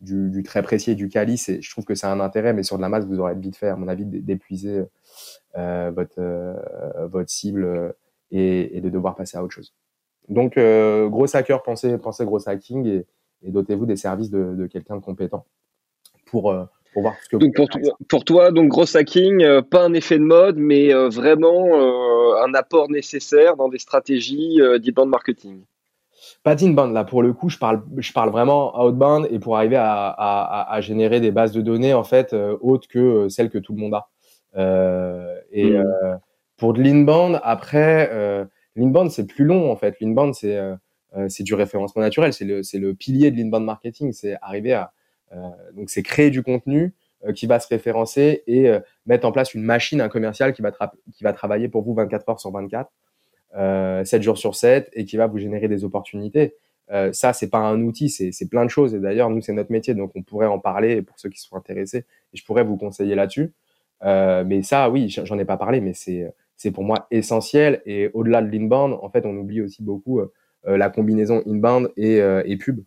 du, 0.00 0.42
très 0.42 0.62
précis 0.62 0.90
et 0.90 0.94
du 0.94 1.08
quali, 1.08 1.38
je 1.38 1.70
trouve 1.70 1.86
que 1.86 1.94
c'est 1.94 2.06
un 2.06 2.20
intérêt, 2.20 2.52
mais 2.52 2.62
sur 2.62 2.76
de 2.76 2.82
la 2.82 2.90
masse, 2.90 3.06
vous 3.06 3.20
aurez 3.20 3.34
vite 3.34 3.56
fait, 3.56 3.68
à 3.68 3.76
mon 3.76 3.88
avis, 3.88 4.04
d'épuiser 4.04 4.84
votre, 5.54 7.06
votre 7.06 7.30
cible 7.30 7.94
et, 8.30 8.82
de 8.82 8.90
devoir 8.90 9.14
passer 9.14 9.38
à 9.38 9.42
autre 9.42 9.54
chose. 9.54 9.74
Donc, 10.28 10.58
gros 10.58 11.34
hacker, 11.34 11.62
pensez, 11.62 11.96
pensez 11.96 12.26
gros 12.26 12.46
hacking 12.46 12.86
et, 12.86 13.06
et 13.44 13.50
dotez-vous 13.50 13.86
des 13.86 13.96
services 13.96 14.30
de, 14.30 14.54
de 14.54 14.66
quelqu'un 14.66 14.96
de 14.96 15.02
compétent 15.02 15.44
pour, 16.26 16.50
euh, 16.50 16.64
pour 16.92 17.02
voir 17.02 17.14
ce 17.22 17.28
que 17.28 17.36
donc 17.36 17.54
pour, 17.54 17.68
pour, 18.08 18.24
toi, 18.24 18.50
donc 18.50 18.68
gros 18.68 18.96
hacking, 18.96 19.42
euh, 19.42 19.62
pas 19.62 19.84
un 19.84 19.92
effet 19.92 20.18
de 20.18 20.24
mode, 20.24 20.56
mais 20.56 20.92
euh, 20.92 21.08
vraiment 21.08 21.66
un 22.42 22.54
apport 22.54 22.90
nécessaire 22.90 23.56
dans 23.56 23.68
des 23.68 23.78
stratégies 23.78 24.58
d'inbound 24.82 25.10
marketing. 25.10 25.64
Pas 26.42 26.54
d'inbound, 26.54 26.92
là 26.94 27.04
pour 27.04 27.22
le 27.22 27.32
coup, 27.32 27.48
je 27.48 27.58
parle, 27.58 27.82
je 27.98 28.12
parle 28.12 28.30
vraiment 28.30 28.80
outbound 28.82 29.28
et 29.30 29.38
pour 29.38 29.56
arriver 29.56 29.76
à, 29.76 30.08
à, 30.08 30.72
à 30.72 30.80
générer 30.80 31.20
des 31.20 31.30
bases 31.30 31.52
de 31.52 31.60
données 31.60 31.94
en 31.94 32.04
fait 32.04 32.34
autres 32.60 32.88
que 32.88 33.28
celles 33.28 33.50
que 33.50 33.58
tout 33.58 33.74
le 33.74 33.80
monde 33.80 33.94
a. 33.94 34.08
et 35.52 35.70
mmh 35.70 36.18
pour 36.58 36.74
de 36.74 36.82
l'inbound, 36.82 37.40
après, 37.42 38.08
l'inbound, 38.76 39.10
c'est 39.10 39.26
plus 39.26 39.44
long, 39.44 39.72
en 39.72 39.74
fait. 39.74 39.96
L'inbound, 40.00 40.32
c'est 40.32 40.56
c'est 41.28 41.42
du 41.42 41.54
référencement 41.54 42.02
naturel. 42.02 42.32
C'est 42.32 42.44
le, 42.44 42.62
le 42.74 42.94
pilier 42.94 43.30
de 43.30 43.36
l'inbound 43.36 43.64
marketing. 43.64 44.12
C'est 44.12 44.36
arriver 44.40 44.72
à. 44.72 44.92
donc, 45.74 45.90
c'est 45.90 46.02
créer 46.02 46.30
du 46.30 46.42
contenu 46.42 46.94
qui 47.34 47.46
va 47.46 47.60
se 47.60 47.68
référencer 47.68 48.42
et 48.46 48.70
mettre 49.06 49.26
en 49.26 49.32
place 49.32 49.54
une 49.54 49.62
machine, 49.62 50.00
un 50.00 50.08
commercial 50.08 50.52
qui 50.52 50.62
va, 50.62 50.72
qui 50.72 51.22
va 51.22 51.32
travailler 51.32 51.68
pour 51.68 51.82
vous 51.82 51.94
24 51.94 52.28
heures 52.30 52.40
sur 52.40 52.50
24, 52.50 52.90
7 54.04 54.22
jours 54.22 54.38
sur 54.38 54.54
7 54.54 54.90
et 54.94 55.04
qui 55.04 55.16
va 55.16 55.26
vous 55.26 55.38
générer 55.38 55.68
des 55.68 55.84
opportunités. 55.84 56.54
Euh, 56.90 57.12
ça, 57.12 57.32
c'est 57.32 57.48
pas 57.48 57.58
un 57.58 57.80
outil, 57.82 58.08
c'est 58.10 58.48
plein 58.48 58.64
de 58.64 58.70
choses. 58.70 58.94
Et 58.94 59.00
d'ailleurs, 59.00 59.30
nous, 59.30 59.40
c'est 59.40 59.52
notre 59.52 59.72
métier, 59.72 59.94
donc 59.94 60.12
on 60.14 60.22
pourrait 60.22 60.46
en 60.46 60.58
parler 60.58 61.02
pour 61.02 61.18
ceux 61.18 61.30
qui 61.30 61.40
sont 61.40 61.56
intéressés. 61.56 62.04
Et 62.32 62.36
je 62.36 62.44
pourrais 62.44 62.64
vous 62.64 62.76
conseiller 62.76 63.14
là-dessus. 63.14 63.52
Euh, 64.04 64.44
mais 64.44 64.62
ça, 64.62 64.90
oui, 64.90 65.08
j'en 65.08 65.38
ai 65.38 65.44
pas 65.44 65.56
parlé, 65.56 65.80
mais 65.80 65.94
c'est 65.94 66.32
c'est 66.56 66.70
pour 66.70 66.84
moi 66.84 67.06
essentiel. 67.10 67.82
Et 67.86 68.10
au-delà 68.14 68.42
de 68.42 68.50
l'inbound, 68.50 68.98
en 69.00 69.08
fait, 69.10 69.26
on 69.26 69.36
oublie 69.36 69.62
aussi 69.62 69.82
beaucoup 69.82 70.20
euh, 70.20 70.26
euh, 70.26 70.32
la 70.64 70.90
combinaison 70.90 71.42
inbound 71.46 71.90
et, 71.96 72.20
euh, 72.20 72.42
pub. 72.58 72.80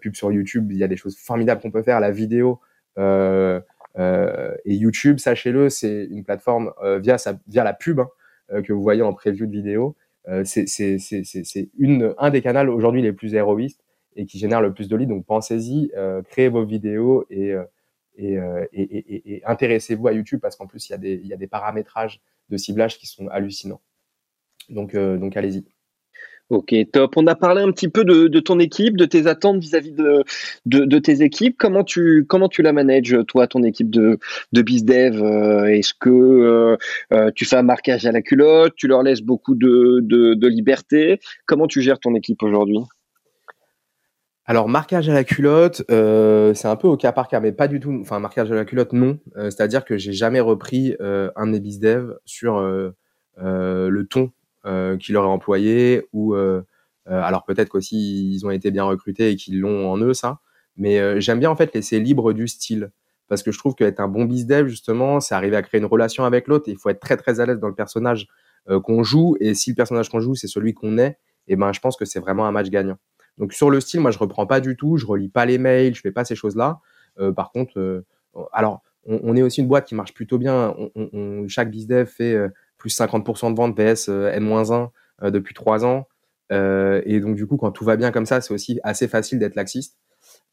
pub 0.00 0.14
sur 0.14 0.32
YouTube, 0.32 0.70
il 0.72 0.78
y 0.78 0.84
a 0.84 0.88
des 0.88 0.96
choses 0.96 1.16
formidables 1.16 1.60
qu'on 1.60 1.70
peut 1.70 1.82
faire. 1.82 2.00
La 2.00 2.10
vidéo 2.10 2.60
et 2.96 4.74
YouTube, 4.74 5.18
sachez-le, 5.18 5.70
c'est 5.70 6.04
une 6.10 6.24
plateforme 6.24 6.72
via 7.00 7.16
la 7.64 7.72
pub 7.72 8.00
hein, 8.00 8.62
que 8.62 8.72
vous 8.72 8.82
voyez 8.82 9.02
en 9.02 9.12
preview 9.12 9.46
de 9.46 9.52
vidéo. 9.52 9.96
c'est 10.44 10.66
un 12.18 12.30
des 12.30 12.42
canaux 12.42 12.74
aujourd'hui 12.74 13.02
les 13.02 13.12
plus 13.12 13.34
héroïstes 13.34 13.82
et 14.16 14.26
qui 14.26 14.38
génère 14.38 14.60
le 14.60 14.72
plus 14.72 14.88
de 14.88 14.96
leads. 14.96 15.08
Donc 15.08 15.26
pensez-y, 15.26 15.92
créez 16.28 16.48
vos 16.48 16.64
vidéos 16.64 17.26
et, 17.30 17.54
intéressez-vous 19.44 20.08
à 20.08 20.12
YouTube 20.12 20.40
parce 20.40 20.56
qu'en 20.56 20.66
plus 20.66 20.88
il 20.88 21.26
y, 21.26 21.32
a 21.32 21.36
des, 21.36 21.46
paramétrages 21.46 22.20
de 22.48 22.56
ciblage 22.56 22.98
qui 22.98 23.06
sont 23.06 23.28
hallucinants. 23.28 23.80
Euh, 24.70 25.16
donc 25.16 25.36
allez-y. 25.36 25.64
Ok, 26.50 26.74
top. 26.92 27.12
On 27.16 27.26
a 27.26 27.34
parlé 27.34 27.60
un 27.60 27.70
petit 27.72 27.90
peu 27.90 28.04
de, 28.04 28.40
ton 28.40 28.58
équipe, 28.58 28.96
de 28.96 29.04
tes 29.04 29.26
attentes 29.26 29.58
vis-à-vis 29.58 29.92
de, 29.92 30.98
tes 30.98 31.22
équipes. 31.22 31.58
Comment 31.58 31.84
tu, 31.84 32.26
la 32.60 32.72
manages, 32.72 33.16
toi, 33.28 33.46
ton 33.46 33.62
équipe 33.62 33.90
de, 33.90 34.18
de 34.52 34.62
BizDev 34.62 35.22
euh, 35.22 35.66
Est-ce 35.66 35.92
que 35.92 36.78
euh, 37.12 37.30
tu 37.34 37.44
fais 37.44 37.56
un 37.56 37.62
marquage 37.62 38.06
à 38.06 38.12
la 38.12 38.22
culotte 38.22 38.72
Tu 38.76 38.86
leur 38.86 39.02
laisses 39.02 39.20
beaucoup 39.20 39.54
de, 39.54 40.48
liberté? 40.48 41.20
Comment 41.44 41.66
tu 41.66 41.82
gères 41.82 42.00
ton 42.00 42.14
équipe 42.14 42.42
aujourd'hui? 42.42 42.78
Alors, 44.46 44.70
marquage 44.70 45.10
à 45.10 45.12
la 45.12 45.24
culotte, 45.24 45.82
euh, 45.90 46.54
c'est 46.54 46.68
un 46.68 46.76
peu 46.76 46.88
au 46.88 46.96
cas 46.96 47.12
par 47.12 47.28
cas, 47.28 47.40
mais 47.40 47.52
pas 47.52 47.68
du 47.68 47.80
tout. 47.80 47.98
Enfin, 48.00 48.18
marquage 48.20 48.50
à 48.50 48.54
la 48.54 48.64
culotte, 48.64 48.94
non. 48.94 49.18
Euh, 49.36 49.50
c'est-à-dire 49.50 49.84
que 49.84 49.98
j'ai 49.98 50.14
jamais 50.14 50.40
repris 50.40 50.96
euh, 51.02 51.30
un 51.36 51.48
de 51.48 51.58
dev 51.58 52.14
sur 52.24 52.58
le 53.36 54.02
ton 54.08 54.32
qu'il 55.00 55.16
aurait 55.16 55.28
employé 55.28 56.06
ou 56.12 56.34
alors 57.06 57.44
peut-être 57.44 57.68
qu'aussi 57.70 58.34
ils 58.34 58.44
ont 58.44 58.50
été 58.50 58.70
bien 58.70 58.84
recrutés 58.84 59.30
et 59.30 59.36
qu'ils 59.36 59.60
l'ont 59.60 59.90
en 59.90 59.98
eux 59.98 60.14
ça. 60.14 60.40
Mais 60.76 61.20
j'aime 61.20 61.40
bien 61.40 61.50
en 61.50 61.56
fait 61.56 61.74
laisser 61.74 62.00
libre 62.00 62.32
du 62.32 62.48
style 62.48 62.90
parce 63.28 63.42
que 63.42 63.50
je 63.50 63.58
trouve 63.58 63.74
qu'être 63.74 64.00
un 64.00 64.08
bon 64.08 64.24
dev 64.24 64.66
justement, 64.68 65.20
c'est 65.20 65.34
arriver 65.34 65.56
à 65.56 65.62
créer 65.62 65.80
une 65.80 65.86
relation 65.86 66.24
avec 66.24 66.48
l'autre. 66.48 66.64
Il 66.68 66.76
faut 66.76 66.90
être 66.90 67.00
très 67.00 67.16
très 67.16 67.40
à 67.40 67.46
l'aise 67.46 67.60
dans 67.60 67.68
le 67.68 67.74
personnage 67.74 68.26
qu'on 68.84 69.02
joue 69.02 69.36
et 69.40 69.54
si 69.54 69.70
le 69.70 69.76
personnage 69.76 70.10
qu'on 70.10 70.20
joue 70.20 70.34
c'est 70.34 70.48
celui 70.48 70.74
qu'on 70.74 70.98
est, 70.98 71.16
et 71.46 71.52
eh 71.52 71.56
ben 71.56 71.72
je 71.72 71.80
pense 71.80 71.96
que 71.96 72.04
c'est 72.04 72.20
vraiment 72.20 72.46
un 72.46 72.52
match 72.52 72.68
gagnant. 72.68 72.98
Donc 73.38 73.52
sur 73.52 73.70
le 73.70 73.80
style, 73.80 74.00
moi 74.00 74.10
je 74.10 74.18
reprends 74.18 74.46
pas 74.46 74.60
du 74.60 74.76
tout, 74.76 74.96
je 74.96 75.06
relis 75.06 75.28
pas 75.28 75.46
les 75.46 75.58
mails, 75.58 75.94
je 75.94 76.00
fais 76.00 76.10
pas 76.10 76.24
ces 76.24 76.34
choses-là. 76.34 76.80
Euh, 77.20 77.32
par 77.32 77.52
contre, 77.52 77.78
euh, 77.78 78.04
alors 78.52 78.82
on, 79.06 79.34
est 79.36 79.42
aussi 79.42 79.62
une 79.62 79.68
boîte 79.68 79.86
qui 79.86 79.94
marche 79.94 80.12
plutôt 80.12 80.38
bien. 80.38 80.74
On, 80.76 80.90
on, 81.12 81.48
chaque 81.48 81.70
bizdev 81.70 82.06
fait 82.06 82.34
euh, 82.34 82.48
plus 82.78 82.96
50% 82.96 83.52
de 83.52 83.56
ventes 83.56 83.76
PS 83.76 84.08
N-1 84.08 84.90
depuis 85.22 85.54
trois 85.54 85.84
ans. 85.84 86.06
et 86.50 87.20
donc 87.20 87.36
du 87.36 87.46
coup, 87.46 87.56
quand 87.56 87.70
tout 87.72 87.84
va 87.84 87.96
bien 87.96 88.10
comme 88.10 88.26
ça, 88.26 88.40
c'est 88.40 88.54
aussi 88.54 88.80
assez 88.82 89.08
facile 89.08 89.38
d'être 89.38 89.56
laxiste. 89.56 89.96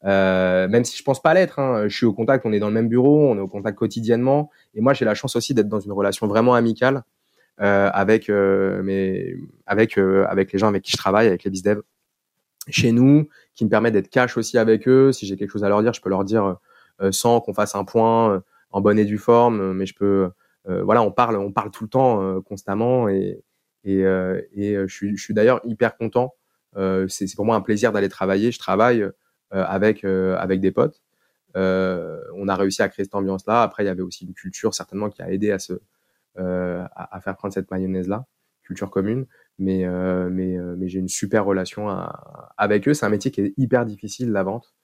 même 0.02 0.84
si 0.84 0.96
je 0.98 1.02
pense 1.02 1.22
pas 1.22 1.34
l'être, 1.34 1.58
hein. 1.58 1.88
je 1.88 1.96
suis 1.96 2.06
au 2.06 2.12
contact, 2.12 2.44
on 2.44 2.52
est 2.52 2.58
dans 2.58 2.68
le 2.68 2.74
même 2.74 2.88
bureau, 2.88 3.30
on 3.30 3.36
est 3.36 3.40
au 3.40 3.48
contact 3.48 3.78
quotidiennement, 3.78 4.50
et 4.74 4.80
moi 4.80 4.92
j'ai 4.92 5.04
la 5.04 5.14
chance 5.14 5.36
aussi 5.36 5.54
d'être 5.54 5.68
dans 5.68 5.80
une 5.80 5.92
relation 5.92 6.26
vraiment 6.26 6.54
amicale 6.54 7.04
avec 7.58 8.26
les 8.26 9.38
gens 9.66 10.68
avec 10.68 10.82
qui 10.82 10.92
je 10.92 10.96
travaille, 10.96 11.28
avec 11.28 11.44
les 11.44 11.50
bizdev 11.50 11.80
chez 12.68 12.92
nous, 12.92 13.28
qui 13.54 13.64
me 13.64 13.70
permet 13.70 13.90
d'être 13.90 14.08
cash 14.08 14.36
aussi 14.36 14.58
avec 14.58 14.88
eux. 14.88 15.12
Si 15.12 15.26
j'ai 15.26 15.36
quelque 15.36 15.50
chose 15.50 15.64
à 15.64 15.68
leur 15.68 15.82
dire, 15.82 15.92
je 15.92 16.00
peux 16.00 16.10
leur 16.10 16.24
dire 16.24 16.56
euh, 17.00 17.12
sans 17.12 17.40
qu'on 17.40 17.54
fasse 17.54 17.74
un 17.74 17.84
point 17.84 18.32
euh, 18.32 18.40
en 18.70 18.80
bonne 18.80 18.98
et 18.98 19.04
due 19.04 19.18
forme, 19.18 19.72
mais 19.72 19.86
je 19.86 19.94
peux, 19.94 20.24
euh, 20.24 20.28
voilà, 20.66 21.02
on 21.02 21.12
parle, 21.12 21.36
on 21.36 21.52
parle 21.52 21.70
tout 21.70 21.84
le 21.84 21.90
temps, 21.90 22.42
constamment, 22.42 23.08
et 23.08 23.42
et, 23.84 24.00
et 24.00 24.74
je 24.74 24.92
suis, 24.92 25.16
je 25.16 25.22
suis 25.22 25.32
d'ailleurs 25.32 25.60
hyper 25.64 25.96
content. 25.96 26.34
c'est 27.08 27.32
pour 27.36 27.44
moi 27.44 27.54
un 27.54 27.60
plaisir 27.60 27.92
d'aller 27.92 28.08
travailler. 28.08 28.50
Je 28.50 28.58
travaille 28.58 29.08
avec 29.50 30.04
avec 30.04 30.60
des 30.60 30.72
potes. 30.72 31.02
on 31.54 32.48
a 32.48 32.56
réussi 32.56 32.82
à 32.82 32.88
créer 32.88 33.04
cette 33.04 33.14
ambiance-là. 33.14 33.62
Après, 33.62 33.84
il 33.84 33.86
y 33.86 33.90
avait 33.90 34.02
aussi 34.02 34.24
une 34.24 34.34
culture 34.34 34.74
certainement 34.74 35.08
qui 35.08 35.22
a 35.22 35.30
aidé 35.30 35.52
à 35.52 35.60
se 35.60 35.74
à, 36.36 37.20
faire 37.22 37.36
prendre 37.36 37.54
cette 37.54 37.70
mayonnaise-là, 37.70 38.26
culture 38.62 38.90
commune 38.90 39.26
mais, 39.58 39.84
euh, 39.84 40.28
mais, 40.30 40.56
euh, 40.58 40.74
mais 40.76 40.88
j'ai 40.88 40.98
une 40.98 41.08
super 41.08 41.44
relation 41.44 41.88
avec 42.56 42.88
eux. 42.88 42.94
C'est 42.94 43.06
un 43.06 43.10
métier 43.10 43.30
qui 43.30 43.40
est 43.40 43.54
hyper 43.56 43.86
difficile, 43.86 44.30
la 44.32 44.42
vente. 44.42 44.74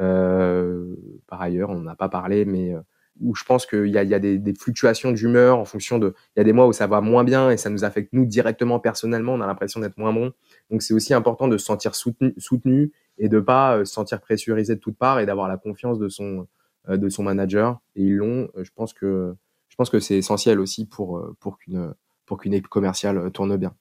Euh, 0.00 0.96
par 1.26 1.42
ailleurs, 1.42 1.70
on 1.70 1.80
n'a 1.80 1.96
pas 1.96 2.08
parlé, 2.08 2.44
mais 2.44 2.74
où 3.22 3.34
je 3.34 3.44
pense 3.44 3.66
qu'il 3.66 3.86
y 3.86 3.98
a, 3.98 4.18
des, 4.18 4.54
fluctuations 4.58 5.12
d'humeur 5.12 5.58
en 5.58 5.64
fonction 5.64 5.98
de. 5.98 6.14
Il 6.36 6.40
y 6.40 6.42
a 6.42 6.44
des 6.44 6.52
mois 6.52 6.66
où 6.66 6.72
ça 6.72 6.86
va 6.86 7.00
moins 7.00 7.24
bien 7.24 7.50
et 7.50 7.56
ça 7.56 7.70
nous 7.70 7.84
affecte 7.84 8.12
nous 8.12 8.26
directement 8.26 8.78
personnellement. 8.80 9.34
On 9.34 9.40
a 9.40 9.46
l'impression 9.46 9.80
d'être 9.80 9.98
moins 9.98 10.12
bon. 10.12 10.32
Donc 10.70 10.82
c'est 10.82 10.94
aussi 10.94 11.14
important 11.14 11.48
de 11.48 11.56
se 11.58 11.64
sentir 11.64 11.94
soutenu, 11.94 12.34
soutenu 12.38 12.92
et 13.18 13.28
de 13.28 13.40
pas 13.40 13.84
se 13.84 13.92
sentir 13.92 14.20
pressurisé 14.20 14.74
de 14.74 14.80
toutes 14.80 14.96
parts 14.96 15.20
et 15.20 15.26
d'avoir 15.26 15.48
la 15.48 15.56
confiance 15.56 15.98
de 15.98 16.08
son 16.08 16.46
de 16.88 17.08
son 17.08 17.22
manager. 17.22 17.80
Et 17.96 18.02
ils 18.02 18.16
l'ont. 18.16 18.48
Je 18.56 18.70
pense 18.74 18.92
que 18.92 19.34
je 19.68 19.76
pense 19.76 19.90
que 19.90 20.00
c'est 20.00 20.16
essentiel 20.16 20.60
aussi 20.60 20.86
pour 20.86 21.34
pour 21.40 21.58
qu'une 21.58 21.94
pour 22.26 22.38
qu'une 22.38 22.54
équipe 22.54 22.68
commerciale 22.68 23.30
tourne 23.32 23.56
bien. 23.56 23.74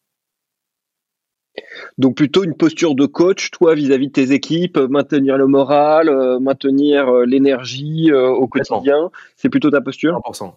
Donc 1.98 2.16
plutôt 2.16 2.44
une 2.44 2.56
posture 2.56 2.96
de 2.96 3.06
coach, 3.06 3.52
toi, 3.52 3.76
vis-à-vis 3.76 4.08
de 4.08 4.12
tes 4.12 4.32
équipes, 4.32 4.78
euh, 4.78 4.88
maintenir 4.88 5.38
le 5.38 5.48
moral, 5.48 6.10
euh, 6.10 6.40
maintenir 6.40 7.10
euh, 7.10 7.26
l'énergie 7.26 8.12
au 8.14 8.48
quotidien. 8.48 9.12
C'est 9.36 9.50
plutôt 9.50 9.70
ta 9.70 9.82
posture? 9.82 10.20
100%. 10.26 10.54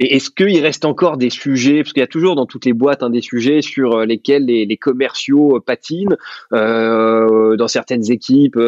Et 0.00 0.16
est-ce 0.16 0.30
qu'il 0.30 0.60
reste 0.60 0.84
encore 0.84 1.16
des 1.16 1.30
sujets, 1.30 1.82
parce 1.82 1.92
qu'il 1.92 2.00
y 2.00 2.04
a 2.04 2.08
toujours 2.08 2.34
dans 2.34 2.46
toutes 2.46 2.64
les 2.64 2.72
boîtes 2.72 3.02
hein, 3.02 3.10
des 3.10 3.20
sujets 3.20 3.62
sur 3.62 3.92
euh, 3.92 4.06
lesquels 4.06 4.44
les, 4.46 4.76
commerciaux 4.76 5.56
euh, 5.56 5.60
patinent. 5.60 6.16
Euh, 6.52 7.56
dans 7.56 7.68
certaines 7.68 8.10
équipes, 8.10 8.58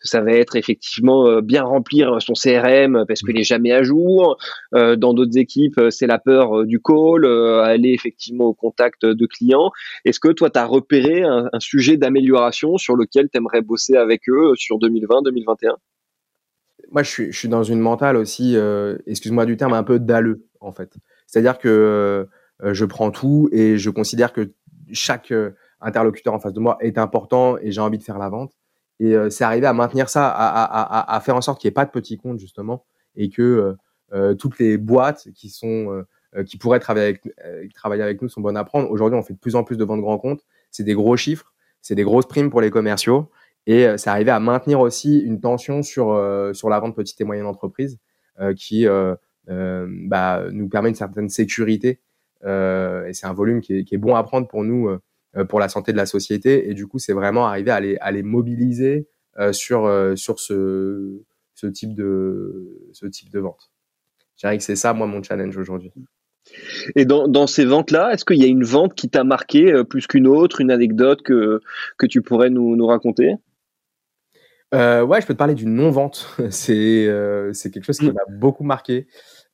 ça 0.00 0.20
va 0.20 0.32
être 0.32 0.56
effectivement 0.56 1.40
bien 1.42 1.64
remplir 1.64 2.20
son 2.20 2.34
CRM 2.34 3.04
parce 3.06 3.20
qu'il 3.20 3.34
n'est 3.34 3.44
jamais 3.44 3.72
à 3.72 3.82
jour. 3.82 4.38
dans 4.72 5.14
d'autres 5.14 5.36
équipes, 5.38 5.80
c'est 5.90 6.06
la 6.06 6.18
peur 6.18 6.64
du 6.64 6.80
call, 6.80 7.26
aller 7.26 7.92
effectivement 7.92 8.44
au 8.44 8.54
contact 8.54 9.04
de 9.04 9.26
clients. 9.26 9.70
Est-ce 10.04 10.20
que 10.20 10.28
toi, 10.28 10.50
tu 10.50 10.58
as 10.58 10.66
repéré 10.66 11.22
un, 11.22 11.48
un 11.52 11.60
sujet 11.60 11.96
d'amélioration 11.96 12.76
sur 12.76 12.96
lequel 12.96 13.28
tu 13.30 13.38
aimerais 13.38 13.62
bosser 13.62 13.96
avec 13.96 14.28
eux 14.28 14.52
sur 14.56 14.78
2020-2021 14.78 15.76
moi, 16.90 17.02
je 17.02 17.30
suis, 17.30 17.48
dans 17.48 17.62
une 17.62 17.80
mentale 17.80 18.16
aussi, 18.16 18.56
euh, 18.56 18.98
excuse-moi 19.06 19.46
du 19.46 19.56
terme, 19.56 19.72
un 19.72 19.82
peu 19.82 19.98
dalleux, 19.98 20.46
en 20.60 20.72
fait. 20.72 20.96
C'est-à-dire 21.26 21.58
que 21.58 21.68
euh, 22.62 22.74
je 22.74 22.84
prends 22.84 23.10
tout 23.10 23.48
et 23.52 23.78
je 23.78 23.90
considère 23.90 24.32
que 24.32 24.52
chaque 24.92 25.30
euh, 25.30 25.52
interlocuteur 25.80 26.34
en 26.34 26.40
face 26.40 26.52
de 26.52 26.60
moi 26.60 26.76
est 26.80 26.98
important 26.98 27.56
et 27.58 27.70
j'ai 27.70 27.80
envie 27.80 27.98
de 27.98 28.02
faire 28.02 28.18
la 28.18 28.28
vente. 28.28 28.52
Et 28.98 29.14
c'est 29.30 29.44
arrivé 29.44 29.66
à 29.66 29.72
maintenir 29.72 30.10
ça, 30.10 30.28
à 30.28 31.20
faire 31.20 31.34
en 31.34 31.40
sorte 31.40 31.58
qu'il 31.58 31.68
n'y 31.68 31.70
ait 31.70 31.72
pas 31.72 31.86
de 31.86 31.90
petits 31.90 32.18
comptes, 32.18 32.38
justement, 32.38 32.84
et 33.16 33.30
que 33.30 33.74
toutes 34.38 34.58
les 34.58 34.76
boîtes 34.76 35.28
qui 35.34 35.48
sont 35.48 36.04
qui 36.44 36.58
pourraient 36.58 36.80
travailler 36.80 37.06
avec, 37.06 37.72
travailler 37.72 38.02
avec 38.02 38.20
nous 38.20 38.28
sont 38.28 38.42
bonnes 38.42 38.58
à 38.58 38.64
prendre. 38.64 38.90
Aujourd'hui, 38.90 39.18
on 39.18 39.22
fait 39.22 39.32
de 39.32 39.38
plus 39.38 39.56
en 39.56 39.64
plus 39.64 39.78
de 39.78 39.84
ventes 39.84 40.02
grands 40.02 40.18
comptes. 40.18 40.44
C'est 40.70 40.84
des 40.84 40.92
gros 40.92 41.16
chiffres, 41.16 41.54
c'est 41.80 41.94
des 41.94 42.02
grosses 42.02 42.26
primes 42.26 42.50
pour 42.50 42.60
les 42.60 42.70
commerciaux. 42.70 43.30
Et 43.66 43.86
euh, 43.86 43.96
ça 43.96 44.12
arrivait 44.12 44.30
à 44.30 44.40
maintenir 44.40 44.80
aussi 44.80 45.18
une 45.18 45.40
tension 45.40 45.82
sur, 45.82 46.12
euh, 46.12 46.52
sur 46.52 46.68
la 46.68 46.80
vente 46.80 46.96
petite 46.96 47.20
et 47.20 47.24
moyenne 47.24 47.46
entreprise 47.46 47.98
euh, 48.40 48.54
qui 48.54 48.86
bah, 49.46 50.44
nous 50.52 50.68
permet 50.68 50.90
une 50.90 50.94
certaine 50.94 51.28
sécurité. 51.28 52.00
et 52.44 53.10
c'est 53.12 53.26
un 53.26 53.32
volume 53.32 53.60
qui 53.60 53.74
est, 53.74 53.96
bon 53.96 54.14
à 54.14 54.22
prendre 54.22 54.46
pour 54.46 54.62
nous, 54.62 54.88
pour 55.48 55.58
la 55.58 55.68
santé 55.68 55.90
de 55.92 55.96
la 55.96 56.06
société. 56.06 56.70
Et 56.70 56.74
du 56.74 56.86
coup, 56.86 57.00
c'est 57.00 57.12
vraiment 57.12 57.46
arriver 57.46 57.72
à 57.72 57.80
les, 57.80 57.96
à 57.98 58.12
les 58.12 58.22
mobiliser 58.22 59.08
sur, 59.50 59.90
sur 60.14 60.38
ce, 60.38 61.20
ce, 61.54 61.66
type 61.66 61.94
de, 61.94 62.88
ce 62.92 63.06
type 63.06 63.30
de 63.30 63.40
vente. 63.40 63.72
Je 64.36 64.46
dirais 64.46 64.56
que 64.56 64.62
c'est 64.62 64.76
ça, 64.76 64.92
moi, 64.92 65.08
mon 65.08 65.20
challenge 65.20 65.56
aujourd'hui. 65.56 65.92
Et 66.94 67.04
dans, 67.04 67.26
dans 67.26 67.48
ces 67.48 67.64
ventes-là, 67.64 68.12
est-ce 68.12 68.24
qu'il 68.24 68.38
y 68.38 68.44
a 68.44 68.48
une 68.48 68.64
vente 68.64 68.94
qui 68.94 69.08
t'a 69.08 69.24
marqué 69.24 69.82
plus 69.82 70.06
qu'une 70.06 70.28
autre, 70.28 70.60
une 70.60 70.70
anecdote 70.70 71.22
que, 71.22 71.60
que 71.98 72.06
tu 72.06 72.22
pourrais 72.22 72.50
nous, 72.50 72.76
nous 72.76 72.86
raconter? 72.86 73.34
Euh, 74.74 75.02
ouais, 75.02 75.20
je 75.20 75.26
peux 75.26 75.34
te 75.34 75.38
parler 75.38 75.54
d'une 75.54 75.74
non-vente. 75.74 76.36
c'est 76.50 77.06
euh, 77.06 77.52
c'est 77.52 77.70
quelque 77.70 77.84
chose 77.84 77.98
qui 77.98 78.10
mmh. 78.10 78.14
m'a 78.14 78.36
beaucoup 78.36 78.64
marqué. 78.64 79.06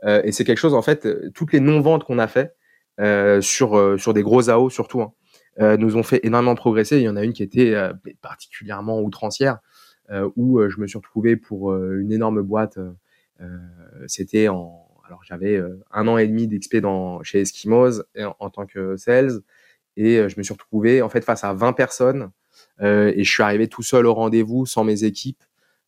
et 0.05 0.33
c'est 0.33 0.45
quelque 0.45 0.59
chose, 0.59 0.75
en 0.75 0.83
fait, 0.83 1.33
toutes 1.33 1.53
les 1.53 1.61
non-ventes 1.61 2.05
qu'on 2.05 2.19
a 2.19 2.29
fait 2.29 2.55
sur, 3.43 3.99
sur 3.99 4.15
des 4.15 4.23
gros 4.23 4.49
AO 4.51 4.71
surtout, 4.71 5.03
hein, 5.03 5.77
nous 5.79 5.97
ont 5.97 6.03
fait 6.03 6.21
énormément 6.25 6.55
progresser. 6.55 6.99
Il 6.99 7.03
y 7.03 7.09
en 7.09 7.17
a 7.17 7.25
une 7.25 7.33
qui 7.33 7.43
était 7.43 7.75
particulièrement 8.21 9.01
outrancière, 9.01 9.59
où 10.37 10.61
je 10.69 10.79
me 10.79 10.87
suis 10.87 10.99
retrouvé 10.99 11.37
pour 11.37 11.75
une 11.75 12.13
énorme 12.13 12.43
boîte. 12.43 12.79
C'était 14.07 14.49
en 14.49 14.83
alors 15.09 15.23
j'avais 15.23 15.61
un 15.93 16.09
an 16.09 16.19
et 16.19 16.27
demi 16.27 16.49
d'XP 16.49 16.79
dans 16.79 17.23
chez 17.23 17.41
Eskimos 17.41 18.03
en, 18.19 18.35
en, 18.41 18.51
tant 18.51 18.67
que 18.67 18.97
sales 18.97 19.41
et 19.97 20.29
je 20.29 20.37
me 20.37 20.43
suis 20.43 20.53
retrouvé 20.53 21.01
en 21.01 21.09
fait 21.09 21.25
face 21.25 21.45
à 21.45 21.55
20 21.55 21.73
personnes 21.75 22.23
euh, 22.23 22.29
et 22.81 23.25
je 23.25 23.31
suis 23.31 23.43
arrivé 23.43 23.69
tout 23.69 23.83
seul 23.83 24.07
au 24.07 24.15
rendez-vous 24.15 24.67
sans 24.67 24.85
mes 24.85 25.05
équipes 25.05 25.43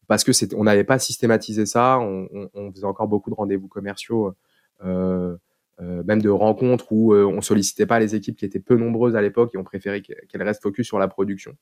parce 0.09 0.25
que 0.25 0.33
on 0.57 0.65
n'avait 0.65 0.85
pas 0.85 0.99
systématisé 0.99 1.67
ça. 1.67 1.99
On, 2.01 2.73
faisait 2.73 2.87
encore 2.87 3.07
beaucoup 3.07 3.31
de 3.31 3.35
rendez-vous 3.35 3.69
commerciaux, 3.69 4.35
euh, 4.83 5.37
euh, 5.81 6.03
même 6.05 6.23
de 6.23 6.31
rencontres 6.31 6.91
où 6.91 7.13
euh, 7.13 7.25
on 7.25 7.41
sollicitait 7.43 7.87
pas 7.87 8.01
les 8.01 8.15
équipes 8.17 8.37
qui 8.37 8.45
étaient 8.45 8.59
peu 8.59 8.77
nombreuses 8.77 9.15
à 9.15 9.23
l'époque 9.23 9.55
et 9.55 9.59
on 9.59 9.65
préférait 9.65 10.01
qu'elles 10.01 10.43
restent 10.43 10.63
focus 10.63 10.87
sur 10.87 10.99
la 10.99 11.09
production. 11.09 11.55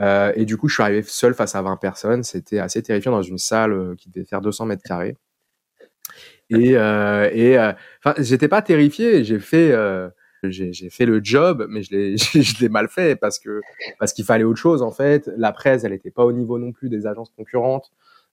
Euh, 0.00 0.32
et 0.34 0.44
du 0.44 0.56
coup, 0.56 0.68
je 0.68 0.74
suis 0.74 0.82
arrivé 0.82 1.02
seul 1.02 1.34
face 1.34 1.54
à 1.54 1.62
20 1.62 1.76
personnes. 1.76 2.24
C'était 2.24 2.58
assez 2.58 2.82
terrifiant 2.82 3.12
dans 3.12 3.22
une 3.22 3.38
salle 3.38 3.72
euh, 3.72 3.94
qui 3.96 4.10
devait 4.10 4.26
faire 4.26 4.40
200 4.40 4.66
mètres 4.66 4.82
carrés. 4.84 5.16
Et, 6.50 6.70
et 6.70 7.58
enfin, 7.58 8.14
j'étais 8.18 8.48
pas 8.48 8.62
terrifié. 8.62 9.22
J'ai 9.22 9.38
fait 9.38 9.70
j'ai 10.44 10.90
fait 10.90 11.06
le 11.06 11.20
job, 11.22 11.66
mais 11.68 11.82
je 11.82 12.60
l'ai, 12.60 12.68
mal 12.68 12.88
fait 12.88 13.16
parce 13.16 13.38
que 13.38 13.60
parce 13.98 14.12
qu'il 14.12 14.24
fallait 14.24 14.44
autre 14.44 14.58
chose 14.58 14.82
en 14.82 14.90
fait. 14.90 15.30
La 15.36 15.52
presse, 15.52 15.84
elle 15.84 15.92
n'était 15.92 16.10
pas 16.10 16.24
au 16.24 16.32
niveau 16.32 16.58
non 16.58 16.72
plus 16.72 16.88
des 16.88 17.06
agences 17.06 17.30
concurrentes. 17.30 17.92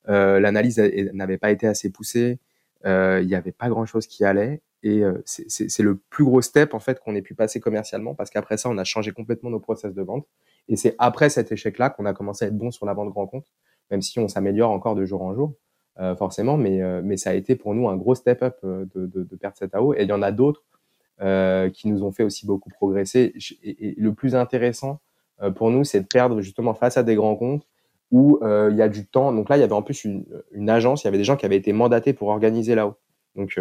Euh, 0.10 0.40
L'analyse 0.40 0.80
n'avait 1.14 1.38
pas 1.38 1.52
été 1.52 1.68
assez 1.68 1.92
poussée. 1.92 2.40
Euh, 2.86 3.20
il 3.22 3.28
n'y 3.28 3.36
avait 3.36 3.52
pas 3.52 3.70
grand 3.70 3.86
chose 3.86 4.08
qui 4.08 4.24
allait. 4.24 4.62
Et 4.84 5.04
euh, 5.04 5.20
c'est 5.26 5.82
le 5.82 5.96
plus 5.96 6.24
gros 6.24 6.42
step 6.42 6.76
en 6.76 6.80
fait 6.80 7.00
qu'on 7.00 7.16
ait 7.16 7.24
pu 7.24 7.34
passer 7.34 7.60
commercialement 7.60 8.14
parce 8.14 8.30
qu'après 8.30 8.58
ça, 8.58 8.70
on 8.70 8.78
a 8.78 8.84
changé 8.84 9.12
complètement 9.12 9.50
nos 9.50 9.60
process 9.60 9.94
de 9.94 10.02
vente. 10.04 10.28
Et 10.68 10.76
c'est 10.76 10.96
après 11.00 11.30
cet 11.30 11.52
échec-là 11.52 11.90
qu'on 11.90 12.06
a 12.06 12.14
commencé 12.14 12.46
à 12.46 12.48
être 12.50 12.58
bon 12.58 12.70
sur 12.70 12.86
la 12.86 12.94
vente 12.94 13.10
grand 13.10 13.26
compte, 13.26 13.52
même 13.90 14.04
si 14.04 14.20
on 14.20 14.28
s'améliore 14.28 14.72
encore 14.72 14.96
de 14.96 15.06
jour 15.06 15.24
en 15.24 15.34
jour. 15.34 15.56
Euh, 15.98 16.14
forcément, 16.16 16.58
mais, 16.58 16.82
euh, 16.82 17.02
mais 17.02 17.16
ça 17.16 17.30
a 17.30 17.34
été 17.34 17.56
pour 17.56 17.74
nous 17.74 17.88
un 17.88 17.96
gros 17.96 18.16
step 18.16 18.44
up 18.44 18.58
euh, 18.66 18.86
de, 18.94 19.06
de, 19.06 19.24
de 19.24 19.36
perdre 19.38 19.56
cet 19.58 19.74
AO. 19.76 19.94
Et 19.94 20.04
il 20.04 20.10
y 20.10 20.12
en 20.12 20.22
a 20.22 20.34
d'autres 20.34 20.62
euh, 20.74 20.75
qui 21.20 21.88
nous 21.88 22.04
ont 22.04 22.12
fait 22.12 22.24
aussi 22.24 22.46
beaucoup 22.46 22.70
progresser. 22.70 23.34
Et, 23.64 23.96
le 23.98 24.14
plus 24.14 24.36
intéressant 24.36 25.00
euh, 25.42 25.52
pour 25.52 25.72
nous, 25.72 25.84
c'est 25.84 26.02
de 26.02 26.08
perdre 26.08 26.42
justement 26.42 26.74
face 26.74 26.98
à 26.98 27.04
des 27.04 27.16
grands 27.16 27.36
comptes 27.36 27.68
où 28.12 28.40
euh, 28.44 28.70
il 28.72 28.78
y 28.78 28.82
a 28.82 28.90
du 28.90 29.06
temps. 29.06 29.34
Donc 29.34 29.50
là, 29.50 29.58
il 29.58 29.62
y 29.62 29.64
avait 29.64 29.74
en 29.74 29.82
plus 29.82 30.06
une, 30.06 30.26
une, 30.52 30.70
agence, 30.70 31.04
il 31.04 31.08
y 31.08 31.10
avait 31.10 31.18
des 31.18 31.24
gens 31.24 31.36
qui 31.36 31.46
avaient 31.46 31.58
été 31.58 31.74
mandatés 31.74 32.14
pour 32.14 32.30
organiser 32.30 32.76
là-haut. 32.76 32.96
Donc 33.36 33.60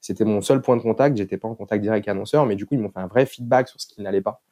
c'était 0.00 0.24
mon 0.24 0.40
seul 0.40 0.62
point 0.62 0.76
de 0.76 0.82
contact. 0.82 1.16
J'étais 1.16 1.36
pas 1.36 1.48
en 1.48 1.54
contact 1.54 1.82
direct 1.82 2.06
avec 2.06 2.08
annonceur, 2.08 2.46
mais 2.46 2.56
du 2.56 2.66
coup, 2.66 2.74
ils 2.74 2.80
m'ont 2.80 2.90
fait 2.90 3.00
un 3.00 3.06
vrai 3.06 3.26
feedback 3.26 3.68
sur 3.68 3.80
ce 3.80 3.86
qui 3.86 4.00
n'allait 4.00 4.22
pas. 4.22 4.42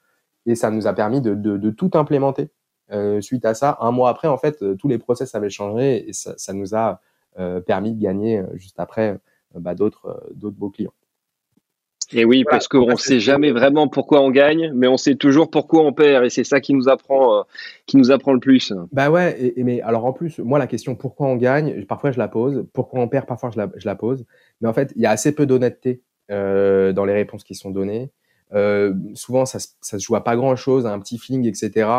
Et 0.47 0.55
ça 0.55 0.71
nous 0.71 0.87
a 0.87 0.93
permis 0.93 1.21
de, 1.21 1.35
de, 1.35 1.57
de 1.57 1.71
tout 1.71 1.91
implémenter. 1.95 2.51
Euh, 2.91 3.21
suite 3.21 3.45
à 3.45 3.55
ça, 3.55 3.77
un 3.81 3.91
mois 3.91 4.11
après, 4.11 4.29
en 4.29 4.39
fait, 4.39 4.77
tous 4.77 4.89
les 4.89 4.99
process 4.99 5.35
avaient 5.35 5.51
changé 5.51 6.09
et 6.09 6.13
ça, 6.13 6.35
ça 6.37 6.53
nous 6.53 6.75
a 6.75 7.01
euh, 7.39 7.61
permis 7.61 7.93
de 7.93 8.01
gagner 8.01 8.43
juste 8.55 8.81
après 8.81 9.19
bah, 9.55 9.75
d'autres 9.75 10.31
d'autres 10.35 10.57
beaux 10.57 10.71
clients. 10.71 10.93
Et 12.13 12.25
oui, 12.25 12.43
voilà, 12.43 12.57
parce 12.57 12.69
qu'on 12.69 12.87
ne 12.87 12.97
sait 12.97 13.21
jamais 13.21 13.51
vraiment 13.51 13.87
pourquoi 13.87 14.23
on 14.23 14.31
gagne, 14.31 14.73
mais 14.75 14.87
on 14.87 14.97
sait 14.97 15.15
toujours 15.15 15.51
pourquoi 15.51 15.83
on 15.83 15.93
perd, 15.93 16.25
et 16.25 16.31
c'est 16.31 16.45
ça 16.45 16.61
qui 16.61 16.73
nous 16.73 16.89
apprend, 16.89 17.39
euh, 17.39 17.43
qui 17.87 17.99
nous 17.99 18.11
apprend 18.11 18.33
le 18.33 18.41
plus. 18.41 18.73
Bah 18.93 19.11
ouais, 19.11 19.37
et, 19.39 19.61
et, 19.61 19.65
mais 19.65 19.83
alors 19.83 20.07
en 20.07 20.13
plus, 20.13 20.39
moi 20.39 20.59
la 20.59 20.67
question 20.67 20.95
pourquoi 20.95 21.27
on 21.27 21.37
gagne, 21.37 21.85
parfois 21.85 22.11
je 22.11 22.19
la 22.19 22.29
pose, 22.29 22.67
pourquoi 22.73 23.01
on 23.01 23.09
perd, 23.09 23.27
parfois 23.27 23.51
je 23.53 23.59
la, 23.59 23.69
je 23.77 23.87
la 23.87 23.95
pose, 23.95 24.25
mais 24.61 24.69
en 24.69 24.73
fait 24.73 24.93
il 24.97 25.03
y 25.03 25.07
a 25.07 25.11
assez 25.11 25.33
peu 25.33 25.45
d'honnêteté 25.45 26.01
euh, 26.31 26.93
dans 26.93 27.05
les 27.05 27.13
réponses 27.13 27.45
qui 27.45 27.55
sont 27.55 27.71
données. 27.71 28.11
Euh, 28.55 28.95
souvent 29.15 29.45
ça, 29.45 29.59
ça 29.59 29.99
se 29.99 30.03
joue 30.03 30.17
à 30.17 30.25
pas 30.25 30.37
grand 30.37 30.57
chose, 30.57 30.87
à 30.87 30.93
un 30.93 31.01
petit 31.01 31.19
feeling, 31.19 31.47
etc. 31.47 31.91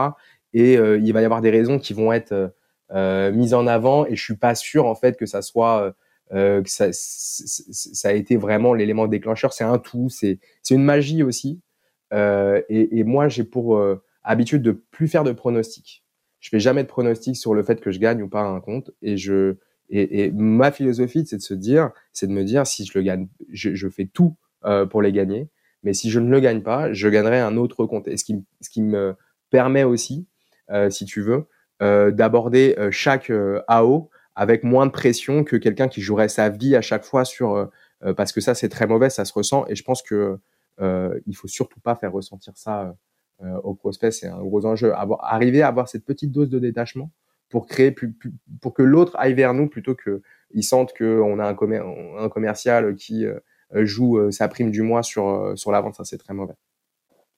Et 0.54 0.78
euh, 0.78 0.98
il 0.98 1.14
va 1.14 1.22
y 1.22 1.26
avoir 1.26 1.42
des 1.42 1.52
raisons 1.52 1.78
qui 1.78 1.94
vont 1.94 2.12
être 2.12 2.52
euh, 2.92 3.32
mises 3.32 3.54
en 3.54 3.68
avant, 3.68 4.08
et 4.08 4.16
je 4.16 4.24
suis 4.24 4.36
pas 4.36 4.56
sûr 4.56 4.88
en 4.88 4.96
fait 4.96 5.18
que 5.18 5.28
ça 5.28 5.44
soit 5.44 5.94
euh, 6.32 6.62
que 6.62 6.70
ça, 6.70 6.90
ça 6.92 8.10
a 8.10 8.14
été 8.14 8.38
vraiment 8.38 8.74
l'élément 8.74 9.08
déclencheur. 9.08 9.54
C'est 9.54 9.64
un 9.64 9.80
tout, 9.80 10.10
c'est 10.10 10.40
une 10.70 10.84
magie 10.84 11.24
aussi. 11.24 11.62
Euh, 12.14 12.62
et, 12.70 13.00
et, 13.00 13.04
moi, 13.04 13.28
j'ai 13.28 13.44
pour 13.44 13.78
euh, 13.78 14.04
habitude 14.24 14.62
de 14.62 14.72
plus 14.72 15.08
faire 15.08 15.24
de 15.24 15.32
pronostics. 15.32 16.04
Je 16.40 16.50
fais 16.50 16.60
jamais 16.60 16.84
de 16.84 16.88
pronostics 16.88 17.36
sur 17.36 17.54
le 17.54 17.64
fait 17.64 17.82
que 17.82 17.92
je 17.92 18.00
gagne 18.00 18.22
ou 18.22 18.30
pas 18.30 18.42
un 18.42 18.60
compte. 18.62 18.92
Et 19.02 19.18
je 19.18 19.58
et, 19.90 20.26
et 20.26 20.32
ma 20.32 20.72
philosophie, 20.72 21.26
c'est 21.26 21.38
de 21.38 21.42
se 21.42 21.54
dire, 21.54 21.92
c'est 22.14 22.28
de 22.28 22.32
me 22.32 22.44
dire 22.44 22.68
si 22.68 22.86
je 22.86 22.98
le 22.98 23.04
gagne, 23.04 23.28
je, 23.52 23.74
je 23.74 23.90
fais 23.90 24.06
tout 24.06 24.36
euh, 24.66 24.86
pour 24.86 25.02
les 25.02 25.12
gagner. 25.12 25.50
Mais 25.84 25.94
si 25.94 26.10
je 26.10 26.20
ne 26.20 26.30
le 26.30 26.40
gagne 26.40 26.62
pas, 26.62 26.92
je 26.94 27.08
gagnerai 27.08 27.40
un 27.40 27.58
autre 27.58 27.86
compte. 27.86 28.08
Et 28.08 28.18
ce 28.18 28.24
qui, 28.24 28.44
ce 28.62 28.70
qui 28.70 28.82
me 28.82 29.16
permet 29.50 29.84
aussi, 29.84 30.28
euh, 30.70 30.90
si 30.90 31.06
tu 31.06 31.22
veux, 31.22 31.48
euh, 31.82 32.12
d'aborder 32.12 32.76
chaque 32.92 33.32
AO 33.68 34.10
avec 34.40 34.64
moins 34.64 34.86
de 34.86 34.92
pression 34.92 35.44
que 35.44 35.58
quelqu'un 35.58 35.90
qui 35.90 36.00
jouerait 36.00 36.30
sa 36.30 36.48
vie 36.48 36.74
à 36.74 36.82
chaque 36.82 37.04
fois 37.04 37.26
sur 37.26 37.56
euh, 37.56 37.66
euh, 38.06 38.14
parce 38.14 38.32
que 38.32 38.40
ça 38.40 38.56
c'est 38.56 38.70
très 38.70 38.88
mauvais, 38.88 39.10
ça 39.10 39.26
se 39.26 39.34
ressent 39.34 39.66
et 39.68 39.76
je 39.76 39.84
pense 39.84 40.02
que 40.02 40.40
euh, 40.80 41.20
il 41.28 41.36
faut 41.36 41.50
surtout 41.50 41.82
pas 41.82 41.96
faire 41.96 42.14
ressentir 42.14 42.54
ça 42.56 42.96
euh, 43.44 43.58
au 43.64 43.74
prospect, 43.74 44.12
c'est 44.12 44.28
un 44.28 44.42
gros 44.42 44.66
enjeu. 44.66 44.94
Arriver 45.20 45.62
à 45.62 45.68
avoir 45.68 45.90
cette 45.90 46.06
petite 46.06 46.32
dose 46.32 46.50
de 46.50 46.58
détachement 46.58 47.12
pour 47.50 47.68
créer 47.68 47.92
plus, 47.92 48.16
pour 48.62 48.74
que 48.74 48.82
l'autre 48.82 49.14
aille 49.18 49.34
vers 49.34 49.54
nous 49.54 49.68
plutôt 49.68 49.94
que 49.94 50.22
il 50.52 50.64
sente 50.64 50.98
qu'on 50.98 51.40
a 51.40 51.46
un, 51.46 51.54
commer 51.54 51.82
un 52.18 52.30
commercial 52.30 52.96
qui 52.96 53.26
joue 53.74 54.32
sa 54.32 54.48
prime 54.48 54.72
du 54.72 54.82
mois 54.82 55.04
sur 55.04 55.54
sur 55.56 55.72
la 55.72 55.82
vente, 55.82 55.96
ça 55.96 56.06
c'est 56.06 56.18
très 56.18 56.34
mauvais. 56.34 56.56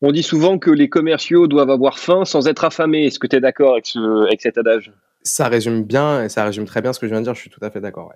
On 0.02 0.12
dit 0.12 0.24
souvent 0.24 0.60
que 0.60 0.72
les 0.72 0.89
commerciaux 0.89 1.47
doivent 1.47 1.70
avoir 1.70 1.97
faim 1.97 2.26
sans 2.26 2.47
être 2.47 2.64
affamés. 2.64 3.06
Est-ce 3.06 3.20
que 3.20 3.28
tu 3.28 3.36
es 3.36 3.41
d'accord 3.41 3.76
avec 3.76 4.41
cet 4.41 4.58
adage? 4.58 4.91
Ça 5.24 5.47
résume 5.47 5.84
bien 5.84 6.24
et 6.24 6.30
ça 6.30 6.43
résume 6.43 6.65
très 6.65 6.82
bien 6.82 6.93
ce 6.93 6.99
que 6.99 7.07
je 7.07 7.11
viens 7.11 7.22
de 7.22 7.26
dire. 7.26 7.36
Je 7.36 7.41
suis 7.41 7.49
tout 7.49 7.63
à 7.63 7.69
fait 7.69 7.82
d'accord. 7.82 8.07
Ouais. 8.07 8.15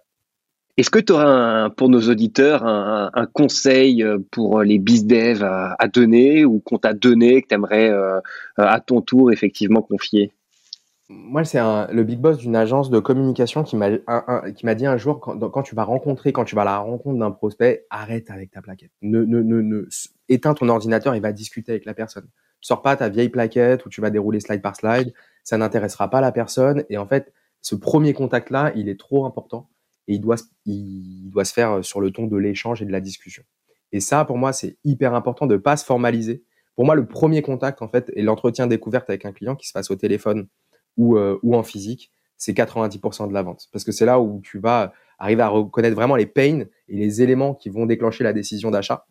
Est-ce 0.78 0.90
que 0.90 1.00
tu 1.00 1.14
auras 1.14 1.70
pour 1.70 1.88
nos 1.88 2.02
auditeurs 2.10 2.66
un, 2.66 3.10
un, 3.14 3.26
conseil 3.28 4.04
euh, 4.04 4.20
pour 4.32 4.62
les 4.62 4.78
biz 4.78 5.06
dev 5.06 5.42
à, 5.42 5.76
à 5.80 5.88
donner 5.88 6.44
ou 6.44 6.60
qu'on 6.60 6.78
t'a 6.78 6.94
donné 6.94 7.42
que 7.42 7.48
tu 7.48 7.56
aimerais 7.56 7.90
euh, 7.90 8.20
à 8.58 8.82
ton 8.82 9.02
tour 9.02 9.32
effectivement 9.32 9.82
confier? 9.82 10.34
Moi, 11.08 11.44
c'est 11.44 11.60
le 11.60 12.04
big 12.04 12.20
boss 12.20 12.40
d'une 12.40 12.56
agence 12.56 12.90
de 12.90 13.00
communication 13.00 13.64
qui 13.64 13.76
m'a 13.76 13.92
qui 14.56 14.66
m'a 14.66 14.74
dit 14.74 14.88
un 14.88 14.98
jour 14.98 15.20
quand, 15.20 15.38
quand, 15.38 15.62
tu 15.62 15.76
vas 15.76 15.84
rencontrer, 15.84 16.34
quand 16.34 16.46
tu 16.46 16.56
vas 16.56 16.64
à 16.64 16.66
la 16.66 16.80
rencontre 16.80 17.20
d'un 17.20 17.30
prospect, 17.30 17.86
arrête 17.92 18.32
avec 18.32 18.50
ta 18.50 18.64
plaquette. 18.64 18.90
Ne, 19.04 19.24
ne, 19.24 19.44
ne, 19.44 19.62
ne 19.62 19.88
éteins 20.30 20.56
ton 20.56 20.68
ordinateur 20.68 21.14
et 21.14 21.20
va 21.20 21.32
discuter 21.32 21.74
avec 21.74 21.86
la 21.86 21.94
personne. 21.94 22.28
Sors 22.66 22.82
pas 22.82 22.96
ta 22.96 23.10
vieille 23.10 23.30
plaquette 23.30 23.86
où 23.86 23.90
tu 23.90 24.02
vas 24.02 24.10
dérouler 24.10 24.40
slide 24.40 24.64
par 24.64 24.76
slide 24.76 25.14
ça 25.46 25.58
n'intéressera 25.58 26.10
pas 26.10 26.20
la 26.20 26.34
personne. 26.34 26.84
Et 26.90 26.98
en 26.98 27.08
fait, 27.08 27.32
ce 27.62 27.76
premier 27.76 28.14
contact-là, 28.14 28.74
il 28.76 28.90
est 28.90 29.00
trop 29.00 29.26
important 29.26 29.70
et 30.08 30.16
il 30.16 30.20
doit, 30.20 30.38
se 30.38 31.54
faire 31.54 31.86
sur 31.86 32.02
le 32.02 32.12
ton 32.12 32.26
de 32.26 32.36
l'échange 32.36 32.82
et 32.82 32.86
de 32.86 32.92
la 32.92 33.00
discussion. 33.00 33.44
Et 33.92 34.00
ça, 34.00 34.26
pour 34.26 34.38
moi, 34.38 34.52
c'est 34.52 34.78
hyper 34.84 35.14
important 35.14 35.46
de 35.46 35.54
ne 35.54 35.60
pas 35.60 35.78
se 35.78 35.86
formaliser. 35.86 36.44
Pour 36.76 36.84
moi, 36.86 36.96
le 36.96 37.06
premier 37.06 37.44
contact, 37.44 37.82
en 37.82 37.88
fait, 37.88 38.12
et 38.16 38.24
l'entretien 38.24 38.66
découverte 38.66 39.08
avec 39.10 39.26
un 39.26 39.32
client 39.32 39.56
qui 39.56 39.68
se 39.68 39.74
passe 39.74 39.92
au 39.92 39.96
téléphone 39.96 40.48
ou, 40.98 41.16
euh, 41.16 41.40
ou 41.44 41.56
en 41.56 41.64
physique, 41.64 42.12
c'est 42.38 42.54
90% 42.54 43.28
de 43.28 43.34
la 43.34 43.44
vente. 43.44 43.68
Parce 43.72 43.86
que 43.86 43.92
c'est 43.92 44.06
là 44.06 44.20
où 44.20 44.42
tu 44.42 44.58
vas 44.58 44.94
arriver 45.20 45.44
à 45.44 45.48
reconnaître 45.48 45.96
vraiment 45.96 46.16
les 46.16 46.26
pains 46.26 46.66
et 46.88 46.98
les 46.98 47.22
éléments 47.22 47.54
qui 47.54 47.70
vont 47.70 47.86
déclencher 47.86 48.24
la 48.24 48.34
décision 48.34 48.72
d'achat. 48.72 49.06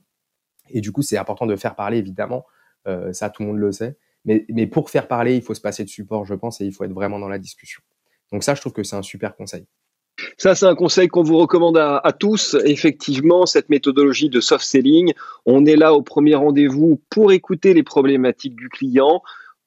Et 0.69 0.81
du 0.81 0.91
coup, 0.91 1.03
c'est 1.03 1.17
important 1.17 1.47
de 1.47 1.55
faire 1.55 1.77
parler, 1.77 1.99
évidemment. 1.99 2.45
Euh, 2.87 3.13
ça, 3.13 3.31
tout 3.31 3.43
le 3.43 3.49
monde 3.49 3.59
le 3.59 3.73
sait. 3.73 3.97
Mais, 4.25 4.47
mais 4.49 4.67
pour 4.67 4.91
faire 4.91 5.09
parler, 5.09 5.37
il 5.37 5.43
faut 5.43 5.55
se 5.55 5.61
passer 5.61 5.85
de 5.85 5.89
support, 5.89 6.25
je 6.25 6.35
pense, 6.35 6.61
et 6.61 6.65
il 6.65 6.73
faut 6.73 6.85
être 6.85 6.93
vraiment 6.93 7.19
dans 7.19 7.29
la 7.29 7.39
discussion. 7.39 7.83
Donc 8.33 8.43
ça, 8.43 8.55
je 8.55 8.61
trouve 8.61 8.73
que 8.73 8.83
c'est 8.83 8.97
un 8.97 9.03
super 9.03 9.37
conseil. 9.37 9.67
Ça, 10.39 10.55
c'est 10.55 10.67
un 10.67 10.75
conseil 10.75 11.09
qu'on 11.09 11.23
vous 11.23 11.39
recommande 11.39 11.77
à, 11.77 11.99
à, 11.99 12.13
tous. 12.13 12.57
Effectivement, 12.65 13.47
cette 13.47 13.69
méthodologie 13.69 14.29
de 14.29 14.41
soft 14.41 14.65
selling, 14.65 15.13
on 15.45 15.67
est 15.67 15.77
là 15.77 15.93
au 15.93 16.03
premier 16.03 16.35
rendez-vous 16.35 17.03
pour 17.11 17.33
écouter 17.33 17.75
les 17.75 17.83
problématiques 17.83 18.57
du 18.57 18.69
client, 18.69 19.23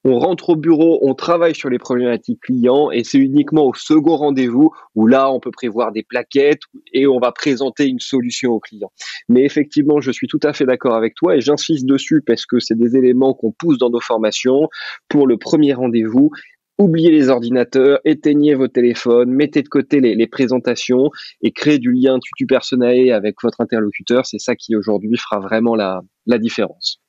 on 0.09 0.19
rentre 0.19 0.51
au 0.51 0.55
bureau, 0.55 0.99
on 1.01 1.13
travaille 1.15 1.53
sur 1.53 1.69
les 1.69 1.79
problématiques 1.79 2.39
clients 2.39 2.91
et 2.91 3.03
c'est 3.03 3.17
uniquement 3.17 3.65
au 3.65 3.73
second 3.73 4.15
rendez-vous 4.15 4.71
où 4.95 5.05
là, 5.05 5.29
on 5.29 5.41
peut 5.41 5.51
prévoir 5.51 5.91
des 5.91 6.01
plaquettes 6.01 6.61
et 6.93 7.07
on 7.07 7.19
va 7.19 7.33
présenter 7.33 7.87
une 7.87 7.99
solution 7.99 8.53
au 8.53 8.61
client. 8.61 8.89
Mais 9.27 9.43
effectivement, 9.43 9.99
je 9.99 10.11
suis 10.11 10.27
tout 10.27 10.39
à 10.43 10.53
fait 10.53 10.65
d'accord 10.65 10.95
avec 10.95 11.13
toi 11.13 11.35
et 11.35 11.41
j'insiste 11.41 11.85
dessus 11.85 12.21
parce 12.25 12.45
que 12.45 12.59
c'est 12.59 12.77
des 12.77 12.95
éléments 12.95 13.33
qu'on 13.33 13.51
pousse 13.51 13.77
dans 13.77 13.89
nos 13.89 13.99
formations 13.99 14.69
pour 15.09 15.27
le 15.27 15.37
premier 15.37 15.73
rendez-vous. 15.73 16.31
Oubliez 16.77 17.11
les 17.11 17.27
ordinateurs, 17.27 17.99
éteignez 18.05 18.55
vos 18.55 18.69
téléphones, 18.69 19.29
mettez 19.29 19.61
de 19.61 19.67
côté 19.67 19.99
les, 19.99 20.27
présentations 20.27 21.09
et 21.41 21.51
créez 21.51 21.79
du 21.79 21.91
lien 21.91 22.17
tutu 22.19 22.45
personae 22.45 23.11
avec 23.11 23.35
votre 23.43 23.59
interlocuteur. 23.59 24.25
C'est 24.25 24.39
ça 24.39 24.55
qui 24.55 24.73
aujourd'hui 24.77 25.17
fera 25.17 25.41
vraiment 25.41 25.75
la, 25.75 26.01
la 26.27 26.37
différence. 26.37 27.01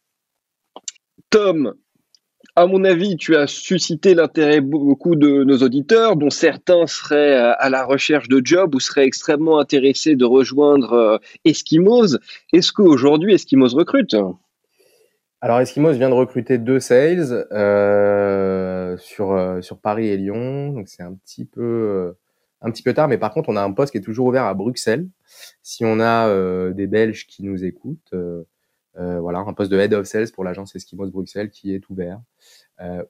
Tom, 1.30 1.74
À 2.59 2.66
mon 2.66 2.82
avis, 2.82 3.16
tu 3.16 3.36
as 3.36 3.46
suscité 3.46 4.14
l'intérêt 4.14 4.61
beaucoup 4.61 5.14
de 5.14 5.44
nos 5.44 5.59
auditeurs, 5.59 6.16
dont 6.16 6.28
certains 6.28 6.88
seraient 6.88 7.36
à 7.36 7.70
la 7.70 7.84
recherche 7.84 8.26
de 8.26 8.40
job 8.44 8.74
ou 8.74 8.80
seraient 8.80 9.04
extrêmement 9.04 9.61
intéressés 9.61 10.16
de 10.16 10.24
rejoindre 10.24 11.20
Eskimos. 11.44 12.18
Est-ce 12.52 12.72
qu'aujourd'hui 12.72 13.32
Eskimos 13.32 13.76
recrute? 13.76 14.16
Alors 15.40 15.61
Eskimos 15.61 15.92
vient 15.92 16.09
de 16.09 16.14
recruter 16.14 16.59
deux 16.59 16.80
sales 16.80 17.46
euh, 17.52 18.96
sur 18.96 19.30
euh, 19.30 19.61
Paris 19.80 20.09
et 20.09 20.16
Lyon, 20.16 20.82
c'est 20.86 21.04
un 21.04 21.14
petit 21.14 21.44
peu 21.44 21.62
euh, 22.61 22.92
tard, 22.92 23.06
mais 23.06 23.18
par 23.18 23.32
contre 23.32 23.50
on 23.50 23.56
a 23.56 23.62
un 23.62 23.70
poste 23.70 23.92
qui 23.92 23.98
est 23.98 24.02
toujours 24.02 24.26
ouvert 24.26 24.46
à 24.46 24.54
Bruxelles. 24.54 25.06
Si 25.62 25.84
on 25.84 26.00
a 26.00 26.26
euh, 26.26 26.72
des 26.72 26.88
Belges 26.88 27.28
qui 27.28 27.44
nous 27.44 27.64
écoutent, 27.64 28.14
voilà 28.99 29.38
un 29.38 29.55
poste 29.55 29.70
de 29.70 29.78
head 29.78 29.94
of 29.94 30.07
sales 30.07 30.32
pour 30.32 30.44
l'agence 30.44 30.74
Eskimos 30.74 31.11
Bruxelles 31.11 31.51
qui 31.51 31.74
est 31.74 31.88
ouvert, 31.88 32.20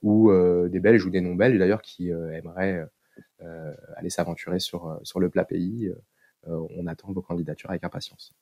ou 0.03 0.31
des 0.69 0.81
Belges 0.81 1.05
ou 1.05 1.11
des 1.11 1.21
non 1.21 1.35
Belges 1.35 1.59
d'ailleurs 1.59 1.83
qui 1.83 2.11
aimeraient 2.11 2.87
aller 3.97 4.11
s'aventurer 4.11 4.61
sur 4.61 5.01
le 5.17 5.31
plat 5.31 5.45
pays. 5.45 5.93
on 6.47 6.87
attend 6.87 7.13
vos 7.13 7.23
candidatures 7.23 7.71
avec 7.71 7.85
impatience. 7.85 8.35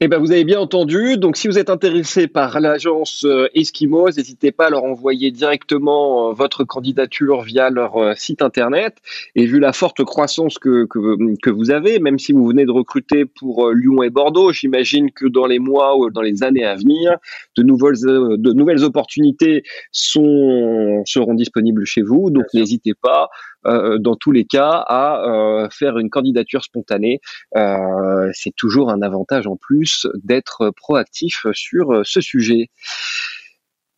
Eh 0.00 0.08
ben, 0.08 0.18
vous 0.18 0.32
avez 0.32 0.42
bien 0.42 0.58
entendu. 0.58 1.16
Donc, 1.18 1.36
si 1.36 1.46
vous 1.46 1.56
êtes 1.56 1.70
intéressé 1.70 2.26
par 2.26 2.58
l'agence 2.58 3.24
euh, 3.24 3.46
Eskimos, 3.54 4.16
n'hésitez 4.16 4.50
pas 4.50 4.66
à 4.66 4.70
leur 4.70 4.82
envoyer 4.82 5.30
directement 5.30 6.30
euh, 6.30 6.32
votre 6.32 6.64
candidature 6.64 7.42
via 7.42 7.70
leur 7.70 7.96
euh, 7.96 8.12
site 8.16 8.42
internet. 8.42 8.96
Et 9.36 9.46
vu 9.46 9.60
la 9.60 9.72
forte 9.72 10.02
croissance 10.02 10.58
que, 10.58 10.86
que, 10.86 11.36
que 11.40 11.48
vous 11.48 11.70
avez, 11.70 12.00
même 12.00 12.18
si 12.18 12.32
vous 12.32 12.44
venez 12.44 12.64
de 12.66 12.72
recruter 12.72 13.24
pour 13.24 13.70
Lyon 13.70 14.02
et 14.02 14.10
Bordeaux, 14.10 14.52
j'imagine 14.52 15.12
que 15.12 15.26
dans 15.26 15.46
les 15.46 15.60
mois 15.60 15.96
ou 15.96 16.10
dans 16.10 16.22
les 16.22 16.42
années 16.42 16.64
à 16.64 16.74
venir, 16.74 17.16
de 17.56 17.62
nouvelles, 17.62 17.94
de 18.02 18.52
nouvelles 18.52 18.82
opportunités 18.82 19.62
sont, 19.92 21.04
seront 21.06 21.34
disponibles 21.34 21.86
chez 21.86 22.02
vous. 22.02 22.30
Donc, 22.30 22.46
n'hésitez 22.52 22.94
pas. 23.00 23.28
Euh, 23.66 23.98
dans 23.98 24.16
tous 24.16 24.32
les 24.32 24.44
cas, 24.44 24.84
à 24.86 25.24
euh, 25.26 25.68
faire 25.70 25.98
une 25.98 26.10
candidature 26.10 26.62
spontanée. 26.62 27.20
Euh, 27.56 28.30
c'est 28.32 28.54
toujours 28.54 28.90
un 28.90 29.02
avantage 29.02 29.46
en 29.46 29.56
plus 29.56 30.06
d'être 30.22 30.70
proactif 30.76 31.46
sur 31.52 32.02
ce 32.04 32.20
sujet. 32.20 32.68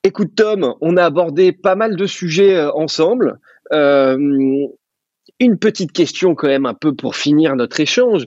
Écoute 0.05 0.35
Tom, 0.37 0.75
on 0.81 0.97
a 0.97 1.05
abordé 1.05 1.53
pas 1.53 1.75
mal 1.75 1.97
de 1.97 2.07
sujets 2.07 2.65
ensemble. 2.65 3.39
une 3.73 5.59
petite 5.61 5.93
question 5.93 6.35
quand 6.35 6.47
même 6.47 6.67
un 6.67 6.75
peu 6.75 6.95
pour 6.95 7.17
finir 7.17 7.57
notre 7.57 7.81
échange. 7.81 8.25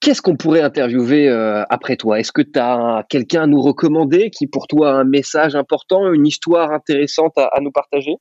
Qu'est-ce 0.00 0.22
qu'on 0.22 0.36
pourrait 0.36 0.62
interviewer 0.62 1.28
après 1.68 1.96
toi? 1.96 2.20
Est-ce 2.20 2.32
que 2.32 2.42
tu 2.42 2.58
as 2.58 3.04
quelqu'un 3.08 3.42
à 3.42 3.46
nous 3.46 3.60
recommander 3.60 4.30
qui 4.30 4.46
pour 4.46 4.68
toi 4.68 4.92
a 4.92 4.94
un 4.94 5.04
message 5.04 5.56
important, 5.56 6.12
une 6.12 6.26
histoire 6.26 6.70
intéressante 6.70 7.36
à 7.36 7.60
nous 7.60 7.72
partager? 7.72 8.14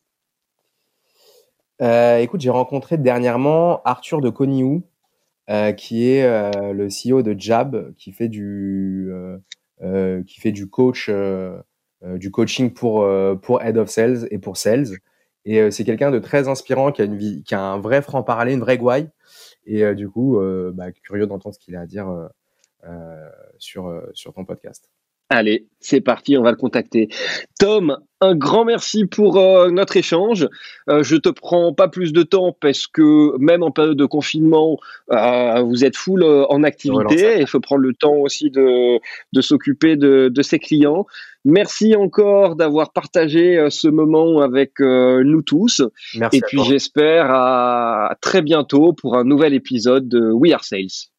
Euh, 1.82 2.18
écoute, 2.18 2.42
j'ai 2.42 2.50
rencontré 2.50 2.98
dernièrement 2.98 3.82
Arthur 3.84 4.22
de 4.22 4.30
Coniou, 4.30 4.84
euh, 5.50 5.72
qui 5.72 6.10
est 6.10 6.24
euh, 6.24 6.74
le 6.74 6.88
CEO 6.88 7.22
de 7.22 7.36
Jab, 7.38 7.94
qui 7.96 8.12
fait 8.12 8.28
du, 8.28 9.12
qui 10.28 10.40
fait 10.40 10.52
du 10.52 10.70
coach, 10.70 11.10
du 12.04 12.32
coaching 12.32 12.74
pour, 12.74 13.08
pour 13.42 13.62
Head 13.62 13.78
of 13.78 13.90
Sales 13.90 14.28
et 14.32 14.40
pour 14.40 14.58
Sales. 14.58 14.98
Et 15.46 15.72
c'est 15.72 15.86
quelqu'un 15.86 16.12
de 16.12 16.20
très 16.20 16.48
inspirant, 16.48 16.92
qui 16.92 17.02
a, 17.02 17.06
une 17.06 17.18
vie, 17.18 17.44
qui 17.44 17.56
a 17.56 17.62
un 17.62 17.80
vrai 17.80 18.02
franc-parler, 18.02 18.54
une 18.54 18.60
vraie 18.60 18.78
gouaille. 18.78 19.10
Et 19.66 19.96
du 19.96 20.10
coup, 20.10 20.40
bah, 20.74 20.92
curieux 20.92 21.28
d'entendre 21.28 21.56
ce 21.56 21.60
qu'il 21.60 21.76
a 21.76 21.82
à 21.82 21.86
dire 21.86 22.30
sur, 23.58 24.04
sur 24.14 24.34
ton 24.34 24.46
podcast. 24.46 24.90
Allez, 25.32 25.68
c'est 25.80 26.02
parti, 26.02 26.38
on 26.38 26.42
va 26.42 26.50
le 26.50 26.58
contacter. 26.58 27.08
Tom, 27.60 27.98
un 28.20 28.36
grand 28.36 28.66
merci 28.66 29.06
pour 29.06 29.38
euh, 29.38 29.70
notre 29.70 29.96
échange. 29.96 30.48
Euh, 30.90 31.04
je 31.04 31.16
te 31.18 31.30
prends 31.30 31.72
pas 31.72 31.88
plus 31.88 32.14
de 32.14 32.24
temps 32.24 32.56
parce 32.60 32.88
que 32.88 33.38
même 33.38 33.62
en 33.62 33.70
période 33.70 33.96
de 33.96 34.06
confinement, 34.06 34.80
euh, 35.12 35.62
vous 35.62 35.86
êtes 35.86 35.96
full 35.96 36.24
en 36.24 36.64
activité. 36.64 37.40
Il 37.40 37.46
faut 37.46 37.60
prendre 37.60 37.84
le 37.84 37.94
temps 37.94 38.16
aussi 38.16 38.50
de, 38.50 39.00
de 39.32 39.42
s'occuper 39.42 39.98
de, 39.98 40.30
de, 40.30 40.42
ses 40.42 40.58
clients. 40.58 41.06
Merci 41.46 41.96
encore 41.96 42.56
d'avoir 42.56 42.92
partagé 42.92 43.68
ce 43.70 43.88
moment 43.88 44.42
avec 44.42 44.80
nous 44.80 45.44
tous. 45.44 45.84
Merci 46.16 46.38
Et 46.38 46.42
puis 46.42 46.60
j'espère 46.64 47.28
à 47.30 48.18
très 48.20 48.42
bientôt 48.42 48.94
pour 48.94 49.16
un 49.16 49.24
nouvel 49.24 49.54
épisode 49.54 50.10
de 50.10 50.32
We 50.32 50.52
Are 50.54 50.64
Sales. 50.64 51.12